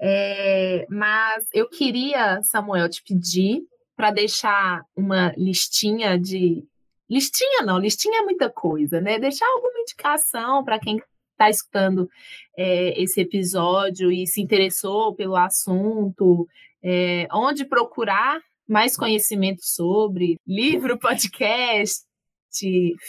É, 0.00 0.86
mas 0.88 1.48
eu 1.52 1.68
queria, 1.68 2.40
Samuel, 2.44 2.88
te 2.88 3.02
pedir 3.02 3.62
para 3.96 4.12
deixar 4.12 4.82
uma 4.96 5.32
listinha 5.36 6.16
de 6.16 6.64
listinha 7.12 7.62
não, 7.62 7.78
listinha 7.78 8.20
é 8.20 8.24
muita 8.24 8.50
coisa, 8.50 9.00
né? 9.00 9.18
Deixar 9.18 9.46
alguma 9.46 9.80
indicação 9.80 10.64
para 10.64 10.78
quem 10.78 11.00
está 11.32 11.50
escutando 11.50 12.08
é, 12.56 13.00
esse 13.00 13.20
episódio 13.20 14.10
e 14.10 14.26
se 14.26 14.40
interessou 14.40 15.14
pelo 15.14 15.36
assunto, 15.36 16.48
é, 16.82 17.26
onde 17.32 17.64
procurar 17.64 18.40
mais 18.66 18.96
conhecimento 18.96 19.60
sobre 19.62 20.38
livro, 20.46 20.98
podcast, 20.98 22.04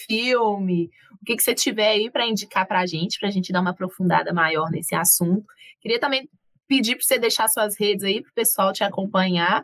filme, 0.07 0.89
o 1.21 1.25
que, 1.25 1.35
que 1.35 1.43
você 1.43 1.53
tiver 1.53 1.89
aí 1.89 2.11
para 2.11 2.27
indicar 2.27 2.67
para 2.67 2.81
a 2.81 2.85
gente, 2.85 3.19
para 3.19 3.29
a 3.29 3.31
gente 3.31 3.51
dar 3.51 3.61
uma 3.61 3.71
aprofundada 3.71 4.33
maior 4.33 4.69
nesse 4.69 4.95
assunto. 4.95 5.45
Queria 5.81 5.99
também 5.99 6.29
pedir 6.67 6.95
para 6.95 7.05
você 7.05 7.19
deixar 7.19 7.47
suas 7.47 7.77
redes 7.79 8.03
aí 8.03 8.21
para 8.21 8.29
o 8.29 8.33
pessoal 8.33 8.73
te 8.73 8.83
acompanhar 8.83 9.63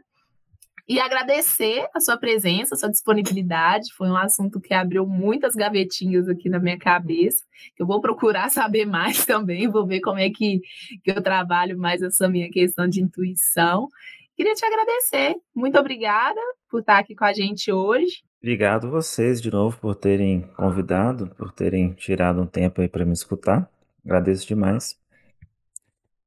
e 0.90 1.00
agradecer 1.00 1.88
a 1.94 2.00
sua 2.00 2.18
presença, 2.18 2.74
a 2.74 2.78
sua 2.78 2.90
disponibilidade. 2.90 3.94
Foi 3.94 4.10
um 4.10 4.18
assunto 4.18 4.60
que 4.60 4.74
abriu 4.74 5.06
muitas 5.06 5.54
gavetinhas 5.54 6.28
aqui 6.28 6.50
na 6.50 6.58
minha 6.58 6.80
cabeça. 6.80 7.46
Eu 7.78 7.86
vou 7.86 8.02
procurar 8.02 8.50
saber 8.52 8.88
mais 8.88 9.24
também, 9.24 9.70
vou 9.70 9.86
ver 9.86 10.02
como 10.02 10.18
é 10.18 10.32
que, 10.32 10.62
que 11.04 11.12
eu 11.12 11.22
trabalho 11.22 11.78
mais 11.78 12.02
essa 12.02 12.28
minha 12.28 12.50
questão 12.50 12.88
de 12.88 13.04
intuição. 13.04 13.88
Queria 14.36 14.56
te 14.56 14.66
agradecer. 14.66 15.36
Muito 15.54 15.78
obrigada 15.78 16.42
por 16.68 16.80
estar 16.80 16.98
aqui 16.98 17.14
com 17.14 17.26
a 17.26 17.34
gente 17.34 17.72
hoje. 17.72 18.24
Obrigado 18.42 18.90
vocês 18.90 19.40
de 19.40 19.52
novo 19.52 19.78
por 19.80 19.94
terem 19.96 20.42
convidado, 20.56 21.28
por 21.38 21.52
terem 21.52 21.94
tirado 21.94 22.42
um 22.42 22.48
tempo 22.48 22.82
aí 22.82 22.90
para 22.90 23.06
me 23.06 23.14
escutar. 23.14 23.70
Agradeço 24.04 24.48
demais. 24.48 24.98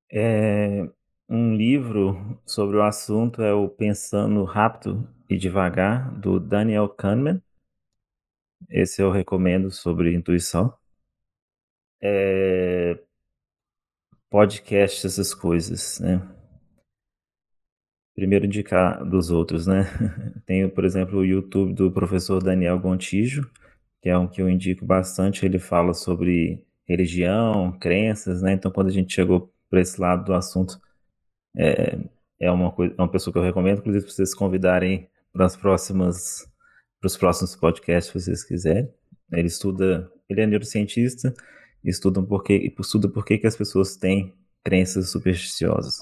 É, 0.09 0.89
um 1.33 1.57
livro 1.57 2.39
sobre 2.45 2.77
o 2.77 2.83
assunto 2.83 3.41
é 3.41 3.55
o 3.55 3.67
Pensando 3.67 4.45
Rápido 4.45 5.09
e 5.31 5.39
Devagar, 5.39 6.13
do 6.21 6.39
Daniel 6.39 6.91
Kahneman. 6.91 7.43
Esse 8.69 9.01
eu 9.01 9.11
recomendo 9.11 9.71
sobre 9.71 10.15
intuição. 10.15 10.77
É, 12.03 13.03
podcast, 14.29 15.07
essas 15.07 15.33
coisas, 15.33 15.99
né? 16.01 16.21
Primeiro 18.15 18.45
indicar 18.45 19.03
dos 19.03 19.31
outros, 19.31 19.67
né? 19.67 19.85
Tenho, 20.45 20.71
por 20.71 20.85
exemplo, 20.85 21.21
o 21.21 21.25
YouTube 21.25 21.73
do 21.73 21.91
professor 21.91 22.43
Daniel 22.43 22.79
Gontijo, 22.79 23.51
que 24.03 24.11
é 24.11 24.19
um 24.19 24.29
que 24.29 24.43
eu 24.43 24.51
indico 24.51 24.85
bastante. 24.85 25.47
Ele 25.47 25.59
fala 25.59 25.95
sobre 25.95 26.63
religião, 26.87 27.73
crenças, 27.79 28.43
né? 28.43 28.53
Então, 28.53 28.71
quando 28.71 28.89
a 28.89 28.93
gente 28.93 29.15
chegou 29.15 29.51
para 29.71 29.81
esse 29.81 29.99
lado 29.99 30.27
do 30.27 30.35
assunto, 30.35 30.79
é, 31.57 31.99
é 32.41 32.51
uma, 32.51 32.73
coisa, 32.73 32.95
é 32.97 33.03
uma 33.03 33.11
pessoa 33.11 33.33
que 33.33 33.39
eu 33.39 33.43
recomendo, 33.43 33.79
inclusive, 33.79 34.05
para 34.05 34.15
vocês 34.15 34.35
convidarem 34.35 35.09
para 35.33 35.47
as 35.47 35.57
próximas 35.57 36.51
para 37.01 37.09
os 37.09 37.17
próximos 37.17 37.57
podcasts, 37.57 38.13
se 38.13 38.21
vocês 38.21 38.45
quiserem. 38.45 38.89
Ele 39.33 39.49
estuda, 39.49 40.09
ele 40.29 40.41
é 40.41 40.47
neurocientista, 40.47 41.35
estuda 41.83 42.21
um 42.21 42.29
estuda 42.79 43.09
por 43.09 43.25
que 43.25 43.45
as 43.45 43.57
pessoas 43.57 43.97
têm 43.97 44.33
crenças 44.63 45.11
supersticiosas. 45.11 45.97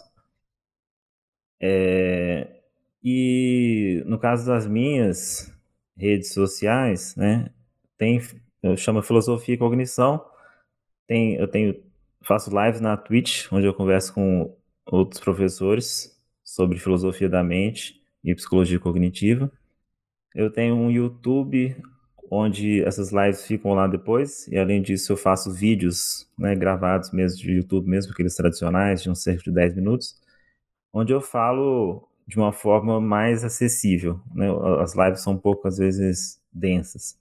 É, 1.58 2.60
e 3.02 4.02
no 4.06 4.18
caso 4.18 4.46
das 4.46 4.66
minhas 4.66 5.50
redes 5.96 6.34
sociais, 6.34 7.16
né, 7.16 7.50
tem, 7.96 8.20
eu 8.62 8.76
chamo 8.76 9.02
Filosofia 9.02 9.54
e 9.54 9.58
Cognição, 9.58 10.22
tem, 11.06 11.34
eu 11.36 11.48
tenho, 11.48 11.82
faço 12.22 12.50
lives 12.50 12.80
na 12.80 12.96
Twitch, 12.96 13.50
onde 13.50 13.66
eu 13.66 13.74
converso 13.74 14.12
com 14.12 14.54
outros 14.90 15.20
professores 15.20 16.18
sobre 16.42 16.78
filosofia 16.78 17.28
da 17.28 17.42
mente 17.42 18.00
e 18.24 18.34
psicologia 18.34 18.78
cognitiva. 18.78 19.50
Eu 20.34 20.50
tenho 20.50 20.74
um 20.74 20.90
YouTube 20.90 21.76
onde 22.30 22.82
essas 22.84 23.10
lives 23.10 23.44
ficam 23.44 23.74
lá 23.74 23.88
depois, 23.88 24.46
e 24.48 24.56
além 24.56 24.80
disso 24.80 25.12
eu 25.12 25.16
faço 25.16 25.52
vídeos 25.52 26.28
né, 26.38 26.54
gravados 26.54 27.10
mesmo 27.12 27.38
de 27.40 27.52
YouTube, 27.52 27.88
mesmo 27.88 28.12
aqueles 28.12 28.36
tradicionais, 28.36 29.02
de 29.02 29.10
um 29.10 29.14
cerca 29.14 29.42
de 29.42 29.52
10 29.52 29.74
minutos, 29.74 30.16
onde 30.92 31.12
eu 31.12 31.20
falo 31.20 32.08
de 32.26 32.36
uma 32.36 32.52
forma 32.52 33.00
mais 33.00 33.42
acessível. 33.44 34.20
Né? 34.32 34.46
As 34.80 34.94
lives 34.94 35.20
são 35.20 35.32
um 35.32 35.38
pouco, 35.38 35.66
às 35.66 35.78
vezes, 35.78 36.40
densas, 36.52 37.18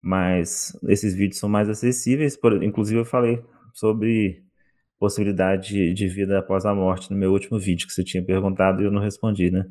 mas 0.00 0.74
esses 0.88 1.14
vídeos 1.14 1.38
são 1.38 1.48
mais 1.48 1.68
acessíveis. 1.68 2.36
Por, 2.36 2.62
inclusive, 2.62 3.00
eu 3.00 3.04
falei 3.04 3.42
sobre 3.74 4.45
possibilidade 4.98 5.92
de 5.92 6.08
vida 6.08 6.38
após 6.38 6.64
a 6.64 6.74
morte 6.74 7.10
no 7.10 7.16
meu 7.16 7.32
último 7.32 7.58
vídeo 7.58 7.86
que 7.86 7.92
você 7.92 8.02
tinha 8.02 8.22
perguntado 8.22 8.82
e 8.82 8.86
eu 8.86 8.90
não 8.90 9.00
respondi, 9.00 9.50
né? 9.50 9.66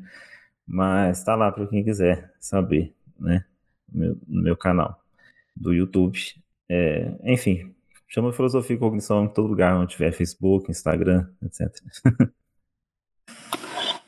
Mas 0.66 1.18
está 1.18 1.34
lá 1.34 1.50
para 1.50 1.66
quem 1.66 1.84
quiser 1.84 2.32
saber, 2.40 2.94
né? 3.18 3.44
No 3.92 4.00
meu, 4.00 4.18
no 4.26 4.42
meu 4.42 4.56
canal 4.56 5.00
do 5.54 5.72
YouTube. 5.72 6.18
É, 6.68 7.12
enfim, 7.24 7.74
chama 8.08 8.32
Filosofia 8.32 8.76
e 8.76 8.78
Cognição 8.78 9.24
em 9.24 9.28
todo 9.28 9.48
lugar 9.48 9.76
onde 9.76 9.92
tiver 9.92 10.12
Facebook, 10.12 10.70
Instagram, 10.70 11.28
etc. 11.42 11.70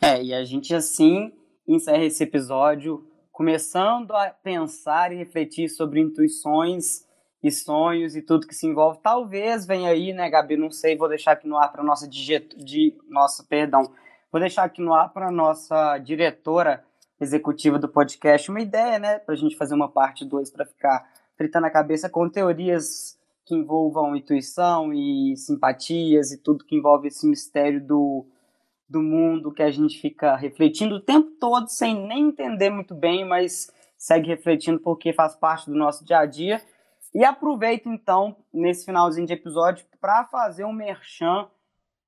É, 0.01 0.23
e 0.23 0.33
a 0.33 0.45
gente 0.45 0.73
assim 0.73 1.33
encerra 1.67 2.05
esse 2.05 2.23
episódio 2.23 3.05
começando 3.33 4.13
a 4.13 4.31
pensar 4.31 5.13
e 5.13 5.17
refletir 5.17 5.69
sobre 5.69 6.01
intuições 6.01 7.05
e 7.43 7.51
sonhos 7.51 8.17
e 8.17 8.23
tudo 8.23 8.47
que 8.47 8.55
se 8.55 8.67
envolve. 8.67 8.99
Talvez 9.03 9.67
venha 9.67 9.91
aí, 9.91 10.13
né, 10.13 10.29
Gabi? 10.29 10.57
Não 10.57 10.71
sei, 10.71 10.97
vou 10.97 11.09
deixar 11.09 11.33
aqui 11.33 11.47
no 11.47 11.57
ar 11.57 11.71
para 11.71 11.83
nossa 11.83 12.09
diget... 12.09 12.57
de 12.57 12.97
nossa, 13.09 13.45
perdão, 13.45 13.93
vou 14.31 14.41
deixar 14.41 14.65
aqui 14.65 14.83
no 14.83 14.93
ar 14.93 15.13
para 15.13 15.31
nossa 15.31 15.99
diretora 15.99 16.85
executiva 17.21 17.79
do 17.79 17.89
podcast 17.89 18.51
uma 18.51 18.61
ideia, 18.61 18.99
né, 18.99 19.19
para 19.19 19.35
a 19.35 19.39
gente 19.39 19.57
fazer 19.57 19.75
uma 19.75 19.89
parte 19.89 20.25
2 20.25 20.51
para 20.51 20.65
ficar 20.65 21.05
fritando 21.37 21.67
a 21.67 21.71
cabeça 21.71 22.09
com 22.09 22.29
teorias 22.29 23.19
que 23.45 23.55
envolvam 23.55 24.15
intuição 24.15 24.93
e 24.93 25.37
simpatias 25.37 26.31
e 26.33 26.39
tudo 26.43 26.65
que 26.65 26.77
envolve 26.77 27.09
esse 27.09 27.27
mistério 27.27 27.85
do 27.85 28.27
do 28.89 29.03
mundo 29.03 29.53
que 29.53 29.63
a 29.63 29.71
gente 29.71 30.01
fica 30.01 30.35
refletindo 30.35 30.95
o 30.95 31.01
tempo 31.01 31.31
todo 31.39 31.69
sem 31.69 31.95
nem 32.07 32.29
entender 32.29 32.71
muito 32.71 32.95
bem, 32.95 33.23
mas 33.23 33.71
segue 33.99 34.29
refletindo 34.29 34.81
porque 34.81 35.13
faz 35.13 35.35
parte 35.35 35.69
do 35.69 35.77
nosso 35.77 36.05
dia 36.05 36.21
a 36.21 36.27
dia. 36.27 36.63
E 37.15 37.25
aproveito 37.25 37.89
então 37.89 38.37
nesse 38.53 38.85
finalzinho 38.85 39.27
de 39.27 39.33
episódio 39.33 39.87
para 40.01 40.25
fazer 40.25 40.65
um 40.65 40.73
merchan 40.73 41.49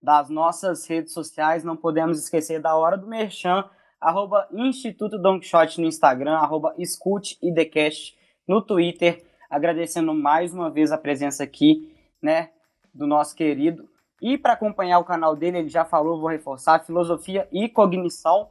das 0.03 0.29
nossas 0.29 0.87
redes 0.87 1.13
sociais. 1.13 1.65
Não 1.65 1.77
podemos 1.77 2.19
esquecer 2.19 2.61
da 2.61 2.77
hora 2.77 2.97
do 2.97 3.07
merchan, 3.07 3.69
arroba 4.01 4.49
Instituto 4.53 5.19
Don 5.19 5.41
Quixote 5.41 5.81
no 5.81 5.87
Instagram, 5.87 6.37
arroba 6.37 6.75
Escute 6.79 7.39
Idecast 7.43 8.17
no 8.47 8.63
Twitter. 8.63 9.25
Agradecendo 9.49 10.15
mais 10.15 10.55
uma 10.55 10.71
vez 10.71 10.93
a 10.93 10.99
presença 10.99 11.43
aqui, 11.43 11.97
né, 12.23 12.51
do 12.95 13.07
nosso 13.07 13.35
querido 13.35 13.91
e 14.21 14.37
para 14.37 14.53
acompanhar 14.53 14.99
o 14.99 15.05
canal 15.05 15.35
dele, 15.35 15.59
ele 15.59 15.69
já 15.69 15.85
falou, 15.85 16.21
vou 16.21 16.29
reforçar, 16.29 16.85
filosofia 16.85 17.49
e 17.51 17.69
cognição. 17.69 18.51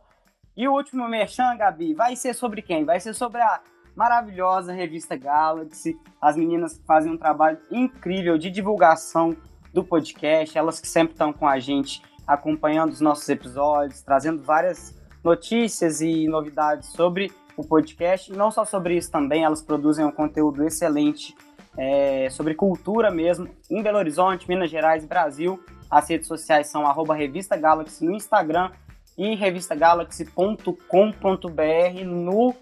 E 0.57 0.67
o 0.67 0.73
último 0.73 1.07
merchan, 1.07 1.55
Gabi, 1.57 1.93
vai 1.93 2.15
ser 2.15 2.33
sobre 2.33 2.61
quem? 2.61 2.83
Vai 2.83 2.99
ser 2.99 3.13
sobre 3.13 3.39
a 3.39 3.61
maravilhosa 3.99 4.71
revista 4.71 5.17
Galaxy. 5.17 5.99
As 6.21 6.37
meninas 6.37 6.81
fazem 6.87 7.11
um 7.11 7.17
trabalho 7.17 7.59
incrível 7.69 8.37
de 8.37 8.49
divulgação 8.49 9.35
do 9.73 9.83
podcast, 9.83 10.57
elas 10.57 10.79
que 10.79 10.87
sempre 10.87 11.11
estão 11.11 11.33
com 11.33 11.45
a 11.45 11.59
gente 11.59 12.01
acompanhando 12.25 12.93
os 12.93 13.01
nossos 13.01 13.27
episódios, 13.27 14.01
trazendo 14.01 14.41
várias 14.41 14.95
notícias 15.21 15.99
e 15.99 16.29
novidades 16.29 16.87
sobre 16.93 17.29
o 17.57 17.67
podcast. 17.67 18.31
E 18.31 18.37
não 18.37 18.49
só 18.49 18.63
sobre 18.63 18.95
isso 18.95 19.11
também, 19.11 19.43
elas 19.43 19.61
produzem 19.61 20.05
um 20.05 20.11
conteúdo 20.11 20.63
excelente 20.63 21.35
é, 21.77 22.29
sobre 22.29 22.55
cultura 22.55 23.11
mesmo, 23.11 23.49
em 23.69 23.83
Belo 23.83 23.97
Horizonte, 23.97 24.47
Minas 24.47 24.69
Gerais, 24.69 25.03
Brasil. 25.03 25.61
As 25.91 26.09
redes 26.09 26.25
sociais 26.25 26.67
são 26.67 26.87
arroba 26.87 27.13
Revista 27.13 27.57
Galaxy 27.57 28.05
no 28.05 28.13
Instagram 28.13 28.71
e 29.17 29.35
revistagalaxy.com.br 29.35 32.05
no 32.05 32.55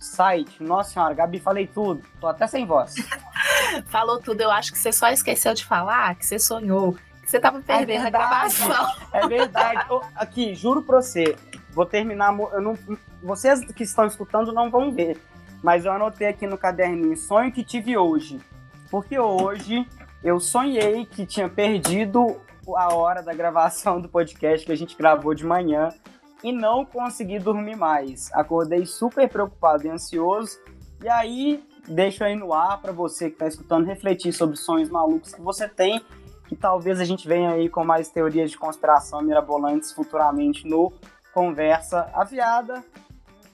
site. 0.00 0.62
Nossa 0.62 0.94
senhora, 0.94 1.14
Gabi, 1.14 1.38
falei 1.38 1.66
tudo. 1.66 2.02
Tô 2.20 2.26
até 2.26 2.46
sem 2.46 2.66
voz. 2.66 2.94
Falou 3.86 4.18
tudo. 4.18 4.40
Eu 4.40 4.50
acho 4.50 4.72
que 4.72 4.78
você 4.78 4.90
só 4.90 5.08
esqueceu 5.10 5.54
de 5.54 5.64
falar 5.64 6.16
que 6.16 6.26
você 6.26 6.38
sonhou, 6.38 6.96
que 7.22 7.30
você 7.30 7.38
tava 7.38 7.60
perdendo 7.60 8.04
é 8.04 8.06
a 8.06 8.10
gravação. 8.10 8.86
É 9.12 9.26
verdade. 9.26 9.86
Aqui, 10.14 10.54
juro 10.54 10.82
pra 10.82 11.02
você, 11.02 11.36
vou 11.72 11.84
terminar. 11.84 12.36
Eu 12.52 12.60
não, 12.60 12.78
vocês 13.22 13.60
que 13.72 13.82
estão 13.82 14.06
escutando 14.06 14.52
não 14.52 14.70
vão 14.70 14.90
ver 14.92 15.20
mas 15.62 15.84
eu 15.84 15.92
anotei 15.92 16.28
aqui 16.28 16.46
no 16.46 16.58
caderninho 16.58 17.16
sonho 17.16 17.52
que 17.52 17.62
tive 17.62 17.96
hoje. 17.96 18.40
Porque 18.90 19.18
hoje 19.18 19.86
eu 20.22 20.40
sonhei 20.40 21.04
que 21.06 21.26
tinha 21.26 21.48
perdido 21.48 22.40
a 22.76 22.94
hora 22.94 23.22
da 23.22 23.32
gravação 23.32 24.00
do 24.00 24.08
podcast 24.08 24.64
que 24.64 24.72
a 24.72 24.76
gente 24.76 24.96
gravou 24.96 25.34
de 25.34 25.44
manhã 25.44 25.88
e 26.42 26.52
não 26.52 26.84
consegui 26.84 27.38
dormir 27.38 27.76
mais. 27.76 28.30
Acordei 28.32 28.86
super 28.86 29.28
preocupado 29.28 29.86
e 29.86 29.90
ansioso. 29.90 30.58
E 31.02 31.08
aí, 31.08 31.64
deixo 31.88 32.24
aí 32.24 32.36
no 32.36 32.52
ar 32.52 32.80
para 32.80 32.92
você 32.92 33.26
que 33.26 33.34
está 33.34 33.46
escutando 33.46 33.86
refletir 33.86 34.32
sobre 34.32 34.56
sonhos 34.56 34.88
malucos 34.88 35.34
que 35.34 35.40
você 35.40 35.68
tem. 35.68 36.04
Que 36.48 36.56
talvez 36.56 37.00
a 37.00 37.04
gente 37.04 37.28
venha 37.28 37.52
aí 37.52 37.68
com 37.68 37.84
mais 37.84 38.08
teorias 38.08 38.50
de 38.50 38.58
conspiração 38.58 39.22
mirabolantes 39.22 39.92
futuramente 39.92 40.66
no 40.66 40.92
Conversa 41.32 42.10
Aviada. 42.12 42.82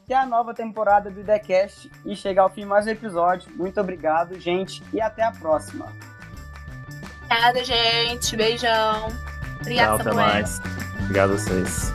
até 0.05 0.14
a 0.14 0.24
nova 0.24 0.55
temporada 0.55 1.11
do 1.11 1.20
IDECast 1.20 1.91
e 2.07 2.16
chegar 2.16 2.45
ao 2.45 2.51
fim 2.51 2.64
mais 2.64 2.87
um 2.87 2.91
episódio. 2.91 3.53
Muito 3.55 3.78
obrigado, 3.80 4.39
gente, 4.41 4.82
e 4.93 5.01
até 5.01 5.22
a 5.22 5.32
próxima. 5.32 5.93
Obrigada, 7.24 7.64
gente. 7.64 8.37
Beijão. 8.37 9.09
Obrigada, 9.61 10.03
Tchau, 10.03 10.12
até 10.12 10.12
mais. 10.14 10.61
Obrigado 11.01 11.32
a 11.32 11.37
vocês. 11.37 11.93